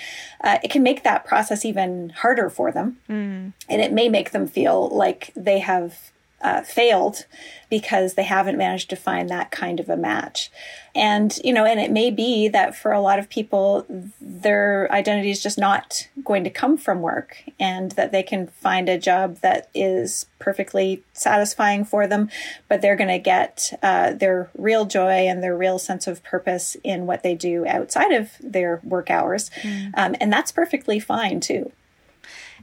uh, 0.44 0.58
it 0.64 0.72
can 0.72 0.84
make 0.84 1.04
that 1.04 1.26
process 1.26 1.64
even 1.66 2.10
harder 2.10 2.50
for 2.50 2.72
them. 2.72 2.98
Mm. 3.10 3.54
And 3.70 3.82
it 3.82 3.94
may 3.94 4.10
make 4.10 4.32
them 4.32 4.48
feel 4.48 4.90
like 4.90 5.32
they 5.36 5.60
have 5.60 6.12
uh, 6.42 6.62
failed 6.62 7.26
because 7.70 8.16
they 8.16 8.24
haven't 8.24 8.58
managed 8.58 8.90
to 8.90 8.96
find 8.96 9.30
that 9.30 9.50
kind 9.50 9.80
of 9.80 9.90
a 9.90 9.96
match. 9.96 10.52
And, 10.94 11.38
you 11.42 11.54
know, 11.54 11.64
and 11.64 11.80
it 11.80 11.90
may 11.90 12.12
be 12.12 12.50
that 12.50 12.76
for 12.76 12.92
a 12.92 13.00
lot 13.00 13.18
of 13.18 13.30
people, 13.30 13.86
their 14.20 14.92
identity 14.92 15.32
is 15.32 15.42
just 15.42 15.58
not 15.58 16.10
going 16.26 16.44
to 16.44 16.50
come 16.50 16.78
from 16.78 17.02
work 17.02 17.44
and 17.60 17.92
that 17.94 18.12
they 18.12 18.24
can 18.24 18.48
find 18.48 18.90
a 18.90 18.98
job 18.98 19.38
that 19.38 19.70
is 19.74 20.26
perfectly 20.38 21.02
satisfying 21.14 21.86
for 21.86 22.08
them, 22.08 22.30
but 22.68 22.82
they're 22.82 22.98
going 22.98 23.08
to 23.08 23.20
get 23.20 23.72
uh, 23.82 24.12
their 24.12 24.50
real 24.58 24.86
joy 24.86 25.28
and 25.28 25.42
their 25.42 25.56
real 25.56 25.80
sense 25.80 26.08
of 26.08 26.22
purpose 26.24 26.76
in 26.84 27.06
what 27.06 27.24
they 27.24 27.36
do 27.36 27.66
outside 27.66 28.12
of 28.12 28.32
their 28.42 28.82
work 28.84 29.10
hours. 29.10 29.50
Mm. 29.62 29.92
Um, 29.96 30.16
and 30.20 30.34
that's 30.34 30.52
perfectly 30.52 31.00
fine 31.00 31.40
too 31.40 31.72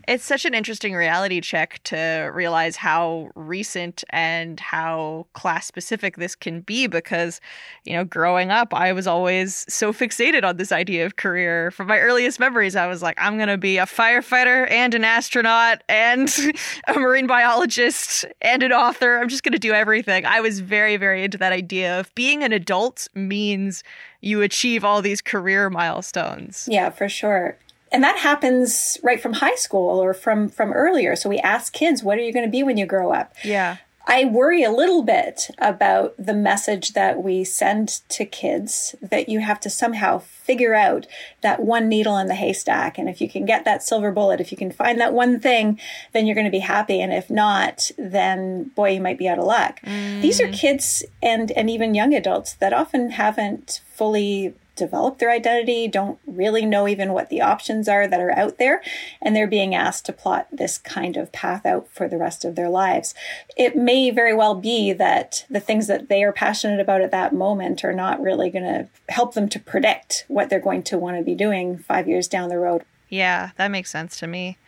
it's 0.06 0.24
such 0.24 0.44
an 0.44 0.54
interesting 0.54 0.94
reality 0.94 1.40
check 1.40 1.82
to 1.84 2.30
realize 2.32 2.76
how 2.76 3.30
recent 3.34 4.04
and 4.10 4.60
how 4.60 5.26
class 5.32 5.66
specific 5.66 6.16
this 6.16 6.34
can 6.34 6.60
be 6.60 6.86
because, 6.86 7.40
you 7.84 7.94
know, 7.94 8.04
growing 8.04 8.50
up, 8.50 8.72
I 8.72 8.92
was 8.92 9.06
always 9.06 9.64
so 9.68 9.92
fixated 9.92 10.44
on 10.44 10.56
this 10.56 10.72
idea 10.72 11.06
of 11.06 11.16
career. 11.16 11.70
From 11.70 11.88
my 11.88 11.98
earliest 11.98 12.38
memories, 12.38 12.76
I 12.76 12.86
was 12.86 13.02
like, 13.02 13.16
I'm 13.20 13.36
going 13.36 13.48
to 13.48 13.58
be 13.58 13.78
a 13.78 13.86
firefighter 13.86 14.70
and 14.70 14.94
an 14.94 15.04
astronaut 15.04 15.82
and 15.88 16.34
a 16.88 16.94
marine 16.94 17.26
biologist 17.26 18.24
and 18.40 18.62
an 18.62 18.72
author. 18.72 19.18
I'm 19.18 19.28
just 19.28 19.42
going 19.42 19.52
to 19.52 19.58
do 19.58 19.72
everything. 19.72 20.26
I 20.26 20.40
was 20.40 20.60
very, 20.60 20.96
very 20.96 21.24
into 21.24 21.38
that 21.38 21.52
idea 21.52 21.98
of 21.98 22.14
being 22.14 22.42
an 22.42 22.52
adult 22.52 23.08
means 23.14 23.82
you 24.20 24.42
achieve 24.42 24.84
all 24.84 25.02
these 25.02 25.20
career 25.20 25.70
milestones. 25.70 26.68
Yeah, 26.70 26.90
for 26.90 27.08
sure 27.08 27.56
and 27.90 28.02
that 28.02 28.18
happens 28.18 28.98
right 29.02 29.20
from 29.20 29.34
high 29.34 29.54
school 29.54 30.02
or 30.02 30.14
from 30.14 30.48
from 30.48 30.72
earlier 30.72 31.16
so 31.16 31.28
we 31.28 31.38
ask 31.38 31.72
kids 31.72 32.02
what 32.02 32.18
are 32.18 32.22
you 32.22 32.32
going 32.32 32.44
to 32.44 32.50
be 32.50 32.62
when 32.62 32.76
you 32.76 32.86
grow 32.86 33.12
up 33.12 33.32
yeah 33.44 33.78
I 34.10 34.24
worry 34.24 34.64
a 34.64 34.70
little 34.70 35.02
bit 35.02 35.50
about 35.58 36.14
the 36.18 36.32
message 36.32 36.94
that 36.94 37.22
we 37.22 37.44
send 37.44 38.00
to 38.08 38.24
kids 38.24 38.94
that 39.02 39.28
you 39.28 39.40
have 39.40 39.60
to 39.60 39.70
somehow 39.70 40.20
figure 40.20 40.74
out 40.74 41.06
that 41.42 41.60
one 41.60 41.90
needle 41.90 42.16
in 42.16 42.26
the 42.26 42.34
haystack. 42.34 42.96
And 42.96 43.06
if 43.10 43.20
you 43.20 43.28
can 43.28 43.44
get 43.44 43.66
that 43.66 43.82
silver 43.82 44.10
bullet, 44.10 44.40
if 44.40 44.50
you 44.50 44.56
can 44.56 44.72
find 44.72 44.98
that 44.98 45.12
one 45.12 45.38
thing, 45.38 45.78
then 46.14 46.24
you're 46.24 46.34
going 46.34 46.46
to 46.46 46.50
be 46.50 46.60
happy. 46.60 47.02
And 47.02 47.12
if 47.12 47.28
not, 47.28 47.90
then 47.98 48.70
boy, 48.74 48.92
you 48.92 49.02
might 49.02 49.18
be 49.18 49.28
out 49.28 49.38
of 49.38 49.44
luck. 49.44 49.80
Mm. 49.82 50.22
These 50.22 50.40
are 50.40 50.48
kids 50.48 51.04
and, 51.22 51.50
and 51.50 51.68
even 51.68 51.94
young 51.94 52.14
adults 52.14 52.54
that 52.54 52.72
often 52.72 53.10
haven't 53.10 53.82
fully 53.92 54.54
develop 54.78 55.18
their 55.18 55.30
identity, 55.30 55.88
don't 55.88 56.18
really 56.26 56.64
know 56.64 56.88
even 56.88 57.12
what 57.12 57.28
the 57.28 57.42
options 57.42 57.88
are 57.88 58.06
that 58.06 58.20
are 58.20 58.36
out 58.38 58.58
there, 58.58 58.82
and 59.20 59.34
they're 59.34 59.46
being 59.46 59.74
asked 59.74 60.06
to 60.06 60.12
plot 60.12 60.46
this 60.50 60.78
kind 60.78 61.16
of 61.16 61.32
path 61.32 61.66
out 61.66 61.88
for 61.88 62.08
the 62.08 62.18
rest 62.18 62.44
of 62.44 62.54
their 62.54 62.68
lives. 62.68 63.14
It 63.56 63.76
may 63.76 64.10
very 64.10 64.34
well 64.34 64.54
be 64.54 64.92
that 64.92 65.44
the 65.50 65.60
things 65.60 65.86
that 65.88 66.08
they 66.08 66.22
are 66.22 66.32
passionate 66.32 66.80
about 66.80 67.00
at 67.00 67.10
that 67.10 67.34
moment 67.34 67.84
are 67.84 67.92
not 67.92 68.20
really 68.20 68.50
going 68.50 68.64
to 68.64 68.88
help 69.12 69.34
them 69.34 69.48
to 69.50 69.60
predict 69.60 70.24
what 70.28 70.48
they're 70.48 70.60
going 70.60 70.82
to 70.84 70.98
want 70.98 71.18
to 71.18 71.24
be 71.24 71.34
doing 71.34 71.78
five 71.78 72.08
years 72.08 72.28
down 72.28 72.48
the 72.48 72.58
road. 72.58 72.84
Yeah, 73.08 73.50
that 73.56 73.68
makes 73.70 73.90
sense 73.90 74.18
to 74.18 74.26
me. 74.26 74.58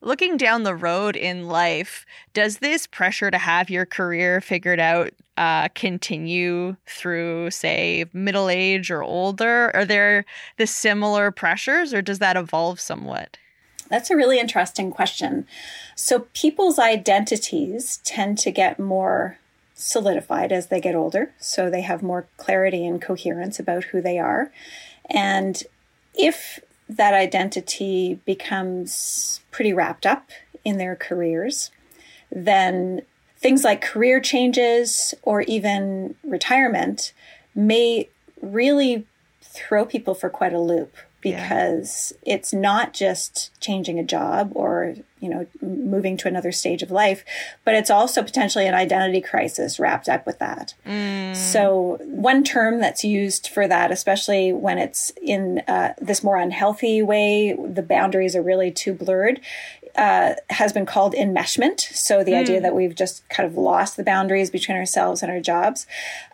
Looking 0.00 0.36
down 0.36 0.62
the 0.62 0.76
road 0.76 1.16
in 1.16 1.48
life, 1.48 2.06
does 2.32 2.58
this 2.58 2.86
pressure 2.86 3.30
to 3.30 3.38
have 3.38 3.68
your 3.68 3.84
career 3.84 4.40
figured 4.40 4.78
out 4.78 5.10
uh, 5.36 5.68
continue 5.74 6.76
through, 6.86 7.50
say, 7.50 8.04
middle 8.12 8.48
age 8.48 8.90
or 8.90 9.02
older? 9.02 9.74
Are 9.74 9.84
there 9.84 10.24
the 10.56 10.66
similar 10.66 11.30
pressures 11.32 11.92
or 11.92 12.00
does 12.00 12.20
that 12.20 12.36
evolve 12.36 12.78
somewhat? 12.78 13.38
That's 13.88 14.10
a 14.10 14.16
really 14.16 14.38
interesting 14.38 14.90
question. 14.90 15.46
So, 15.96 16.26
people's 16.32 16.78
identities 16.78 18.00
tend 18.04 18.38
to 18.38 18.50
get 18.50 18.78
more 18.78 19.38
solidified 19.74 20.52
as 20.52 20.66
they 20.66 20.80
get 20.80 20.94
older. 20.94 21.32
So, 21.38 21.70
they 21.70 21.80
have 21.80 22.02
more 22.02 22.26
clarity 22.36 22.86
and 22.86 23.00
coherence 23.00 23.58
about 23.58 23.84
who 23.84 24.00
they 24.00 24.18
are. 24.18 24.52
And 25.08 25.62
if 26.14 26.60
that 26.88 27.14
identity 27.14 28.20
becomes 28.24 29.40
pretty 29.50 29.72
wrapped 29.72 30.06
up 30.06 30.30
in 30.64 30.78
their 30.78 30.96
careers, 30.96 31.70
then 32.30 33.02
things 33.38 33.64
like 33.64 33.80
career 33.80 34.20
changes 34.20 35.14
or 35.22 35.42
even 35.42 36.14
retirement 36.24 37.12
may 37.54 38.08
really 38.40 39.06
throw 39.42 39.84
people 39.84 40.14
for 40.14 40.28
quite 40.28 40.52
a 40.52 40.60
loop 40.60 40.96
because 41.20 42.12
yeah. 42.22 42.34
it's 42.34 42.52
not 42.52 42.94
just 42.94 43.50
changing 43.60 43.98
a 43.98 44.04
job 44.04 44.52
or 44.54 44.94
you 45.20 45.28
know 45.28 45.46
moving 45.60 46.16
to 46.16 46.28
another 46.28 46.52
stage 46.52 46.80
of 46.82 46.92
life 46.92 47.24
but 47.64 47.74
it's 47.74 47.90
also 47.90 48.22
potentially 48.22 48.66
an 48.66 48.74
identity 48.74 49.20
crisis 49.20 49.80
wrapped 49.80 50.08
up 50.08 50.24
with 50.26 50.38
that 50.38 50.74
mm. 50.86 51.34
so 51.34 51.98
one 52.02 52.44
term 52.44 52.80
that's 52.80 53.02
used 53.02 53.48
for 53.48 53.66
that 53.66 53.90
especially 53.90 54.52
when 54.52 54.78
it's 54.78 55.10
in 55.20 55.58
uh, 55.66 55.92
this 56.00 56.22
more 56.22 56.36
unhealthy 56.36 57.02
way 57.02 57.52
the 57.52 57.82
boundaries 57.82 58.36
are 58.36 58.42
really 58.42 58.70
too 58.70 58.94
blurred 58.94 59.40
uh, 59.98 60.34
has 60.50 60.72
been 60.72 60.86
called 60.86 61.12
enmeshment. 61.14 61.80
So 61.80 62.22
the 62.22 62.32
mm. 62.32 62.38
idea 62.38 62.60
that 62.60 62.74
we've 62.74 62.94
just 62.94 63.28
kind 63.28 63.48
of 63.48 63.56
lost 63.56 63.96
the 63.96 64.04
boundaries 64.04 64.48
between 64.48 64.76
ourselves 64.76 65.22
and 65.22 65.32
our 65.32 65.40
jobs. 65.40 65.86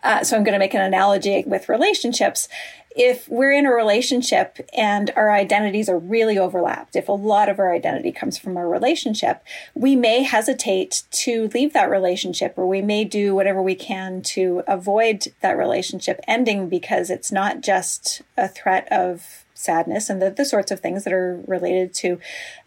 Uh, 0.03 0.23
so 0.23 0.37
I'm 0.37 0.43
going 0.43 0.53
to 0.53 0.59
make 0.59 0.75
an 0.75 0.81
analogy 0.81 1.43
with 1.47 1.67
relationships 1.67 2.47
if 2.95 3.27
we're 3.27 3.51
in 3.51 3.65
a 3.65 3.73
relationship 3.73 4.57
and 4.75 5.11
our 5.17 5.29
identities 5.29 5.89
are 5.89 5.99
really 5.99 6.37
overlapped, 6.37 6.95
if 6.95 7.09
a 7.09 7.13
lot 7.13 7.49
of 7.49 7.59
our 7.59 7.73
identity 7.73 8.11
comes 8.11 8.37
from 8.37 8.55
our 8.55 8.69
relationship, 8.69 9.43
we 9.73 9.97
may 9.97 10.23
hesitate 10.23 11.03
to 11.11 11.49
leave 11.53 11.73
that 11.73 11.89
relationship 11.89 12.53
or 12.57 12.65
we 12.65 12.81
may 12.81 13.03
do 13.03 13.35
whatever 13.35 13.61
we 13.61 13.75
can 13.75 14.21
to 14.21 14.63
avoid 14.65 15.27
that 15.41 15.57
relationship 15.57 16.21
ending 16.25 16.69
because 16.69 17.09
it's 17.09 17.33
not 17.33 17.61
just 17.61 18.21
a 18.37 18.47
threat 18.47 18.87
of 18.89 19.43
sadness 19.53 20.09
and 20.09 20.21
the, 20.21 20.31
the 20.31 20.45
sorts 20.45 20.71
of 20.71 20.79
things 20.79 21.03
that 21.03 21.13
are 21.13 21.41
related 21.47 21.93
to 21.93 22.17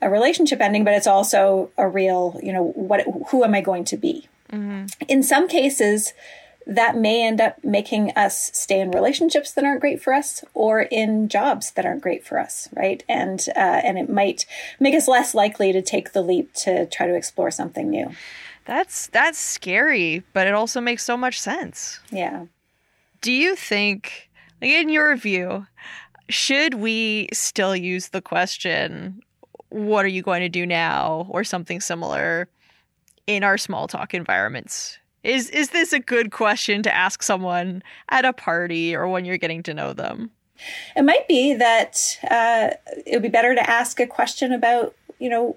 a 0.03 0.11
relationship 0.11 0.61
ending, 0.61 0.85
but 0.85 0.93
it's 0.93 1.07
also 1.07 1.71
a 1.79 1.89
real, 1.89 2.39
you 2.43 2.53
know, 2.53 2.65
what, 2.75 3.03
who 3.31 3.45
am 3.45 3.55
I 3.55 3.63
going 3.63 3.85
to 3.87 3.97
be? 3.97 4.29
Mm-hmm. 4.53 4.87
In 5.09 5.23
some 5.23 5.49
cases, 5.49 6.13
that 6.69 6.97
may 6.97 7.27
end 7.27 7.41
up 7.41 7.65
making 7.65 8.13
us 8.15 8.51
stay 8.53 8.79
in 8.79 8.91
relationships 8.91 9.53
that 9.53 9.65
aren't 9.65 9.81
great 9.81 10.03
for 10.03 10.13
us 10.13 10.45
or 10.53 10.83
in 10.83 11.27
jobs 11.29 11.71
that 11.73 11.87
aren't 11.87 12.03
great 12.03 12.25
for 12.25 12.39
us 12.39 12.69
right? 12.77 13.03
And 13.09 13.45
uh, 13.57 13.81
and 13.83 13.99
it 13.99 14.11
might 14.11 14.45
make 14.79 14.95
us 14.95 15.09
less 15.09 15.35
likely 15.35 15.73
to 15.73 15.83
take 15.83 16.13
the 16.13 16.23
leap 16.23 16.53
to 16.55 16.87
try 16.87 17.07
to 17.07 17.15
explore 17.15 17.51
something 17.51 17.89
new. 17.89 18.11
That's 18.67 19.07
that's 19.09 19.39
scary 19.39 20.23
but 20.35 20.47
it 20.47 20.55
also 20.55 20.81
makes 20.81 21.05
so 21.05 21.17
much 21.17 21.41
sense. 21.41 22.01
Yeah. 22.13 22.45
Do 23.23 23.33
you 23.33 23.57
think 23.57 24.31
in 24.61 24.91
your 24.91 25.17
view 25.17 25.67
should 26.29 26.75
we 26.75 27.29
still 27.33 27.75
use 27.75 28.09
the 28.09 28.21
question 28.21 29.23
what 29.71 30.05
are 30.05 30.09
you 30.09 30.23
going 30.23 30.41
to 30.41 30.49
do 30.49 30.67
now? 30.67 31.27
or 31.31 31.45
something 31.45 31.81
similar 31.81 32.49
in 33.27 33.43
our 33.43 33.57
small 33.57 33.89
talk 33.89 34.13
environments 34.13 34.99
is 35.23 35.51
is 35.51 35.71
this 35.71 35.93
a 35.93 35.99
good 35.99 36.31
question 36.31 36.83
to 36.83 36.95
ask 36.95 37.23
someone 37.23 37.83
at 38.09 38.25
a 38.25 38.33
party 38.33 38.95
or 38.95 39.09
when 39.09 39.25
you're 39.25 39.39
getting 39.39 39.63
to 39.65 39.75
know 39.75 39.93
them? 39.93 40.31
It 40.97 41.03
might 41.03 41.29
be 41.29 41.55
that 41.55 42.19
uh, 42.31 42.71
it 43.07 43.15
would 43.15 43.23
be 43.23 43.29
better 43.29 43.55
to 43.55 43.71
ask 43.71 44.01
a 44.01 44.07
question 44.07 44.53
about, 44.53 44.95
you 45.19 45.29
know, 45.29 45.57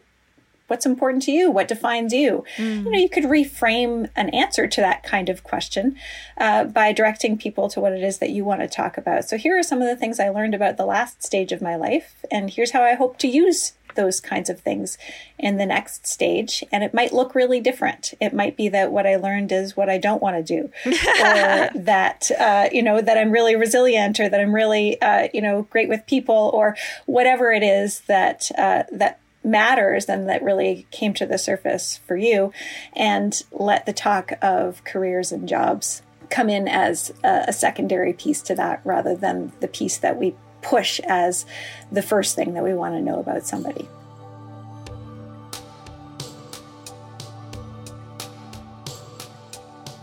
what's 0.71 0.85
important 0.85 1.21
to 1.23 1.31
you? 1.33 1.51
What 1.51 1.67
defines 1.67 2.13
you? 2.13 2.45
Mm. 2.55 2.85
You 2.85 2.91
know, 2.91 2.97
you 2.97 3.09
could 3.09 3.25
reframe 3.25 4.09
an 4.15 4.29
answer 4.29 4.67
to 4.67 4.81
that 4.81 5.03
kind 5.03 5.27
of 5.27 5.43
question 5.43 5.97
uh, 6.37 6.63
by 6.63 6.93
directing 6.93 7.37
people 7.37 7.67
to 7.69 7.81
what 7.81 7.91
it 7.91 8.01
is 8.01 8.19
that 8.19 8.29
you 8.29 8.45
want 8.45 8.61
to 8.61 8.69
talk 8.69 8.97
about. 8.97 9.25
So 9.25 9.37
here 9.37 9.59
are 9.59 9.63
some 9.63 9.81
of 9.81 9.87
the 9.89 9.97
things 9.97 10.17
I 10.17 10.29
learned 10.29 10.55
about 10.55 10.77
the 10.77 10.85
last 10.85 11.23
stage 11.23 11.51
of 11.51 11.61
my 11.61 11.75
life, 11.75 12.23
and 12.31 12.49
here's 12.49 12.71
how 12.71 12.83
I 12.83 12.93
hope 12.93 13.17
to 13.17 13.27
use 13.27 13.73
those 13.95 14.19
kinds 14.19 14.49
of 14.49 14.59
things 14.59 14.97
in 15.37 15.57
the 15.57 15.65
next 15.65 16.07
stage. 16.07 16.63
And 16.71 16.83
it 16.83 16.93
might 16.93 17.13
look 17.13 17.35
really 17.35 17.59
different. 17.59 18.13
It 18.19 18.33
might 18.33 18.57
be 18.57 18.69
that 18.69 18.91
what 18.91 19.07
I 19.07 19.15
learned 19.15 19.51
is 19.51 19.75
what 19.77 19.89
I 19.89 19.97
don't 19.97 20.21
want 20.21 20.37
to 20.37 20.43
do, 20.43 20.71
or 20.85 21.69
that, 21.75 22.29
uh, 22.39 22.69
you 22.71 22.83
know, 22.83 23.01
that 23.01 23.17
I'm 23.17 23.31
really 23.31 23.55
resilient 23.55 24.19
or 24.19 24.29
that 24.29 24.39
I'm 24.39 24.53
really, 24.53 25.01
uh, 25.01 25.27
you 25.33 25.41
know, 25.41 25.63
great 25.63 25.89
with 25.89 26.05
people 26.05 26.51
or 26.53 26.75
whatever 27.05 27.51
it 27.51 27.63
is 27.63 28.01
that, 28.01 28.49
uh, 28.57 28.83
that 28.91 29.19
matters 29.43 30.05
and 30.05 30.29
that 30.29 30.43
really 30.43 30.85
came 30.91 31.13
to 31.15 31.25
the 31.25 31.37
surface 31.37 31.99
for 32.05 32.15
you 32.15 32.53
and 32.93 33.41
let 33.51 33.85
the 33.85 33.93
talk 33.93 34.33
of 34.41 34.83
careers 34.83 35.31
and 35.31 35.49
jobs 35.49 36.03
come 36.29 36.49
in 36.49 36.67
as 36.67 37.11
a, 37.23 37.45
a 37.47 37.53
secondary 37.53 38.13
piece 38.13 38.41
to 38.41 38.55
that 38.55 38.81
rather 38.83 39.15
than 39.15 39.51
the 39.59 39.67
piece 39.67 39.97
that 39.97 40.17
we 40.17 40.35
push 40.61 40.99
as 41.07 41.45
the 41.91 42.01
first 42.01 42.35
thing 42.35 42.53
that 42.53 42.63
we 42.63 42.73
want 42.73 42.95
to 42.95 43.01
know 43.01 43.19
about 43.19 43.45
somebody. 43.45 43.87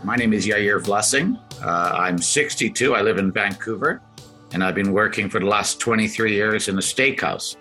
My 0.03 0.15
name 0.15 0.33
is 0.33 0.47
Yair 0.47 0.81
Vlessing. 0.81 1.39
Uh, 1.61 1.91
I'm 1.93 2.17
62. 2.17 2.95
I 2.95 3.01
live 3.01 3.17
in 3.17 3.31
Vancouver, 3.31 4.01
and 4.53 4.63
I've 4.63 4.73
been 4.73 4.93
working 4.93 5.29
for 5.29 5.39
the 5.39 5.45
last 5.45 5.79
23 5.79 6.33
years 6.33 6.67
in 6.67 6.75
a 6.75 6.81
steakhouse. 6.81 7.57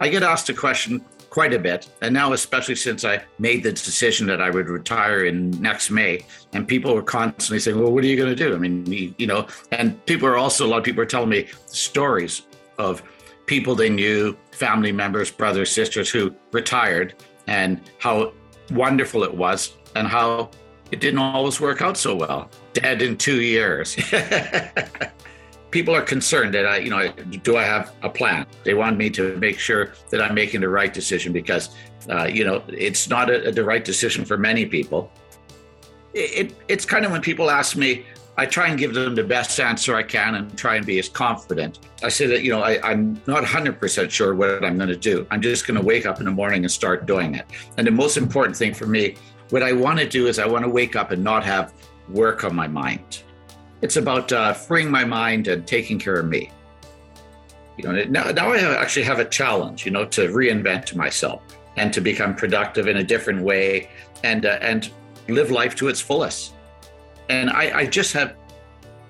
I 0.00 0.08
get 0.08 0.22
asked 0.22 0.48
a 0.48 0.54
question 0.54 1.04
quite 1.34 1.52
a 1.52 1.58
bit, 1.58 1.88
and 2.00 2.14
now 2.14 2.32
especially 2.32 2.76
since 2.76 3.04
I 3.04 3.20
made 3.40 3.64
the 3.64 3.72
decision 3.72 4.24
that 4.28 4.40
I 4.40 4.50
would 4.50 4.68
retire 4.68 5.24
in 5.24 5.50
next 5.60 5.90
May, 5.90 6.24
and 6.52 6.66
people 6.66 6.94
were 6.94 7.02
constantly 7.02 7.58
saying, 7.58 7.76
"Well, 7.76 7.90
what 7.90 8.04
are 8.04 8.06
you 8.06 8.16
going 8.16 8.36
to 8.36 8.36
do?" 8.36 8.54
I 8.54 8.58
mean, 8.58 8.86
you 9.18 9.26
know, 9.26 9.48
and 9.72 9.86
people 10.06 10.28
are 10.28 10.36
also 10.36 10.64
a 10.64 10.68
lot 10.68 10.78
of 10.78 10.84
people 10.84 11.02
are 11.02 11.12
telling 11.14 11.30
me 11.30 11.48
stories 11.66 12.42
of 12.78 13.02
people 13.46 13.74
they 13.74 13.90
knew, 13.90 14.36
family 14.52 14.92
members, 14.92 15.28
brothers, 15.28 15.72
sisters 15.72 16.08
who 16.08 16.32
retired, 16.52 17.16
and 17.48 17.80
how 17.98 18.32
wonderful 18.70 19.24
it 19.24 19.34
was, 19.34 19.76
and 19.96 20.06
how 20.06 20.50
it 20.92 21.00
didn't 21.00 21.18
always 21.18 21.60
work 21.60 21.82
out 21.82 21.96
so 21.96 22.14
well. 22.14 22.48
Dead 22.74 23.02
in 23.02 23.16
two 23.16 23.40
years. 23.42 23.96
People 25.74 25.92
are 25.92 26.02
concerned 26.02 26.54
that 26.54 26.66
I, 26.66 26.76
you 26.76 26.88
know, 26.88 27.10
do 27.42 27.56
I 27.56 27.64
have 27.64 27.92
a 28.02 28.08
plan? 28.08 28.46
They 28.62 28.74
want 28.74 28.96
me 28.96 29.10
to 29.10 29.36
make 29.38 29.58
sure 29.58 29.92
that 30.10 30.22
I'm 30.22 30.32
making 30.32 30.60
the 30.60 30.68
right 30.68 30.94
decision 30.94 31.32
because, 31.32 31.74
uh, 32.08 32.26
you 32.26 32.44
know, 32.44 32.62
it's 32.68 33.08
not 33.08 33.28
a, 33.28 33.50
the 33.50 33.64
right 33.64 33.84
decision 33.84 34.24
for 34.24 34.38
many 34.38 34.66
people. 34.66 35.10
It, 36.12 36.30
it, 36.40 36.56
it's 36.68 36.84
kind 36.84 37.04
of 37.04 37.10
when 37.10 37.22
people 37.22 37.50
ask 37.50 37.76
me, 37.76 38.06
I 38.36 38.46
try 38.46 38.68
and 38.68 38.78
give 38.78 38.94
them 38.94 39.16
the 39.16 39.24
best 39.24 39.58
answer 39.58 39.96
I 39.96 40.04
can 40.04 40.36
and 40.36 40.56
try 40.56 40.76
and 40.76 40.86
be 40.86 41.00
as 41.00 41.08
confident. 41.08 41.80
I 42.04 42.08
say 42.08 42.26
that, 42.28 42.44
you 42.44 42.52
know, 42.52 42.62
I, 42.62 42.92
am 42.92 43.20
not 43.26 43.42
100% 43.42 44.10
sure 44.12 44.36
what 44.36 44.64
I'm 44.64 44.76
going 44.76 44.90
to 44.90 44.96
do. 44.96 45.26
I'm 45.32 45.42
just 45.42 45.66
going 45.66 45.80
to 45.80 45.84
wake 45.84 46.06
up 46.06 46.20
in 46.20 46.26
the 46.26 46.30
morning 46.30 46.62
and 46.62 46.70
start 46.70 47.04
doing 47.04 47.34
it. 47.34 47.46
And 47.78 47.84
the 47.84 47.90
most 47.90 48.16
important 48.16 48.56
thing 48.56 48.74
for 48.74 48.86
me 48.86 49.16
what 49.50 49.64
I 49.64 49.72
want 49.72 49.98
to 49.98 50.08
do 50.08 50.28
is 50.28 50.38
I 50.38 50.46
want 50.46 50.64
to 50.64 50.70
wake 50.70 50.94
up 50.94 51.10
and 51.10 51.24
not 51.24 51.42
have 51.42 51.74
work 52.08 52.44
on 52.44 52.54
my 52.54 52.68
mind. 52.68 53.24
It's 53.82 53.96
about 53.96 54.32
uh, 54.32 54.52
freeing 54.52 54.90
my 54.90 55.04
mind 55.04 55.48
and 55.48 55.66
taking 55.66 55.98
care 55.98 56.14
of 56.14 56.26
me. 56.26 56.50
You 57.76 57.84
know, 57.84 58.04
now, 58.04 58.24
now 58.30 58.52
I 58.52 58.80
actually 58.80 59.04
have 59.04 59.18
a 59.18 59.24
challenge, 59.24 59.84
you 59.84 59.90
know, 59.90 60.04
to 60.06 60.28
reinvent 60.28 60.94
myself 60.94 61.42
and 61.76 61.92
to 61.92 62.00
become 62.00 62.34
productive 62.34 62.86
in 62.86 62.98
a 62.98 63.04
different 63.04 63.42
way 63.42 63.90
and 64.22 64.46
uh, 64.46 64.58
and 64.60 64.90
live 65.28 65.50
life 65.50 65.74
to 65.76 65.88
its 65.88 66.00
fullest. 66.00 66.54
And 67.28 67.50
I, 67.50 67.78
I 67.78 67.86
just 67.86 68.12
have 68.12 68.36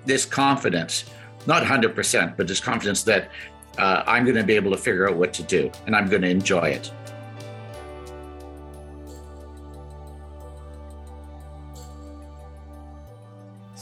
this 0.05 0.25
confidence, 0.25 1.05
not 1.45 1.63
100%, 1.63 2.37
but 2.37 2.47
this 2.47 2.59
confidence 2.59 3.03
that 3.03 3.29
uh, 3.77 4.03
I'm 4.07 4.23
going 4.23 4.37
to 4.37 4.43
be 4.43 4.55
able 4.55 4.71
to 4.71 4.77
figure 4.77 5.09
out 5.09 5.17
what 5.17 5.33
to 5.33 5.43
do 5.43 5.71
and 5.85 5.95
I'm 5.95 6.07
going 6.07 6.21
to 6.21 6.29
enjoy 6.29 6.69
it. 6.69 6.91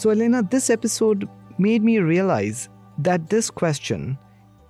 So, 0.04 0.10
Elena, 0.10 0.44
this 0.44 0.70
episode 0.70 1.30
made 1.58 1.82
me 1.82 2.00
realize 2.00 2.68
that 2.98 3.30
this 3.30 3.50
question 3.50 4.18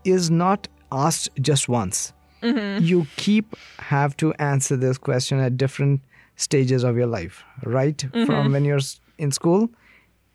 is 0.05 0.29
not 0.29 0.67
asked 0.91 1.27
just 1.41 1.67
once. 1.67 2.13
Mm-hmm. 2.43 2.85
You 2.85 3.07
keep 3.15 3.55
have 3.79 4.15
to 4.17 4.31
answer 4.33 4.77
this 4.77 4.99
question 4.99 5.39
at 5.39 5.57
different 5.57 6.01
stages 6.35 6.83
of 6.83 6.97
your 6.97 7.07
life, 7.07 7.43
right? 7.63 7.97
Mm-hmm. 7.97 8.25
From 8.25 8.51
when 8.51 8.63
you're 8.63 8.81
in 9.17 9.31
school 9.31 9.71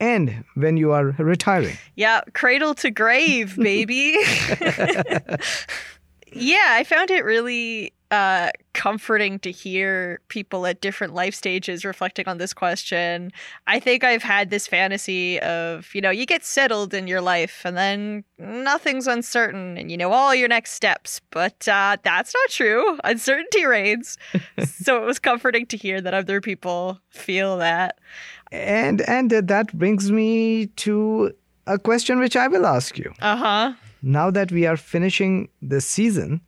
and 0.01 0.45
when 0.57 0.77
you 0.77 0.91
are 0.91 1.15
retiring. 1.17 1.77
Yeah, 1.95 2.23
cradle 2.33 2.75
to 2.75 2.91
grave, 2.91 3.57
baby. 3.57 4.17
yeah, 6.33 6.71
I 6.71 6.85
found 6.85 7.13
it 7.13 7.25
really 7.25 7.93
uh, 8.11 8.51
comforting 8.73 9.39
to 9.41 9.51
hear 9.51 10.21
people 10.29 10.67
at 10.67 10.81
different 10.81 11.15
life 11.15 11.35
stages 11.35 11.85
reflecting 11.85 12.27
on 12.27 12.39
this 12.39 12.55
question. 12.55 13.33
I 13.67 13.81
think 13.81 14.05
I've 14.05 14.23
had 14.23 14.51
this 14.51 14.67
fantasy 14.67 15.39
of, 15.41 15.95
you 15.95 16.01
know, 16.01 16.11
you 16.11 16.25
get 16.25 16.45
settled 16.45 16.95
in 16.95 17.07
your 17.07 17.21
life 17.21 17.63
and 17.65 17.77
then 17.77 18.25
nothing's 18.39 19.07
uncertain 19.07 19.77
and 19.77 19.91
you 19.91 19.97
know 19.97 20.13
all 20.13 20.35
your 20.35 20.49
next 20.49 20.73
steps. 20.73 21.21
But 21.31 21.69
uh, 21.69 21.99
that's 22.03 22.35
not 22.35 22.51
true. 22.51 22.99
Uncertainty 23.05 23.67
reigns. 23.67 24.17
so 24.65 25.03
it 25.03 25.07
was 25.07 25.19
comforting 25.19 25.67
to 25.67 25.77
hear 25.77 26.01
that 26.01 26.15
other 26.15 26.41
people 26.41 27.01
feel 27.11 27.59
that. 27.59 27.99
And 28.51 29.03
and 29.03 29.31
that 29.31 29.77
brings 29.77 30.11
me 30.11 30.67
to 30.67 31.35
a 31.67 31.79
question 31.79 32.19
which 32.19 32.37
I 32.37 32.49
will 32.49 32.65
ask 32.65 32.97
you. 32.97 33.13
Uh 33.21 33.37
huh. 33.37 33.73
Now 34.01 34.31
that 34.31 34.51
we 34.51 34.65
are 34.65 34.77
finishing 34.77 35.49
this 35.61 35.85
season, 35.85 36.41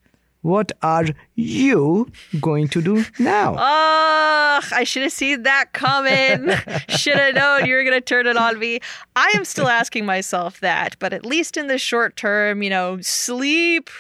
what 0.43 0.73
are 0.83 1.07
you 1.35 2.11
going 2.41 2.69
to 2.69 2.81
do 2.81 3.05
now? 3.19 3.55
Oh, 3.59 4.61
I 4.73 4.85
should 4.85 5.03
have 5.03 5.13
seen 5.13 5.43
that 5.43 5.73
coming. 5.73 6.51
should 6.89 7.17
have 7.17 7.35
known 7.35 7.67
you 7.67 7.75
were 7.75 7.83
going 7.85 7.95
to 7.95 8.01
turn 8.01 8.27
it 8.27 8.37
on 8.37 8.59
me. 8.59 8.81
I 9.17 9.33
am 9.35 9.45
still 9.45 9.69
asking 9.69 10.07
myself 10.07 10.61
that, 10.61 10.97
but 10.99 11.13
at 11.13 11.27
least 11.27 11.57
in 11.57 11.67
the 11.67 11.79
short 11.79 12.17
term, 12.17 12.63
you 12.63 12.71
know, 12.71 13.01
sleep, 13.01 13.91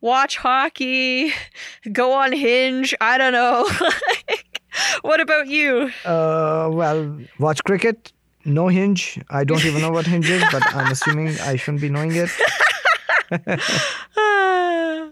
watch 0.00 0.36
hockey, 0.36 1.32
go 1.90 2.12
on 2.12 2.32
Hinge. 2.32 2.94
I 3.00 3.18
don't 3.18 3.32
know. 3.32 3.68
what 5.02 5.20
about 5.20 5.48
you? 5.48 5.90
Uh, 6.04 6.68
well, 6.72 7.18
watch 7.38 7.62
cricket. 7.64 8.12
No 8.44 8.68
Hinge. 8.68 9.20
I 9.30 9.44
don't 9.44 9.64
even 9.64 9.80
know 9.80 9.90
what 9.90 10.06
Hinge 10.06 10.28
is, 10.28 10.44
but 10.50 10.62
I'm 10.74 10.90
assuming 10.90 11.28
I 11.40 11.56
shouldn't 11.56 11.80
be 11.80 11.88
knowing 11.88 12.12
it. 12.14 12.30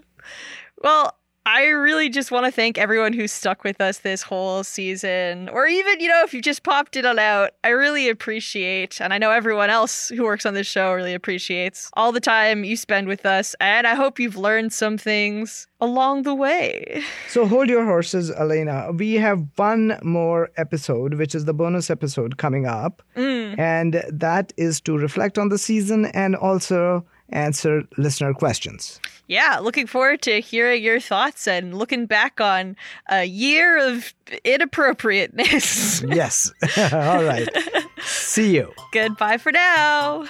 Well, 0.81 1.15
I 1.43 1.65
really 1.69 2.09
just 2.09 2.29
want 2.29 2.45
to 2.45 2.51
thank 2.51 2.77
everyone 2.77 3.13
who 3.13 3.27
stuck 3.27 3.63
with 3.63 3.81
us 3.81 3.99
this 3.99 4.21
whole 4.21 4.63
season, 4.63 5.49
or 5.49 5.65
even, 5.65 5.99
you 5.99 6.07
know, 6.07 6.21
if 6.23 6.35
you 6.35 6.41
just 6.41 6.61
popped 6.61 6.95
in 6.95 7.03
and 7.03 7.17
out. 7.17 7.51
I 7.63 7.69
really 7.69 8.09
appreciate, 8.09 9.01
and 9.01 9.11
I 9.11 9.17
know 9.17 9.31
everyone 9.31 9.71
else 9.71 10.09
who 10.09 10.23
works 10.23 10.45
on 10.45 10.53
this 10.53 10.67
show 10.67 10.93
really 10.93 11.15
appreciates 11.15 11.89
all 11.93 12.11
the 12.11 12.19
time 12.19 12.63
you 12.63 12.77
spend 12.77 13.07
with 13.07 13.25
us. 13.25 13.55
And 13.59 13.87
I 13.87 13.95
hope 13.95 14.19
you've 14.19 14.37
learned 14.37 14.71
some 14.71 14.99
things 14.99 15.65
along 15.79 16.23
the 16.23 16.35
way. 16.35 17.03
So 17.27 17.47
hold 17.47 17.69
your 17.69 17.85
horses, 17.85 18.29
Elena. 18.29 18.91
We 18.91 19.15
have 19.15 19.43
one 19.55 19.97
more 20.03 20.51
episode, 20.57 21.15
which 21.15 21.33
is 21.33 21.45
the 21.45 21.55
bonus 21.55 21.89
episode 21.89 22.37
coming 22.37 22.67
up. 22.67 23.01
Mm. 23.17 23.57
And 23.57 24.03
that 24.09 24.53
is 24.57 24.79
to 24.81 24.95
reflect 24.95 25.39
on 25.39 25.49
the 25.49 25.57
season 25.57 26.05
and 26.05 26.35
also 26.35 27.03
answer 27.31 27.83
listener 27.97 28.33
questions. 28.33 28.99
Yeah, 29.27 29.59
looking 29.59 29.87
forward 29.87 30.21
to 30.23 30.41
hearing 30.41 30.83
your 30.83 30.99
thoughts 30.99 31.47
and 31.47 31.77
looking 31.77 32.05
back 32.05 32.41
on 32.41 32.75
a 33.09 33.23
year 33.23 33.77
of 33.77 34.13
inappropriateness. 34.43 36.01
yes. 36.07 36.51
All 36.91 37.23
right. 37.23 37.47
See 38.01 38.55
you. 38.55 38.73
Goodbye 38.91 39.37
for 39.37 39.51
now. 39.51 40.25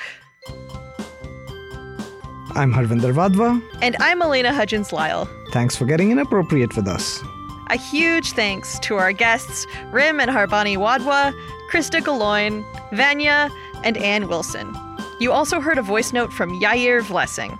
I'm 2.53 2.73
Harvinder 2.73 3.13
Wadhwa. 3.13 3.61
And 3.81 3.95
I'm 3.99 4.21
Elena 4.21 4.53
Hudgens 4.53 4.91
Lyle. 4.91 5.27
Thanks 5.51 5.75
for 5.75 5.85
getting 5.85 6.11
inappropriate 6.11 6.75
with 6.75 6.87
us. 6.87 7.23
A 7.69 7.77
huge 7.77 8.33
thanks 8.33 8.77
to 8.79 8.97
our 8.97 9.13
guests, 9.13 9.65
Rymn 9.91 10.21
and 10.21 10.29
Harbani 10.29 10.77
Wadhwa, 10.77 11.33
Krista 11.71 12.01
Guloien, 12.01 12.65
Vania, 12.91 13.49
and 13.83 13.97
Anne 13.97 14.27
Wilson. 14.27 14.75
You 15.21 15.31
also 15.31 15.61
heard 15.61 15.77
a 15.77 15.83
voice 15.83 16.13
note 16.13 16.33
from 16.33 16.59
Yair 16.59 17.03
Vlessing. 17.03 17.55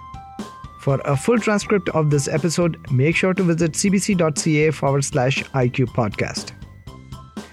For 0.80 1.00
a 1.06 1.16
full 1.16 1.38
transcript 1.38 1.90
of 1.90 2.10
this 2.10 2.28
episode, 2.28 2.76
make 2.92 3.16
sure 3.16 3.36
to 3.36 3.44
visit 3.44 3.74
cbc.ca 3.74 4.72
forward 4.72 5.06
slash 5.06 5.44
IQ 5.52 5.90
podcast. 5.94 6.54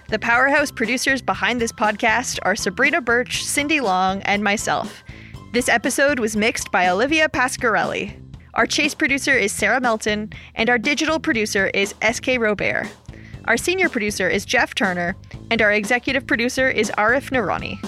The 0.09 0.19
powerhouse 0.19 0.71
producers 0.71 1.21
behind 1.21 1.61
this 1.61 1.73
podcast 1.73 2.39
are 2.41 2.57
Sabrina 2.57 3.03
Birch, 3.03 3.45
Cindy 3.45 3.81
Long, 3.81 4.23
and 4.23 4.43
myself. 4.43 5.05
This 5.53 5.69
episode 5.69 6.21
was 6.21 6.39
mixed 6.39 6.73
by 6.73 6.89
Olivia 6.89 7.29
Pasquarelli. 7.29 8.19
Our 8.55 8.65
chase 8.65 8.95
producer 8.95 9.37
is 9.37 9.53
Sarah 9.53 9.79
Melton, 9.79 10.33
and 10.55 10.71
our 10.71 10.79
digital 10.79 11.21
producer 11.21 11.67
is 11.75 11.95
SK 12.11 12.39
Robert. 12.39 12.89
Our 13.45 13.59
senior 13.59 13.91
producer 13.91 14.27
is 14.27 14.47
Jeff 14.47 14.75
Turner, 14.75 15.17
and 15.51 15.61
our 15.61 15.73
executive 15.73 16.27
producer 16.27 16.67
is 16.67 16.91
Arif 16.97 17.29
Narani. 17.29 17.79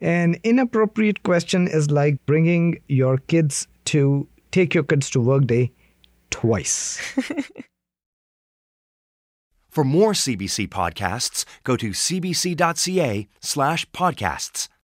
An 0.00 0.36
inappropriate 0.42 1.22
question 1.22 1.68
is 1.68 1.90
like 1.90 2.24
bringing 2.24 2.80
your 2.88 3.18
kids 3.18 3.68
to 3.86 4.26
take 4.50 4.74
your 4.74 4.84
kids 4.84 5.10
to 5.10 5.20
work 5.20 5.46
day 5.46 5.72
twice. 6.30 6.98
For 9.70 9.84
more 9.84 10.12
CBC 10.12 10.68
podcasts, 10.68 11.44
go 11.62 11.76
to 11.76 11.90
cbc.ca 11.90 13.28
slash 13.40 13.88
podcasts. 13.90 14.68